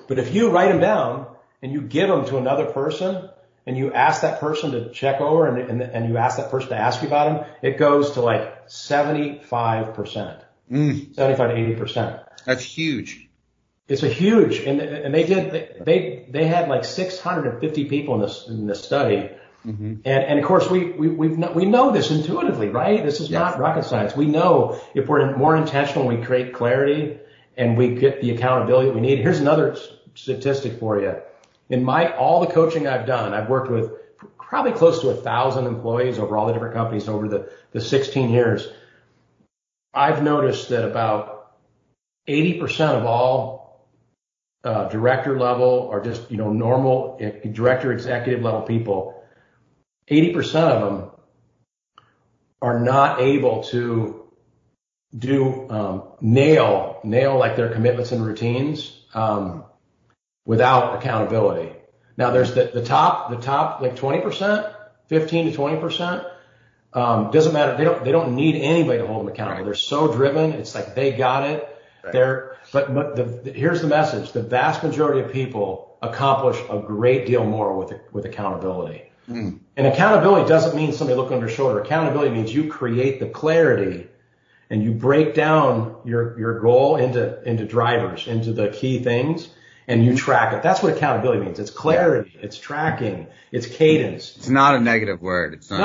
But 0.09 0.19
if 0.19 0.35
you 0.35 0.51
write 0.51 0.69
them 0.69 0.81
down 0.81 1.27
and 1.63 1.73
you 1.73 1.83
give 1.83 2.09
them 2.09 2.25
to 2.27 2.39
another 2.39 2.67
person 2.67 3.29
and 3.69 3.77
you 3.77 3.93
ask 3.93 4.23
that 4.23 4.41
person 4.41 4.71
to 4.71 4.91
check 4.91 5.21
over 5.21 5.47
and, 5.47 5.59
and, 5.71 5.83
and 5.83 6.09
you 6.09 6.17
ask 6.17 6.39
that 6.39 6.51
person 6.51 6.71
to 6.71 6.77
ask 6.77 7.03
you 7.03 7.09
about 7.09 7.45
them, 7.45 7.47
it 7.61 7.77
goes 7.77 8.13
to 8.13 8.23
like 8.23 8.67
75%. 8.67 10.43
Mm. 10.73 11.15
75 11.15 11.51
to 11.51 11.85
80%. 11.85 12.25
That's 12.47 12.65
huge. 12.65 13.29
It's 13.89 14.03
a 14.03 14.09
huge, 14.09 14.59
and 14.59 14.81
and 14.83 15.15
they 15.15 15.25
did 15.25 15.83
they 15.87 16.27
they 16.29 16.45
had 16.45 16.69
like 16.69 16.85
650 16.85 17.85
people 17.87 18.17
in 18.17 18.21
this 18.21 18.47
in 18.47 18.67
this 18.67 18.85
study, 18.85 19.31
mm-hmm. 19.67 19.95
and 20.05 20.25
and 20.25 20.39
of 20.39 20.45
course 20.45 20.69
we 20.69 20.91
we 20.91 21.09
we 21.09 21.29
know, 21.29 21.53
we 21.53 21.65
know 21.65 21.91
this 21.91 22.11
intuitively, 22.11 22.69
right? 22.69 23.03
This 23.03 23.21
is 23.21 23.31
yes. 23.31 23.41
not 23.41 23.59
rocket 23.59 23.87
science. 23.87 24.15
We 24.15 24.27
know 24.27 24.79
if 24.95 25.09
we're 25.09 25.35
more 25.39 25.57
intentional, 25.57 26.07
we 26.07 26.19
create 26.19 26.53
clarity, 26.53 27.17
and 27.57 27.79
we 27.79 27.95
get 27.95 28.21
the 28.21 28.33
accountability 28.33 28.91
we 28.91 29.01
need. 29.01 29.21
Here's 29.21 29.41
another 29.41 29.79
statistic 30.15 30.79
for 30.79 31.01
you. 31.01 31.15
In 31.69 31.85
my 31.85 32.15
all 32.17 32.41
the 32.41 32.53
coaching 32.53 32.87
I've 32.87 33.07
done, 33.07 33.35
I've 33.35 33.49
worked 33.49 33.71
with 33.71 33.93
probably 34.39 34.73
close 34.73 35.01
to 35.03 35.11
a 35.11 35.15
thousand 35.15 35.67
employees 35.67 36.19
over 36.19 36.37
all 36.37 36.47
the 36.47 36.53
different 36.53 36.75
companies 36.75 37.09
over 37.09 37.29
the 37.29 37.51
the 37.73 37.81
16 37.81 38.31
years. 38.31 38.67
I've 39.93 40.23
noticed 40.23 40.69
that 40.69 40.85
about 40.85 41.39
80% 42.29 42.99
of 42.99 43.05
all 43.05 43.87
uh, 44.65 44.89
director 44.89 45.39
level 45.39 45.89
or 45.91 46.03
just, 46.03 46.31
you 46.31 46.37
know, 46.37 46.53
normal 46.53 47.17
eh, 47.21 47.49
director, 47.51 47.93
executive 47.93 48.43
level 48.43 48.63
people, 48.63 49.23
80% 50.11 50.55
of 50.57 50.81
them 50.83 51.11
are 52.61 52.81
not 52.81 53.21
able 53.21 53.63
to 53.65 54.29
do, 55.17 55.71
um, 55.71 56.03
nail, 56.21 57.01
nail 57.03 57.39
like 57.39 57.57
their 57.57 57.73
commitments 57.73 58.13
and 58.13 58.25
routines, 58.25 59.05
um, 59.15 59.65
without 60.49 60.97
accountability. 60.97 61.71
Now 62.17 62.31
there's 62.31 62.55
the, 62.55 62.71
the 62.73 62.83
top, 62.83 63.29
the 63.29 63.37
top 63.37 63.83
like 63.83 63.97
20%, 63.97 64.75
15 65.09 65.53
to 65.53 65.57
20%. 65.57 66.31
Um, 66.95 67.31
doesn't 67.31 67.53
matter. 67.53 67.77
They 67.77 67.85
don't, 67.85 68.03
they 68.03 68.13
don't 68.13 68.35
need 68.35 68.57
anybody 68.57 68.99
to 68.99 69.07
hold 69.07 69.21
them 69.21 69.33
accountable. 69.33 69.67
They're 69.67 69.75
so 69.75 70.11
driven. 70.11 70.53
It's 70.53 70.75
like 70.75 70.95
they 70.95 71.13
got 71.13 71.45
it. 71.45 71.69
Right. 72.03 72.13
They're, 72.15 72.57
but, 72.73 72.95
but 72.95 73.15
the, 73.15 73.25
the, 73.25 73.53
here's 73.53 73.83
the 73.83 73.89
message. 73.89 74.33
The 74.33 74.43
vast 74.43 74.83
majority 74.83 75.21
of 75.21 75.31
people 75.31 75.99
accomplish 76.01 76.57
a 76.71 76.79
great 76.79 77.27
deal 77.27 77.45
more 77.45 77.77
with, 77.77 77.93
with 78.13 78.25
accountability. 78.25 79.03
Mm. 79.29 79.59
And 79.77 79.87
accountability 79.87 80.49
doesn't 80.49 80.75
mean 80.75 80.95
somebody 80.95 81.19
looking 81.19 81.37
over 81.37 81.47
your 81.47 81.55
shoulder. 81.55 81.83
Accountability 81.83 82.31
means 82.31 82.55
you 82.55 82.71
create 82.71 83.21
the 83.21 83.29
clarity 83.29 84.09
and 84.71 84.83
you 84.83 84.93
break 84.93 85.35
down 85.35 85.97
your, 86.07 86.39
your 86.39 86.59
goal 86.59 86.97
into, 86.97 87.43
into 87.43 87.67
drivers, 87.67 88.27
into 88.27 88.55
the 88.55 88.71
key 88.71 89.05
things 89.05 89.51
and 89.89 90.05
you 90.05 90.15
track 90.15 90.53
it. 90.53 90.63
That's 90.63 90.83
what 90.83 90.95
accountability 90.95 91.41
means. 91.41 91.59
It's 91.59 91.71
clarity. 91.71 92.33
Yeah. 92.35 92.43
It's 92.43 92.59
tracking. 92.59 93.27
It's 93.51 93.67
cadence. 93.67 94.37
It's 94.37 94.49
not 94.49 94.75
a 94.75 94.81
negative 94.81 95.23
word. 95.23 95.55
It's 95.55 95.71
not 95.71 95.81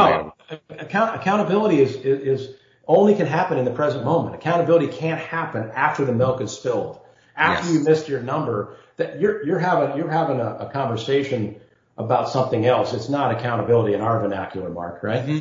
no, 0.49 0.57
account, 0.77 1.15
accountability 1.15 1.81
is, 1.81 1.95
is, 1.95 2.41
is, 2.41 2.55
only 2.85 3.15
can 3.15 3.25
happen 3.25 3.57
in 3.57 3.63
the 3.63 3.71
present 3.71 4.03
moment. 4.03 4.35
Accountability 4.35 4.87
can't 4.87 5.21
happen 5.21 5.71
after 5.73 6.03
the 6.03 6.11
milk 6.11 6.41
is 6.41 6.51
spilled. 6.51 6.99
After 7.35 7.65
yes. 7.65 7.73
you 7.73 7.83
missed 7.85 8.09
your 8.09 8.21
number, 8.21 8.75
that 8.97 9.21
you're, 9.21 9.43
you're 9.45 9.59
having, 9.59 9.97
you're 9.97 10.11
having 10.11 10.41
a, 10.41 10.57
a, 10.57 10.69
conversation 10.69 11.55
about 11.97 12.29
something 12.29 12.65
else. 12.65 12.93
It's 12.93 13.07
not 13.07 13.35
accountability 13.35 13.93
in 13.93 14.01
our 14.01 14.19
vernacular, 14.19 14.69
Mark, 14.69 15.01
right? 15.01 15.25
Mm-hmm. 15.25 15.39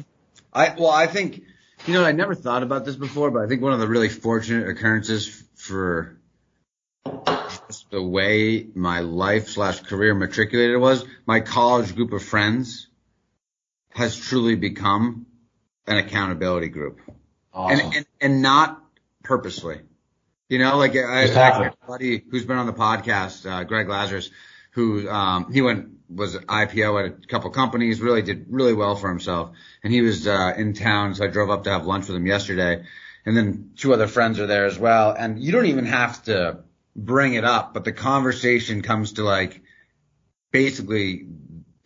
I, 0.54 0.74
well, 0.78 0.90
I 0.90 1.08
think, 1.08 1.42
you 1.86 1.94
know, 1.94 2.04
I 2.04 2.12
never 2.12 2.36
thought 2.36 2.62
about 2.62 2.84
this 2.84 2.94
before, 2.94 3.30
but 3.32 3.42
I 3.42 3.48
think 3.48 3.60
one 3.60 3.72
of 3.72 3.80
the 3.80 3.88
really 3.88 4.08
fortunate 4.08 4.68
occurrences 4.68 5.42
for 5.56 6.16
just 7.72 7.90
the 7.90 8.02
way 8.02 8.66
my 8.74 9.00
life 9.00 9.48
slash 9.48 9.80
career 9.80 10.14
matriculated 10.14 10.78
was, 10.78 11.04
my 11.26 11.40
college 11.40 11.94
group 11.94 12.12
of 12.12 12.22
friends 12.22 12.88
has 13.90 14.14
truly 14.14 14.56
become 14.56 15.26
an 15.86 15.96
accountability 15.96 16.68
group. 16.68 17.00
Awesome. 17.52 17.86
And, 17.86 17.96
and, 17.96 18.06
and 18.20 18.42
not 18.42 18.82
purposely. 19.22 19.80
You 20.50 20.58
know, 20.58 20.76
like 20.76 20.94
I, 20.96 21.22
exactly. 21.22 21.62
I 21.62 21.64
have 21.64 21.76
a 21.82 21.86
buddy 21.86 22.22
who's 22.30 22.44
been 22.44 22.58
on 22.58 22.66
the 22.66 22.74
podcast, 22.74 23.50
uh, 23.50 23.64
Greg 23.64 23.88
Lazarus, 23.88 24.30
who, 24.72 25.08
um, 25.08 25.50
he 25.50 25.62
went, 25.62 25.88
was 26.10 26.36
IPO 26.36 27.00
at 27.00 27.24
a 27.24 27.26
couple 27.26 27.48
companies, 27.50 28.02
really 28.02 28.20
did 28.20 28.46
really 28.50 28.74
well 28.74 28.96
for 28.96 29.08
himself. 29.08 29.52
And 29.82 29.92
he 29.92 30.02
was, 30.02 30.26
uh, 30.26 30.52
in 30.58 30.74
town. 30.74 31.14
So 31.14 31.24
I 31.24 31.28
drove 31.28 31.48
up 31.48 31.64
to 31.64 31.70
have 31.70 31.86
lunch 31.86 32.06
with 32.06 32.16
him 32.16 32.26
yesterday. 32.26 32.84
And 33.24 33.34
then 33.34 33.70
two 33.76 33.94
other 33.94 34.08
friends 34.08 34.40
are 34.40 34.46
there 34.46 34.66
as 34.66 34.78
well. 34.78 35.14
And 35.18 35.42
you 35.42 35.52
don't 35.52 35.66
even 35.66 35.86
have 35.86 36.22
to 36.24 36.64
bring 36.94 37.34
it 37.34 37.44
up, 37.44 37.74
but 37.74 37.84
the 37.84 37.92
conversation 37.92 38.82
comes 38.82 39.14
to 39.14 39.22
like 39.22 39.62
basically 40.50 41.26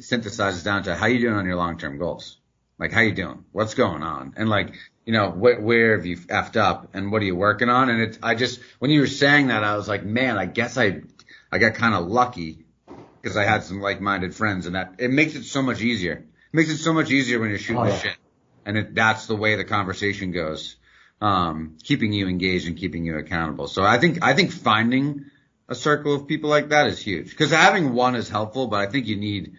synthesizes 0.00 0.64
down 0.64 0.84
to 0.84 0.94
how 0.94 1.06
you 1.06 1.20
doing 1.20 1.34
on 1.34 1.46
your 1.46 1.56
long 1.56 1.78
term 1.78 1.98
goals. 1.98 2.38
Like 2.78 2.92
how 2.92 3.00
you 3.00 3.12
doing? 3.12 3.44
What's 3.52 3.74
going 3.74 4.02
on? 4.02 4.34
And 4.36 4.48
like, 4.50 4.74
you 5.06 5.12
know, 5.12 5.30
wh- 5.30 5.62
where 5.62 5.96
have 5.96 6.04
you 6.04 6.16
effed 6.16 6.56
up 6.56 6.90
and 6.94 7.10
what 7.10 7.22
are 7.22 7.24
you 7.24 7.36
working 7.36 7.70
on? 7.70 7.88
And 7.88 8.02
it's, 8.02 8.18
I 8.22 8.34
just, 8.34 8.60
when 8.78 8.90
you 8.90 9.00
were 9.00 9.06
saying 9.06 9.46
that, 9.46 9.64
I 9.64 9.76
was 9.76 9.88
like, 9.88 10.04
man, 10.04 10.36
I 10.36 10.46
guess 10.46 10.76
I, 10.76 11.00
I 11.50 11.58
got 11.58 11.74
kind 11.74 11.94
of 11.94 12.06
lucky 12.06 12.66
because 13.22 13.36
I 13.36 13.44
had 13.44 13.62
some 13.62 13.80
like-minded 13.80 14.34
friends 14.34 14.66
and 14.66 14.74
that 14.74 14.96
it 14.98 15.10
makes 15.10 15.34
it 15.36 15.44
so 15.44 15.62
much 15.62 15.80
easier. 15.80 16.12
It 16.12 16.26
makes 16.52 16.68
it 16.68 16.78
so 16.78 16.92
much 16.92 17.10
easier 17.10 17.40
when 17.40 17.48
you're 17.48 17.58
shooting 17.58 17.78
oh, 17.78 17.84
yeah. 17.84 17.90
the 17.92 17.98
shit. 17.98 18.16
And 18.66 18.76
it, 18.76 18.94
that's 18.94 19.26
the 19.26 19.36
way 19.36 19.56
the 19.56 19.64
conversation 19.64 20.32
goes 20.32 20.76
um, 21.20 21.76
keeping 21.82 22.12
you 22.12 22.28
engaged 22.28 22.66
and 22.66 22.76
keeping 22.76 23.04
you 23.04 23.16
accountable. 23.16 23.68
So 23.68 23.82
I 23.82 23.98
think 23.98 24.22
I 24.22 24.34
think 24.34 24.52
finding 24.52 25.26
a 25.68 25.74
circle 25.74 26.14
of 26.14 26.26
people 26.26 26.50
like 26.50 26.68
that 26.70 26.86
is 26.88 27.00
huge 27.00 27.30
because 27.30 27.50
having 27.50 27.92
one 27.92 28.14
is 28.14 28.28
helpful, 28.28 28.66
but 28.66 28.80
I 28.80 28.90
think 28.90 29.06
you 29.06 29.16
need. 29.16 29.54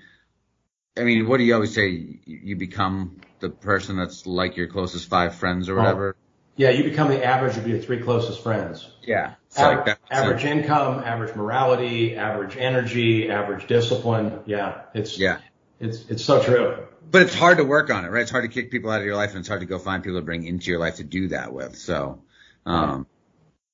I 0.98 1.04
mean, 1.04 1.28
what 1.28 1.38
do 1.38 1.44
you 1.44 1.54
always 1.54 1.76
say? 1.76 2.20
You 2.26 2.56
become 2.56 3.22
the 3.40 3.50
person 3.50 3.98
that's 3.98 4.26
like 4.26 4.58
your 4.58 4.68
closest 4.68 5.10
five 5.10 5.36
friends 5.36 5.70
or 5.70 5.76
whatever. 5.76 6.16
Oh, 6.18 6.24
yeah, 6.56 6.72
you 6.72 6.84
become 6.84 7.10
the 7.10 7.24
average 7.24 7.56
of 7.58 7.68
your 7.68 7.80
three 7.80 8.02
closest 8.02 8.42
friends. 8.42 8.90
Yeah. 9.04 9.36
Aver- 9.56 9.84
like 9.86 10.00
average 10.10 10.44
income, 10.44 11.04
average 11.04 11.36
morality, 11.36 12.16
average 12.16 12.58
energy, 12.58 13.30
average 13.30 13.68
discipline. 13.68 14.40
Yeah, 14.46 14.82
it's 14.94 15.20
yeah, 15.20 15.38
it's 15.80 16.06
it's 16.10 16.24
so 16.24 16.42
true 16.42 16.88
but 17.10 17.22
it's 17.22 17.34
hard 17.34 17.58
to 17.58 17.64
work 17.64 17.90
on 17.90 18.06
it, 18.06 18.10
right? 18.10 18.22
It's 18.22 18.32
hard 18.32 18.44
to 18.44 18.50
kick 18.50 18.72
people 18.72 18.90
out 18.90 19.00
of 19.00 19.06
your 19.06 19.16
life 19.16 19.32
and 19.32 19.40
it's 19.40 19.48
hard 19.48 19.62
to 19.62 19.66
go 19.66 19.80
find 19.80 20.04
people 20.04 20.20
to 20.20 20.26
bring 20.26 20.46
into 20.46 20.70
your 20.70 20.80
life 20.80 20.98
to 20.98 21.04
do 21.04 21.30
that 21.30 21.54
with. 21.54 21.78
So, 21.78 22.22
um, 22.66 23.08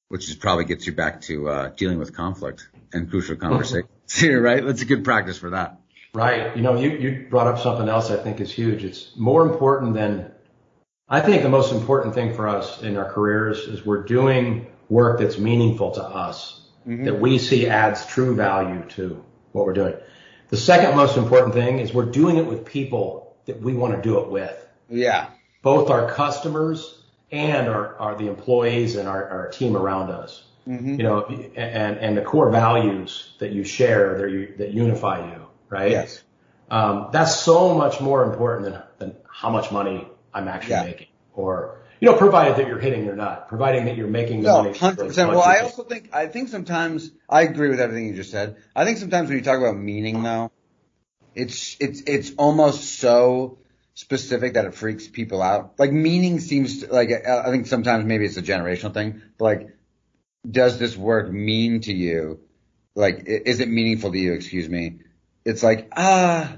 which 0.10 0.30
is 0.30 0.36
probably 0.36 0.66
gets 0.66 0.86
you 0.86 0.94
back 0.94 1.22
to, 1.22 1.50
uh, 1.50 1.70
dealing 1.70 1.98
with 1.98 2.16
conflict 2.16 2.70
and 2.92 3.10
crucial 3.10 3.36
conversations 3.36 3.90
here, 4.14 4.42
right? 4.42 4.64
That's 4.64 4.82
a 4.82 4.86
good 4.86 5.04
practice 5.04 5.38
for 5.38 5.52
that. 5.52 5.80
Right. 6.14 6.56
You 6.56 6.62
know, 6.62 6.80
you, 6.80 6.92
you 6.92 7.28
brought 7.30 7.48
up 7.48 7.60
something 7.60 7.90
else 7.90 8.12
I 8.12 8.18
think 8.18 8.40
is 8.40 8.52
huge. 8.52 8.84
It's 8.84 9.16
more 9.16 9.44
important 9.44 9.96
than, 9.96 10.32
I 11.10 11.22
think 11.22 11.42
the 11.42 11.50
most 11.50 11.72
important 11.72 12.14
thing 12.14 12.36
for 12.36 12.48
us 12.48 12.84
in 12.84 12.98
our 12.98 13.12
careers 13.12 13.60
is 13.60 13.84
we're 13.84 14.04
doing 14.04 14.68
work 14.90 15.20
that's 15.20 15.40
meaningful 15.40 15.92
to 15.92 16.04
us, 16.04 16.62
mm-hmm. 16.88 17.06
that 17.06 17.20
we 17.20 17.40
see 17.40 17.68
adds 17.68 18.06
true 18.06 18.36
value 18.36 18.88
to 18.90 19.24
what 19.54 19.66
we're 19.66 19.74
doing. 19.74 19.96
The 20.54 20.60
second 20.60 20.96
most 20.96 21.18
important 21.18 21.56
thing 21.56 21.80
is 21.80 21.96
we're 21.96 22.12
doing 22.12 22.38
it 22.38 22.46
with 22.46 22.64
people 22.64 23.36
that 23.46 23.60
we 23.60 23.74
want 23.74 23.96
to 23.96 24.02
do 24.04 24.20
it 24.20 24.30
with. 24.30 24.56
Yeah. 24.88 25.32
Both 25.64 25.90
our 25.90 26.12
customers 26.12 27.02
and 27.32 27.68
our, 27.68 27.96
our 27.96 28.16
the 28.16 28.28
employees 28.28 28.96
and 28.96 29.10
our, 29.10 29.28
our 29.28 29.48
team 29.48 29.76
around 29.76 30.12
us. 30.12 30.44
Mm-hmm. 30.68 30.92
You 30.92 31.04
know, 31.04 31.26
and, 31.26 31.98
and 31.98 32.16
the 32.16 32.22
core 32.22 32.52
values 32.52 33.34
that 33.40 33.52
you 33.52 33.64
share 33.64 34.20
that 34.20 34.30
you, 34.30 34.54
that 34.60 34.76
unify 34.76 35.28
you, 35.34 35.48
right? 35.70 35.90
Yes. 35.90 36.22
Um, 36.70 37.10
that's 37.12 37.36
so 37.36 37.74
much 37.74 38.00
more 38.00 38.24
important 38.24 38.66
than, 38.66 38.84
than 39.00 39.16
how 39.28 39.50
much 39.50 39.72
money 39.72 40.08
I'm 40.36 40.48
actually 40.48 40.74
yeah. 40.74 40.84
making 40.84 41.08
or, 41.34 41.80
you 42.04 42.12
know, 42.12 42.18
provided 42.18 42.58
that 42.58 42.68
you're 42.68 42.80
hitting 42.80 43.08
or 43.08 43.16
not, 43.16 43.48
providing 43.48 43.86
that 43.86 43.96
you're 43.96 44.10
making 44.10 44.42
the 44.42 44.50
no, 44.50 44.64
money. 44.64 44.74
100%. 44.78 45.30
Well, 45.30 45.42
I 45.42 45.60
also 45.60 45.84
think, 45.84 46.10
I 46.12 46.28
think 46.28 46.50
sometimes, 46.50 47.10
I 47.30 47.44
agree 47.44 47.70
with 47.70 47.80
everything 47.80 48.10
you 48.10 48.14
just 48.14 48.30
said. 48.30 48.58
I 48.76 48.84
think 48.84 48.98
sometimes 48.98 49.30
when 49.30 49.38
you 49.38 49.44
talk 49.44 49.58
about 49.58 49.78
meaning 49.78 50.22
though, 50.22 50.52
it's, 51.34 51.78
it's, 51.80 52.02
it's 52.06 52.34
almost 52.38 53.00
so 53.00 53.60
specific 53.94 54.56
that 54.56 54.66
it 54.66 54.74
freaks 54.74 55.08
people 55.08 55.42
out. 55.42 55.76
Like 55.80 55.94
meaning 55.94 56.42
seems 56.42 56.82
to, 56.82 56.92
like, 56.94 57.10
I 57.26 57.50
think 57.52 57.68
sometimes 57.68 58.04
maybe 58.04 58.26
it's 58.26 58.36
a 58.36 58.42
generational 58.42 58.94
thing, 58.94 59.22
but 59.38 59.46
like, 59.46 59.78
does 60.52 60.80
this 60.80 60.98
work 60.98 61.32
mean 61.32 61.80
to 61.82 61.94
you? 61.94 62.42
Like, 62.96 63.24
is 63.28 63.62
it 63.62 63.70
meaningful 63.70 64.12
to 64.12 64.20
you? 64.20 64.34
Excuse 64.34 64.68
me. 64.68 65.00
It's 65.46 65.64
like, 65.64 65.88
ah, 65.96 66.58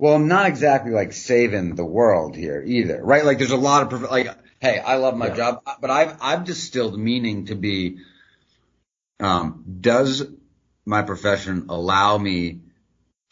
well, 0.00 0.14
I'm 0.16 0.26
not 0.26 0.46
exactly 0.46 0.90
like 0.90 1.12
saving 1.12 1.76
the 1.76 1.84
world 1.84 2.34
here 2.34 2.64
either, 2.66 3.00
right? 3.00 3.24
Like 3.24 3.38
there's 3.38 3.52
a 3.52 3.56
lot 3.56 3.92
of, 3.92 4.02
like, 4.02 4.26
hey, 4.60 4.78
I 4.78 4.96
love 4.96 5.16
my 5.16 5.28
yeah. 5.28 5.34
job, 5.34 5.62
but 5.80 5.90
I've 5.90 6.16
I've 6.20 6.44
distilled 6.44 6.98
meaning 6.98 7.46
to 7.46 7.54
be, 7.54 7.98
um, 9.20 9.64
does 9.80 10.26
my 10.84 11.02
profession 11.02 11.66
allow 11.68 12.16
me 12.16 12.60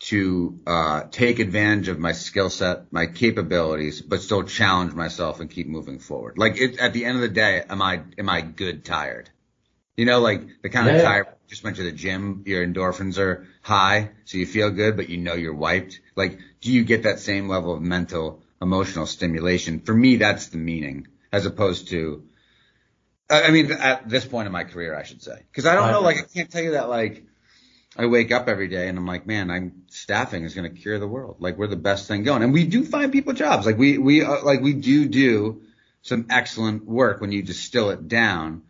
to 0.00 0.60
uh, 0.66 1.04
take 1.10 1.38
advantage 1.38 1.88
of 1.88 1.98
my 1.98 2.12
skill 2.12 2.50
set, 2.50 2.92
my 2.92 3.06
capabilities, 3.06 4.02
but 4.02 4.20
still 4.20 4.42
challenge 4.42 4.92
myself 4.92 5.40
and 5.40 5.48
keep 5.48 5.66
moving 5.66 5.98
forward. 5.98 6.36
Like 6.36 6.60
it, 6.60 6.78
at 6.78 6.92
the 6.92 7.04
end 7.04 7.16
of 7.16 7.22
the 7.22 7.28
day, 7.28 7.62
am 7.68 7.80
I 7.80 8.02
am 8.18 8.28
I 8.28 8.42
good 8.42 8.84
tired? 8.84 9.30
You 9.96 10.04
know, 10.04 10.20
like 10.20 10.62
the 10.62 10.68
kind 10.68 10.88
yeah. 10.88 10.94
of 10.94 11.02
tired. 11.02 11.26
Just 11.46 11.62
went 11.62 11.76
to 11.76 11.84
the 11.84 11.92
gym, 11.92 12.42
your 12.46 12.66
endorphins 12.66 13.18
are 13.18 13.46
high, 13.60 14.10
so 14.24 14.38
you 14.38 14.46
feel 14.46 14.70
good, 14.70 14.96
but 14.96 15.10
you 15.10 15.18
know 15.18 15.34
you're 15.34 15.54
wiped. 15.54 16.00
Like, 16.16 16.38
do 16.62 16.72
you 16.72 16.84
get 16.84 17.02
that 17.02 17.20
same 17.20 17.48
level 17.48 17.74
of 17.74 17.82
mental, 17.82 18.42
emotional 18.62 19.06
stimulation? 19.06 19.80
For 19.80 19.94
me, 19.94 20.16
that's 20.16 20.48
the 20.48 20.56
meaning 20.56 21.06
as 21.34 21.46
opposed 21.46 21.88
to, 21.88 22.22
I 23.28 23.50
mean, 23.50 23.72
at 23.72 24.08
this 24.08 24.24
point 24.24 24.46
in 24.46 24.52
my 24.52 24.62
career, 24.62 24.96
I 24.96 25.02
should 25.02 25.20
say, 25.20 25.36
because 25.50 25.66
I 25.66 25.74
don't 25.74 25.90
know, 25.90 26.00
like, 26.00 26.18
I 26.18 26.22
can't 26.22 26.48
tell 26.48 26.62
you 26.62 26.72
that, 26.72 26.88
like, 26.88 27.24
I 27.96 28.06
wake 28.06 28.30
up 28.30 28.48
every 28.48 28.68
day 28.68 28.88
and 28.88 28.96
I'm 28.96 29.06
like, 29.06 29.26
man, 29.26 29.50
I'm 29.50 29.82
staffing 29.88 30.44
is 30.44 30.54
going 30.54 30.72
to 30.72 30.80
cure 30.80 31.00
the 31.00 31.08
world. 31.08 31.36
Like, 31.40 31.58
we're 31.58 31.66
the 31.66 31.76
best 31.76 32.06
thing 32.06 32.22
going, 32.22 32.44
and 32.44 32.52
we 32.52 32.66
do 32.66 32.84
find 32.84 33.10
people 33.10 33.32
jobs. 33.32 33.66
Like, 33.66 33.78
we 33.78 33.98
we 33.98 34.22
uh, 34.22 34.44
like 34.44 34.60
we 34.60 34.74
do 34.74 35.06
do 35.06 35.62
some 36.02 36.26
excellent 36.30 36.84
work 36.86 37.20
when 37.20 37.32
you 37.32 37.42
distill 37.42 37.90
it 37.90 38.06
down, 38.06 38.62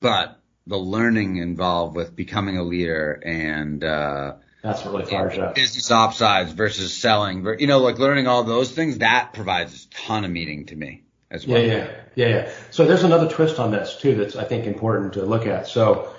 but 0.00 0.40
the 0.66 0.76
learning 0.76 1.36
involved 1.36 1.94
with 1.94 2.16
becoming 2.16 2.56
a 2.56 2.62
leader 2.64 3.12
and 3.12 3.84
uh, 3.84 4.34
that's 4.62 4.84
really 4.86 5.04
fires 5.04 5.38
up. 5.38 5.54
Business 5.54 5.90
ops 5.90 6.16
sides 6.16 6.52
versus 6.52 6.92
selling, 6.96 7.46
you 7.58 7.68
know, 7.68 7.78
like 7.78 7.98
learning 7.98 8.26
all 8.26 8.42
those 8.42 8.72
things 8.72 8.98
that 8.98 9.32
provides 9.32 9.84
a 9.84 9.88
ton 10.06 10.24
of 10.24 10.30
meaning 10.30 10.66
to 10.66 10.76
me 10.76 11.05
as 11.30 11.46
well. 11.46 11.60
Yeah, 11.60 11.66
yeah, 11.66 11.90
yeah, 12.14 12.28
yeah. 12.28 12.50
So 12.70 12.86
there's 12.86 13.04
another 13.04 13.28
twist 13.28 13.58
on 13.58 13.70
this 13.70 13.96
too 13.96 14.14
that's 14.14 14.36
I 14.36 14.44
think 14.44 14.66
important 14.66 15.14
to 15.14 15.24
look 15.24 15.46
at. 15.46 15.66
So 15.66 16.14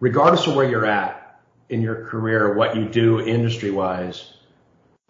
regardless 0.00 0.46
of 0.46 0.54
where 0.54 0.68
you're 0.68 0.86
at 0.86 1.40
in 1.68 1.82
your 1.82 2.06
career, 2.06 2.54
what 2.54 2.76
you 2.76 2.88
do 2.88 3.20
industry 3.20 3.70
wise, 3.70 4.32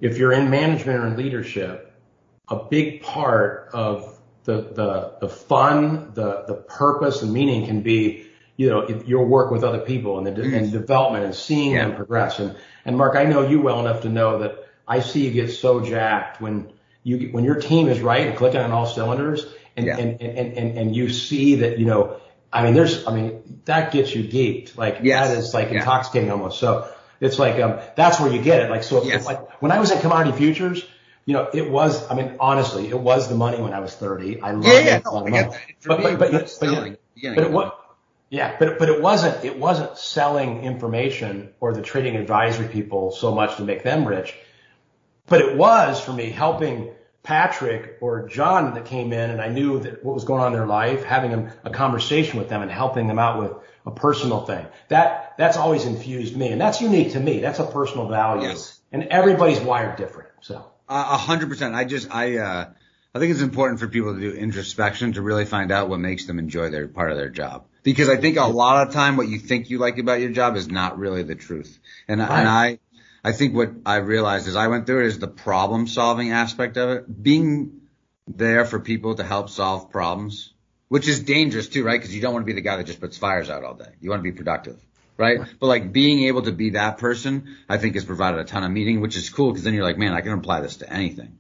if 0.00 0.18
you're 0.18 0.32
in 0.32 0.50
management 0.50 0.98
or 0.98 1.06
in 1.06 1.16
leadership, 1.16 1.92
a 2.48 2.64
big 2.64 3.02
part 3.02 3.70
of 3.72 4.18
the 4.44 4.62
the 4.62 5.14
the 5.20 5.28
fun, 5.28 6.12
the 6.14 6.44
the 6.46 6.54
purpose 6.54 7.22
and 7.22 7.32
meaning 7.32 7.66
can 7.66 7.82
be 7.82 8.26
you 8.56 8.70
know 8.70 8.88
your 9.06 9.26
work 9.26 9.50
with 9.50 9.62
other 9.62 9.80
people 9.80 10.18
and 10.18 10.26
the 10.26 10.30
mm-hmm. 10.30 10.54
and 10.54 10.72
development 10.72 11.24
and 11.24 11.34
seeing 11.34 11.72
yeah. 11.72 11.86
them 11.86 11.96
progress. 11.96 12.38
And 12.38 12.56
and 12.84 12.96
Mark, 12.96 13.14
I 13.16 13.24
know 13.24 13.46
you 13.46 13.60
well 13.60 13.80
enough 13.80 14.02
to 14.02 14.08
know 14.08 14.38
that 14.38 14.68
I 14.86 15.00
see 15.00 15.26
you 15.26 15.30
get 15.30 15.50
so 15.50 15.84
jacked 15.84 16.40
when 16.40 16.72
you 17.02 17.28
when 17.32 17.44
your 17.44 17.56
team 17.56 17.88
is 17.88 18.00
right 18.00 18.26
and 18.26 18.36
clicking 18.36 18.60
on 18.60 18.72
all 18.72 18.86
cylinders 18.86 19.46
and, 19.78 19.86
yeah. 19.86 19.96
and, 19.96 20.20
and, 20.20 20.58
and, 20.58 20.78
and 20.78 20.96
you 20.96 21.08
see 21.08 21.56
that, 21.56 21.78
you 21.78 21.86
know, 21.86 22.20
I 22.52 22.64
mean, 22.64 22.74
there's, 22.74 23.06
I 23.06 23.14
mean, 23.14 23.60
that 23.66 23.92
gets 23.92 24.14
you 24.14 24.24
geeked. 24.24 24.76
Like 24.76 24.98
yes. 25.02 25.28
that 25.28 25.38
is 25.38 25.54
like 25.54 25.70
yeah. 25.70 25.78
intoxicating 25.78 26.30
almost. 26.30 26.58
So 26.58 26.90
it's 27.20 27.38
like, 27.38 27.60
um, 27.60 27.78
that's 27.96 28.20
where 28.20 28.32
you 28.32 28.42
get 28.42 28.62
it. 28.62 28.70
Like, 28.70 28.82
so 28.82 29.04
yes. 29.04 29.26
like 29.26 29.62
when 29.62 29.70
I 29.70 29.78
was 29.78 29.90
in 29.90 30.00
commodity 30.00 30.36
futures, 30.36 30.84
you 31.26 31.34
know, 31.34 31.48
it 31.52 31.70
was, 31.70 32.10
I 32.10 32.14
mean, 32.14 32.36
honestly, 32.40 32.88
it 32.88 32.98
was 32.98 33.28
the 33.28 33.34
money 33.34 33.60
when 33.60 33.72
I 33.72 33.80
was 33.80 33.94
30. 33.94 34.40
I 34.40 34.52
loved 34.52 34.66
Yeah, 34.66 34.80
yeah, 34.80 34.96
it. 34.96 35.04
no, 35.04 35.26
I 35.26 35.30
get 35.30 35.50
that. 35.50 35.60
But, 35.86 35.98
me, 35.98 36.04
but, 36.04 36.18
but, 36.18 36.32
but, 36.32 36.50
selling. 36.50 36.96
but, 37.22 37.34
but 37.34 37.44
it 37.44 37.52
was, 37.52 37.72
yeah, 38.30 38.56
but, 38.58 38.78
but 38.78 38.88
it 38.88 39.00
wasn't, 39.00 39.44
it 39.44 39.58
wasn't 39.58 39.96
selling 39.96 40.64
information 40.64 41.52
or 41.60 41.72
the 41.74 41.82
trading 41.82 42.16
advisory 42.16 42.68
people 42.68 43.12
so 43.12 43.34
much 43.34 43.56
to 43.56 43.62
make 43.62 43.82
them 43.82 44.06
rich. 44.06 44.34
But 45.28 45.40
it 45.42 45.56
was 45.56 46.00
for 46.00 46.12
me 46.12 46.30
helping 46.30 46.90
Patrick 47.22 47.98
or 48.00 48.28
John 48.28 48.74
that 48.74 48.86
came 48.86 49.12
in 49.12 49.30
and 49.30 49.40
I 49.40 49.48
knew 49.48 49.80
that 49.80 50.04
what 50.04 50.14
was 50.14 50.24
going 50.24 50.40
on 50.40 50.48
in 50.48 50.52
their 50.58 50.66
life, 50.66 51.04
having 51.04 51.32
a, 51.34 51.54
a 51.64 51.70
conversation 51.70 52.38
with 52.38 52.48
them 52.48 52.62
and 52.62 52.70
helping 52.70 53.06
them 53.06 53.18
out 53.18 53.38
with 53.38 53.52
a 53.84 53.90
personal 53.90 54.46
thing. 54.46 54.64
That, 54.88 55.34
that's 55.36 55.56
always 55.56 55.84
infused 55.84 56.36
me 56.36 56.48
and 56.48 56.60
that's 56.60 56.80
unique 56.80 57.12
to 57.12 57.20
me. 57.20 57.40
That's 57.40 57.58
a 57.58 57.66
personal 57.66 58.08
value 58.08 58.48
Yes. 58.48 58.80
and 58.92 59.04
everybody's 59.04 59.60
wired 59.60 59.96
different. 59.96 60.30
So. 60.40 60.64
A 60.88 61.18
hundred 61.18 61.50
percent. 61.50 61.74
I 61.74 61.84
just, 61.84 62.10
I, 62.10 62.38
uh, 62.38 62.70
I 63.14 63.18
think 63.18 63.32
it's 63.32 63.42
important 63.42 63.80
for 63.80 63.88
people 63.88 64.14
to 64.14 64.20
do 64.20 64.32
introspection 64.32 65.12
to 65.14 65.22
really 65.22 65.44
find 65.44 65.70
out 65.70 65.90
what 65.90 66.00
makes 66.00 66.24
them 66.26 66.38
enjoy 66.38 66.70
their 66.70 66.88
part 66.88 67.10
of 67.10 67.18
their 67.18 67.28
job. 67.28 67.66
Because 67.82 68.08
I 68.08 68.16
think 68.16 68.38
a 68.38 68.44
lot 68.44 68.86
of 68.86 68.94
time 68.94 69.18
what 69.18 69.28
you 69.28 69.38
think 69.38 69.68
you 69.68 69.78
like 69.78 69.98
about 69.98 70.20
your 70.20 70.30
job 70.30 70.56
is 70.56 70.68
not 70.68 70.98
really 70.98 71.22
the 71.24 71.34
truth. 71.34 71.78
And, 72.06 72.20
Right. 72.20 72.30
and 72.30 72.48
I, 72.48 72.78
I 73.24 73.32
think 73.32 73.54
what 73.54 73.70
I 73.84 73.96
realized 73.96 74.48
as 74.48 74.56
I 74.56 74.68
went 74.68 74.86
through 74.86 75.04
it 75.04 75.06
is 75.06 75.18
the 75.18 75.28
problem 75.28 75.86
solving 75.86 76.32
aspect 76.32 76.76
of 76.76 76.90
it. 76.90 77.22
Being 77.22 77.80
there 78.26 78.64
for 78.64 78.78
people 78.78 79.14
to 79.16 79.24
help 79.24 79.50
solve 79.50 79.90
problems, 79.90 80.52
which 80.88 81.08
is 81.08 81.20
dangerous 81.20 81.68
too, 81.68 81.84
right? 81.84 82.00
Because 82.00 82.14
you 82.14 82.20
don't 82.20 82.32
want 82.32 82.44
to 82.44 82.46
be 82.46 82.52
the 82.54 82.60
guy 82.60 82.76
that 82.76 82.86
just 82.86 83.00
puts 83.00 83.16
fires 83.18 83.50
out 83.50 83.64
all 83.64 83.74
day. 83.74 83.90
You 84.00 84.10
want 84.10 84.20
to 84.20 84.30
be 84.30 84.32
productive. 84.32 84.78
Right? 85.16 85.40
But 85.58 85.66
like 85.66 85.92
being 85.92 86.28
able 86.28 86.42
to 86.42 86.52
be 86.52 86.70
that 86.70 86.98
person, 86.98 87.56
I 87.68 87.78
think 87.78 87.94
has 87.94 88.04
provided 88.04 88.38
a 88.38 88.44
ton 88.44 88.62
of 88.62 88.70
meaning, 88.70 89.00
which 89.00 89.16
is 89.16 89.28
cool 89.30 89.50
because 89.50 89.64
then 89.64 89.74
you're 89.74 89.82
like, 89.82 89.98
man, 89.98 90.12
I 90.12 90.20
can 90.20 90.32
apply 90.32 90.60
this 90.60 90.76
to 90.76 90.92
anything. 90.92 91.38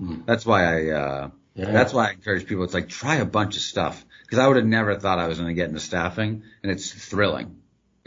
That's 0.00 0.46
why 0.46 0.64
I, 0.64 0.90
uh, 0.90 1.30
Yeah. 1.54 1.70
that's 1.70 1.92
why 1.92 2.08
I 2.08 2.12
encourage 2.12 2.46
people. 2.46 2.64
It's 2.64 2.72
like 2.72 2.88
try 2.88 3.16
a 3.16 3.26
bunch 3.26 3.56
of 3.56 3.62
stuff 3.62 4.02
because 4.22 4.38
I 4.38 4.48
would 4.48 4.56
have 4.56 4.64
never 4.64 4.94
thought 4.94 5.18
I 5.18 5.26
was 5.28 5.36
going 5.36 5.48
to 5.48 5.54
get 5.54 5.68
into 5.68 5.80
staffing 5.80 6.44
and 6.62 6.72
it's 6.72 6.90
thrilling. 6.90 7.59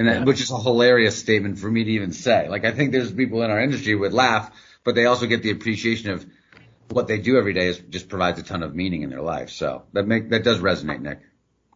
And 0.08 0.22
that, 0.22 0.26
which 0.26 0.41
is 0.41 0.51
a 0.51 0.60
hilarious 0.60 1.18
statement 1.18 1.60
for 1.60 1.70
me 1.70 1.84
to 1.84 1.91
even 1.91 2.12
say. 2.12 2.49
Like 2.49 2.66
I 2.66 2.72
think 2.72 2.91
there's 2.91 3.12
people 3.12 3.41
in 3.43 3.51
our 3.51 3.60
industry 3.62 3.93
who 3.93 3.99
would 3.99 4.14
laugh, 4.14 4.51
but 4.84 4.95
they 4.95 5.06
also 5.06 5.26
get 5.26 5.43
the 5.43 5.51
appreciation 5.51 6.12
of 6.12 6.26
what 6.89 7.08
they 7.08 7.18
do 7.18 7.38
every 7.38 7.54
day 7.54 7.68
is 7.68 7.78
just 7.78 8.10
provides 8.10 8.39
a 8.39 8.43
ton 8.43 8.64
of 8.64 8.76
meaning 8.76 9.01
in 9.04 9.10
their 9.10 9.22
life. 9.22 9.49
So 9.49 9.84
that 9.93 10.06
make, 10.06 10.30
that 10.30 10.43
does 10.43 10.60
resonate, 10.60 11.01
Nick. 11.01 11.20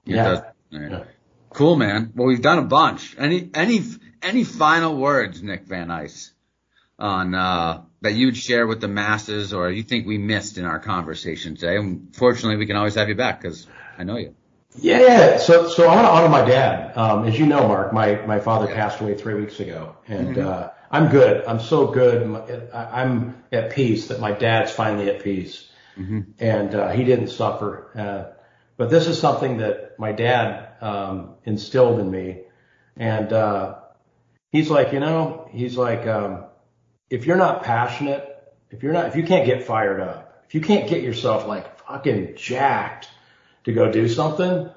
It 0.06 0.16
Yeah. 0.16 0.24
does. 0.24 0.40
Right. 0.72 0.92
Yeah. 0.92 1.04
Cool, 1.50 1.76
man. 1.76 2.12
Well, 2.16 2.28
we've 2.28 2.42
done 2.42 2.60
a 2.60 2.64
bunch. 2.64 3.16
Any, 3.18 3.50
any, 3.54 3.82
any 4.22 4.44
final 4.44 4.96
words, 4.96 5.42
Nick 5.42 5.64
Van 5.64 5.88
Nice, 5.88 6.34
on, 7.00 7.34
uh, 7.34 7.82
that 8.02 8.14
you'd 8.14 8.38
share 8.38 8.68
with 8.68 8.80
the 8.82 8.88
masses 8.88 9.54
or 9.54 9.72
you 9.72 9.82
think 9.84 10.06
we 10.06 10.18
missed 10.18 10.58
in 10.58 10.66
our 10.66 10.80
conversation 10.80 11.56
today? 11.56 11.78
And 11.78 12.16
fortunately, 12.16 12.58
we 12.58 12.68
can 12.68 12.76
always 12.76 12.96
have 12.96 13.10
you 13.10 13.16
back 13.16 13.42
because 13.42 13.66
I 13.98 14.04
know 14.04 14.18
you. 14.18 14.36
Yeah. 14.76 15.38
So, 15.38 15.68
so 15.70 15.88
I 15.88 15.96
want 15.96 16.08
to 16.08 16.12
honor 16.12 16.30
my 16.30 16.46
dad. 16.46 16.96
Um, 16.98 17.26
as 17.26 17.38
you 17.40 17.46
know, 17.46 17.68
Mark, 17.68 17.94
my, 17.94 18.16
my 18.26 18.40
father 18.40 18.68
passed 18.68 19.00
away 19.02 19.16
three 19.16 19.34
weeks 19.36 19.60
ago 19.60 19.96
and, 20.08 20.36
Mhm. 20.36 20.46
uh, 20.46 20.70
I'm 20.90 21.10
good. 21.10 21.44
I'm 21.46 21.60
so 21.60 21.88
good. 21.88 22.24
I'm 22.74 23.44
at 23.52 23.72
peace 23.74 24.08
that 24.08 24.20
my 24.22 24.32
dad's 24.32 24.72
finally 24.72 25.10
at 25.10 25.22
peace 25.24 25.70
Mm-hmm. 26.00 26.20
and, 26.40 26.76
uh, 26.76 26.90
he 26.90 27.04
didn't 27.04 27.30
suffer. 27.30 27.90
Uh, 27.98 28.38
but 28.78 28.90
this 28.92 29.08
is 29.08 29.20
something 29.20 29.58
that 29.58 29.98
my 29.98 30.12
dad, 30.12 30.70
um, 30.80 31.32
instilled 31.44 32.00
in 32.00 32.10
me. 32.12 32.42
And, 32.96 33.34
uh, 33.34 33.76
he's 34.52 34.70
like, 34.70 34.94
you 34.94 35.00
know, 35.00 35.50
he's 35.52 35.76
like, 35.76 36.06
um, 36.06 36.46
if 37.10 37.26
you're 37.26 37.36
not 37.38 37.64
passionate, 37.64 38.24
if 38.70 38.84
you're 38.84 38.94
not, 38.94 39.08
if 39.08 39.16
you 39.16 39.24
can't 39.24 39.46
get 39.46 39.64
fired 39.64 40.00
up, 40.00 40.44
if 40.48 40.54
you 40.56 40.62
can't 40.62 40.88
get 40.88 41.02
yourself 41.02 41.48
like 41.48 41.80
fucking 41.80 42.36
jacked 42.36 43.10
to 43.68 43.74
go 43.74 43.92
do 43.92 44.08
something, 44.08 44.70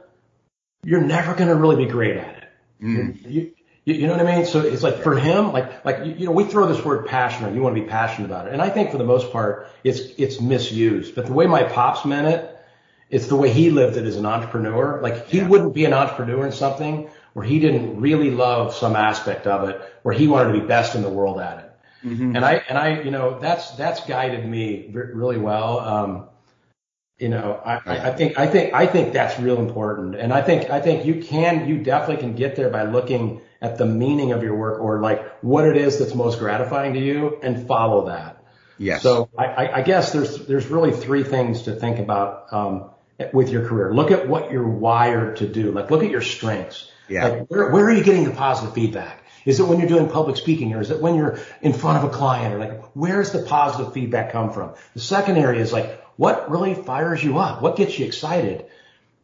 you're 0.82 1.00
never 1.00 1.34
going 1.34 1.48
to 1.48 1.54
really 1.54 1.84
be 1.84 1.90
great 1.90 2.16
at 2.16 2.36
it. 2.42 2.48
Mm. 2.82 3.30
You, 3.30 3.52
you, 3.84 3.94
you 3.94 4.06
know 4.08 4.16
what 4.16 4.26
I 4.26 4.36
mean? 4.36 4.46
So 4.46 4.60
it's 4.60 4.82
like 4.82 4.98
for 5.02 5.16
him, 5.16 5.52
like, 5.52 5.84
like, 5.84 6.04
you, 6.04 6.12
you 6.12 6.26
know, 6.26 6.32
we 6.32 6.42
throw 6.42 6.66
this 6.66 6.84
word 6.84 7.06
passionate. 7.06 7.54
You 7.54 7.62
want 7.62 7.76
to 7.76 7.82
be 7.82 7.86
passionate 7.86 8.26
about 8.26 8.48
it. 8.48 8.52
And 8.52 8.60
I 8.60 8.68
think 8.68 8.90
for 8.90 8.98
the 8.98 9.04
most 9.04 9.30
part, 9.30 9.68
it's, 9.84 10.00
it's 10.18 10.40
misused, 10.40 11.14
but 11.14 11.26
the 11.26 11.32
way 11.32 11.46
my 11.46 11.62
pops 11.62 12.04
meant 12.04 12.26
it, 12.26 12.56
it's 13.10 13.28
the 13.28 13.36
way 13.36 13.52
he 13.52 13.70
lived 13.70 13.96
it 13.96 14.06
as 14.06 14.16
an 14.16 14.26
entrepreneur. 14.26 15.00
Like 15.00 15.28
he 15.28 15.38
Yeah. 15.38 15.46
wouldn't 15.46 15.72
be 15.72 15.84
an 15.84 15.92
entrepreneur 15.92 16.46
in 16.46 16.52
something 16.52 17.10
where 17.32 17.46
he 17.46 17.60
didn't 17.60 18.00
really 18.00 18.32
love 18.32 18.74
some 18.74 18.96
aspect 18.96 19.46
of 19.46 19.68
it, 19.68 19.80
where 20.02 20.14
he 20.14 20.26
wanted 20.26 20.52
to 20.52 20.60
be 20.60 20.66
best 20.66 20.96
in 20.96 21.02
the 21.02 21.10
world 21.10 21.38
at 21.38 21.58
it. 21.58 22.08
Mhm. 22.08 22.34
And 22.34 22.44
I, 22.44 22.54
and 22.68 22.76
I, 22.76 23.02
you 23.02 23.12
know, 23.12 23.38
that's, 23.38 23.70
that's 23.72 24.04
guided 24.04 24.44
me 24.44 24.90
really 24.92 25.38
well. 25.38 25.78
Um, 25.78 26.29
you 27.20 27.28
know, 27.28 27.60
I, 27.64 27.74
I 27.74 28.08
I 28.08 28.12
think, 28.12 28.38
I 28.38 28.46
think, 28.46 28.74
I 28.74 28.86
think 28.86 29.12
that's 29.12 29.38
real 29.38 29.58
important. 29.58 30.16
And 30.16 30.32
I 30.32 30.42
think, 30.42 30.70
I 30.70 30.80
think 30.80 31.04
you 31.04 31.22
can, 31.22 31.68
you 31.68 31.78
definitely 31.78 32.16
can 32.16 32.34
get 32.34 32.56
there 32.56 32.70
by 32.70 32.84
looking 32.84 33.42
at 33.60 33.76
the 33.76 33.86
meaning 33.86 34.32
of 34.32 34.42
your 34.42 34.56
work 34.56 34.80
or 34.80 35.00
like 35.00 35.38
what 35.42 35.66
it 35.66 35.76
is 35.76 35.98
that's 35.98 36.14
most 36.14 36.38
gratifying 36.38 36.94
to 36.94 37.00
you 37.00 37.38
and 37.42 37.66
follow 37.68 38.06
that. 38.06 38.42
Yes. 38.78 39.02
So 39.02 39.28
I, 39.36 39.44
I, 39.44 39.76
I 39.76 39.82
guess 39.82 40.12
there's, 40.12 40.46
there's 40.46 40.66
really 40.68 40.92
three 40.92 41.22
things 41.22 41.62
to 41.62 41.74
think 41.74 41.98
about, 41.98 42.52
um, 42.52 42.90
with 43.34 43.50
your 43.50 43.68
career. 43.68 43.92
Look 43.92 44.10
at 44.10 44.26
what 44.26 44.50
you're 44.50 44.66
wired 44.66 45.36
to 45.36 45.46
do. 45.46 45.72
Like 45.72 45.90
look 45.90 46.02
at 46.02 46.10
your 46.10 46.22
strengths. 46.22 46.90
Yeah. 47.06 47.28
Like 47.28 47.46
where, 47.48 47.70
where 47.70 47.84
are 47.84 47.92
you 47.92 48.02
getting 48.02 48.24
the 48.24 48.30
positive 48.30 48.74
feedback? 48.74 49.24
Is 49.44 49.60
it 49.60 49.64
when 49.66 49.78
you're 49.78 49.88
doing 49.88 50.08
public 50.08 50.36
speaking 50.36 50.72
or 50.74 50.80
is 50.80 50.90
it 50.90 51.02
when 51.02 51.16
you're 51.16 51.38
in 51.60 51.74
front 51.74 52.02
of 52.02 52.10
a 52.10 52.14
client 52.14 52.54
or 52.54 52.58
like 52.58 52.82
where's 52.94 53.32
the 53.32 53.42
positive 53.42 53.92
feedback 53.92 54.32
come 54.32 54.52
from? 54.52 54.74
The 54.94 55.00
second 55.00 55.36
area 55.36 55.60
is 55.60 55.72
like 55.72 56.02
what 56.20 56.50
really 56.50 56.74
fires 56.74 57.22
you 57.24 57.38
up? 57.38 57.62
What 57.62 57.76
gets 57.76 57.98
you 57.98 58.04
excited? 58.04 58.66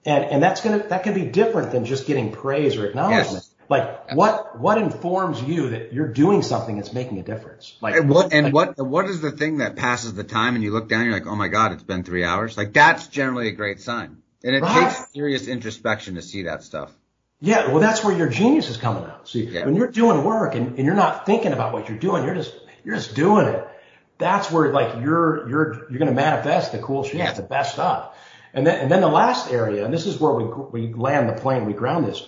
And, 0.06 0.24
and 0.24 0.42
that's 0.42 0.60
gonna, 0.62 0.78
that 0.88 1.02
can 1.04 1.14
be 1.14 1.26
different 1.26 1.72
than 1.72 1.84
just 1.84 2.06
getting 2.06 2.32
praise 2.32 2.76
or 2.76 2.86
acknowledgement. 2.86 3.32
Yes. 3.34 3.50
Like 3.68 4.14
what, 4.14 4.58
what 4.58 4.78
informs 4.78 5.42
you 5.42 5.70
that 5.70 5.92
you're 5.92 6.12
doing 6.12 6.40
something 6.42 6.76
that's 6.76 6.92
making 6.94 7.18
a 7.18 7.22
difference? 7.22 7.76
Like 7.82 7.96
And 7.96 8.08
what 8.08 8.32
and 8.32 8.44
like- 8.54 8.54
what 8.78 8.86
what 8.86 9.04
is 9.06 9.20
the 9.20 9.32
thing 9.32 9.58
that 9.58 9.76
passes 9.76 10.14
the 10.14 10.24
time 10.24 10.54
and 10.54 10.62
you 10.64 10.70
look 10.72 10.88
down, 10.88 11.00
and 11.02 11.10
you're 11.10 11.18
like, 11.20 11.26
oh 11.28 11.36
my 11.36 11.48
god, 11.48 11.72
it's 11.72 11.82
been 11.82 12.02
three 12.04 12.24
hours. 12.24 12.56
Like 12.56 12.72
that's 12.72 13.08
generally 13.08 13.48
a 13.48 13.52
great 13.52 13.80
sign, 13.80 14.22
and 14.44 14.54
it 14.56 14.62
Right. 14.62 14.88
takes 14.88 15.12
serious 15.12 15.48
introspection 15.48 16.14
to 16.14 16.22
see 16.22 16.44
that 16.44 16.62
stuff. 16.62 16.92
Yeah, 17.40 17.70
well, 17.72 17.80
that's 17.80 18.02
where 18.04 18.16
your 18.16 18.28
genius 18.30 18.70
is 18.70 18.76
coming 18.78 19.04
out. 19.04 19.28
See, 19.28 19.44
Yeah. 19.44 19.66
when 19.66 19.74
you're 19.76 19.90
doing 19.90 20.24
work 20.24 20.54
and, 20.54 20.76
and 20.78 20.86
you're 20.86 20.94
not 20.94 21.26
thinking 21.26 21.52
about 21.52 21.72
what 21.74 21.88
you're 21.90 21.98
doing, 21.98 22.24
you're 22.24 22.34
just 22.42 22.54
you're 22.84 22.94
just 22.96 23.14
doing 23.16 23.46
it. 23.48 23.68
That's 24.18 24.50
where 24.50 24.72
like 24.72 25.02
you're 25.02 25.48
you're 25.48 25.74
you're 25.90 25.98
going 25.98 26.08
to 26.08 26.14
manifest 26.14 26.72
the 26.72 26.78
cool 26.78 27.04
shit, 27.04 27.16
Yeah. 27.16 27.32
the 27.32 27.42
best 27.42 27.74
stuff. 27.74 28.16
And 28.54 28.66
then 28.66 28.80
and 28.80 28.90
then 28.90 29.00
the 29.00 29.08
last 29.08 29.52
area, 29.52 29.84
and 29.84 29.92
this 29.92 30.06
is 30.06 30.18
where 30.18 30.32
we 30.32 30.44
we 30.44 30.92
land 30.94 31.28
the 31.28 31.34
plane, 31.34 31.66
we 31.66 31.74
ground 31.74 32.06
this. 32.06 32.26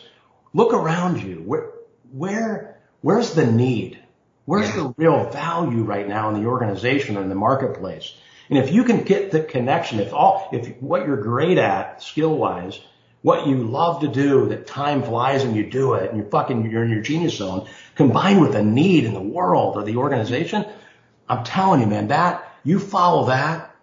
Look 0.52 0.72
around 0.74 1.22
you. 1.22 1.36
Where 1.36 1.70
where 2.12 2.78
where's 3.00 3.32
the 3.34 3.46
need? 3.46 3.98
Where's 4.44 4.68
Yeah. 4.68 4.82
the 4.82 4.94
real 4.96 5.30
value 5.30 5.82
right 5.82 6.08
now 6.08 6.30
in 6.30 6.42
the 6.42 6.48
organization 6.48 7.16
or 7.16 7.22
in 7.22 7.28
the 7.28 7.34
marketplace? 7.34 8.14
And 8.50 8.58
if 8.58 8.72
you 8.72 8.84
can 8.84 9.02
get 9.02 9.30
the 9.30 9.40
connection, 9.40 10.00
if 10.00 10.14
all, 10.14 10.48
if 10.52 10.80
what 10.80 11.06
you're 11.06 11.18
great 11.20 11.58
at 11.58 12.02
skill 12.02 12.34
wise, 12.34 12.80
what 13.20 13.46
you 13.46 13.56
love 13.58 14.00
to 14.00 14.08
do, 14.08 14.48
that 14.48 14.66
time 14.66 15.02
flies 15.02 15.44
and 15.44 15.54
you 15.54 15.68
do 15.68 15.94
it 15.94 16.08
and 16.08 16.18
you're 16.18 16.30
fucking, 16.30 16.70
you're 16.70 16.82
in 16.84 16.90
your 16.90 17.02
genius 17.02 17.36
zone 17.36 17.68
combined 17.94 18.40
with 18.40 18.54
a 18.54 18.62
need 18.62 19.04
in 19.04 19.12
the 19.12 19.20
world 19.20 19.76
or 19.76 19.82
the 19.84 19.96
organization, 19.96 20.64
I'm 21.28 21.44
telling 21.44 21.80
you, 21.80 21.86
man, 21.86 22.08
that 22.08 22.50
you 22.64 22.78
follow 22.78 23.26
that 23.26 23.74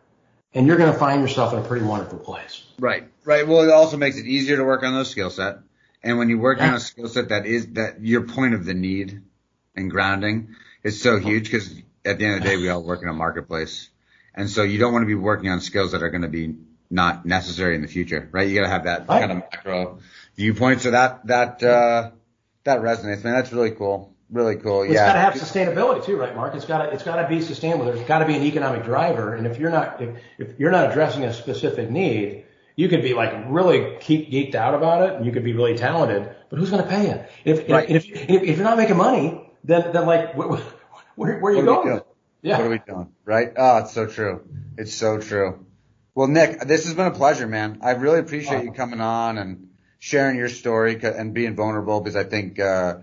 and 0.53 0.67
you're 0.67 0.77
going 0.77 0.91
to 0.91 0.97
find 0.97 1.21
yourself 1.21 1.53
in 1.53 1.59
a 1.59 1.63
pretty 1.63 1.85
wonderful 1.85 2.17
place. 2.17 2.63
Right, 2.79 3.09
right. 3.25 3.47
Well, 3.47 3.61
it 3.61 3.71
also 3.71 3.97
makes 3.97 4.17
it 4.17 4.25
easier 4.25 4.57
to 4.57 4.63
work 4.63 4.83
on 4.83 4.93
those 4.93 5.09
skill 5.09 5.29
set, 5.29 5.59
and 6.03 6.17
when 6.17 6.29
you 6.29 6.39
work 6.39 6.59
on 6.61 6.73
a 6.73 6.79
skill 6.79 7.07
set 7.07 7.29
that 7.29 7.45
is 7.45 7.73
that 7.73 8.01
your 8.01 8.27
point 8.27 8.53
of 8.53 8.65
the 8.65 8.73
need 8.73 9.21
and 9.75 9.91
grounding 9.91 10.55
is 10.83 11.01
so 11.01 11.17
huge 11.17 11.45
because 11.45 11.69
at 12.05 12.17
the 12.19 12.25
end 12.25 12.37
of 12.37 12.43
the 12.43 12.49
day, 12.49 12.57
we 12.57 12.69
all 12.69 12.83
work 12.83 13.01
in 13.01 13.09
a 13.09 13.13
marketplace, 13.13 13.89
and 14.33 14.49
so 14.49 14.63
you 14.63 14.77
don't 14.77 14.93
want 14.93 15.03
to 15.03 15.07
be 15.07 15.15
working 15.15 15.49
on 15.49 15.61
skills 15.61 15.91
that 15.91 16.03
are 16.03 16.09
going 16.09 16.21
to 16.23 16.27
be 16.29 16.55
not 16.89 17.25
necessary 17.25 17.75
in 17.75 17.81
the 17.81 17.87
future, 17.87 18.29
right? 18.31 18.47
You 18.47 18.55
got 18.55 18.63
to 18.63 18.69
have 18.69 18.83
that 18.85 19.09
Right. 19.09 19.19
kind 19.19 19.31
of 19.31 19.37
macro 19.39 19.99
viewpoint. 20.35 20.81
So 20.81 20.91
that 20.91 21.27
that 21.27 21.63
uh, 21.63 22.11
that 22.63 22.79
resonates, 22.79 23.23
man. 23.23 23.33
That's 23.33 23.51
really 23.51 23.71
cool. 23.71 24.14
Really 24.31 24.55
cool. 24.55 24.83
It's 24.83 24.93
yeah. 24.93 25.07
got 25.07 25.13
to 25.13 25.19
have 25.19 25.33
sustainability 25.35 26.03
too, 26.03 26.17
right, 26.17 26.35
Mark? 26.35 26.55
It's 26.55 26.65
got 26.65 26.85
to 26.85 26.91
it's 26.91 27.03
got 27.03 27.21
to 27.21 27.27
be 27.27 27.41
sustainable. 27.41 27.85
There's 27.85 28.07
got 28.07 28.19
to 28.19 28.25
be 28.25 28.35
an 28.35 28.43
economic 28.43 28.83
driver, 28.83 29.35
and 29.35 29.45
if 29.45 29.59
you're 29.59 29.69
not 29.69 30.01
if, 30.01 30.17
if 30.39 30.59
you're 30.59 30.71
not 30.71 30.89
addressing 30.89 31.23
a 31.23 31.33
specific 31.33 31.91
need, 31.91 32.45
you 32.75 32.89
could 32.89 33.03
be 33.03 33.13
like 33.13 33.31
really 33.47 33.97
keep 33.99 34.31
geeked 34.31 34.55
out 34.55 34.73
about 34.73 35.07
it, 35.07 35.15
and 35.15 35.25
you 35.25 35.31
could 35.31 35.43
be 35.43 35.53
really 35.53 35.77
talented, 35.77 36.27
but 36.49 36.57
who's 36.57 36.71
going 36.71 36.83
to 36.83 36.89
pay 36.89 37.07
you? 37.07 37.23
If, 37.43 37.69
Right. 37.69 37.89
if, 37.89 38.09
if 38.09 38.29
if 38.29 38.43
if 38.43 38.57
you're 38.57 38.65
not 38.65 38.77
making 38.77 38.97
money, 38.97 39.47
then 39.63 39.93
then 39.93 40.07
like 40.07 40.35
where, 40.35 40.47
where, 41.15 41.39
where 41.39 41.53
are 41.53 41.55
you 41.55 41.65
What 41.65 41.83
going? 41.83 42.01
Yeah. 42.41 42.57
What 42.57 42.67
are 42.67 42.69
we 42.69 42.79
doing? 42.79 43.11
Right? 43.25 43.53
Oh, 43.55 43.77
it's 43.79 43.93
so 43.93 44.07
true. 44.07 44.41
It's 44.77 44.93
so 44.93 45.19
true. 45.19 45.65
Well, 46.13 46.27
Nick, 46.27 46.61
this 46.61 46.85
has 46.85 46.93
been 46.93 47.07
a 47.07 47.11
pleasure, 47.11 47.47
man. 47.47 47.79
I 47.81 47.91
really 47.91 48.19
appreciate 48.19 48.63
you 48.63 48.71
coming 48.71 49.01
on 49.01 49.37
and 49.37 49.69
sharing 49.99 50.37
your 50.37 50.49
story 50.49 50.99
and 51.03 51.33
being 51.33 51.55
vulnerable 51.55 51.99
because 51.99 52.15
I 52.15 52.23
think, 52.23 52.59
uh, 52.59 52.97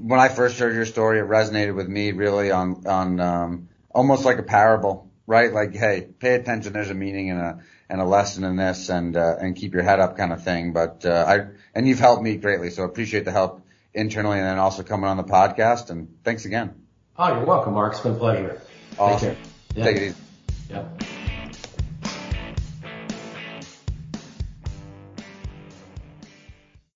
when 0.00 0.20
I 0.20 0.28
first 0.28 0.58
heard 0.58 0.74
your 0.74 0.86
story, 0.86 1.18
it 1.18 1.24
resonated 1.24 1.74
with 1.74 1.88
me 1.88 2.12
really 2.12 2.50
on, 2.50 2.86
on, 2.86 3.20
um, 3.20 3.68
almost 3.90 4.24
like 4.24 4.38
a 4.38 4.42
parable 4.42 5.08
right? 5.28 5.52
Like, 5.52 5.76
hey, 5.76 6.08
pay 6.18 6.34
attention. 6.34 6.72
There's 6.72 6.90
a 6.90 6.94
meaning 6.94 7.30
and 7.30 7.40
a 7.40 7.60
and 7.88 8.00
a 8.00 8.04
lesson 8.04 8.42
in 8.42 8.56
this, 8.56 8.88
and 8.88 9.16
uh, 9.16 9.36
and 9.40 9.54
keep 9.54 9.74
your 9.74 9.84
head 9.84 10.00
up, 10.00 10.16
kind 10.16 10.32
of 10.32 10.42
thing. 10.42 10.72
But 10.72 11.04
uh, 11.04 11.24
I 11.28 11.46
and 11.74 11.86
you've 11.86 12.00
helped 12.00 12.22
me 12.22 12.36
greatly, 12.36 12.70
so 12.70 12.82
appreciate 12.82 13.24
the 13.24 13.32
help 13.32 13.62
internally, 13.94 14.38
and 14.38 14.46
then 14.46 14.58
also 14.58 14.82
coming 14.82 15.08
on 15.08 15.18
the 15.18 15.24
podcast. 15.24 15.90
And 15.90 16.16
thanks 16.24 16.46
again. 16.46 16.74
Oh, 17.16 17.28
you're 17.34 17.44
welcome, 17.44 17.74
Mark. 17.74 17.92
It's 17.92 18.02
been 18.02 18.12
a 18.12 18.18
pleasure. 18.18 18.60
Awesome. 18.98 19.36
Take, 19.36 19.38
yeah. 19.76 19.84
Take 19.84 19.96
it 19.96 20.02
easy. 20.02 20.16
Yep. 20.70 21.02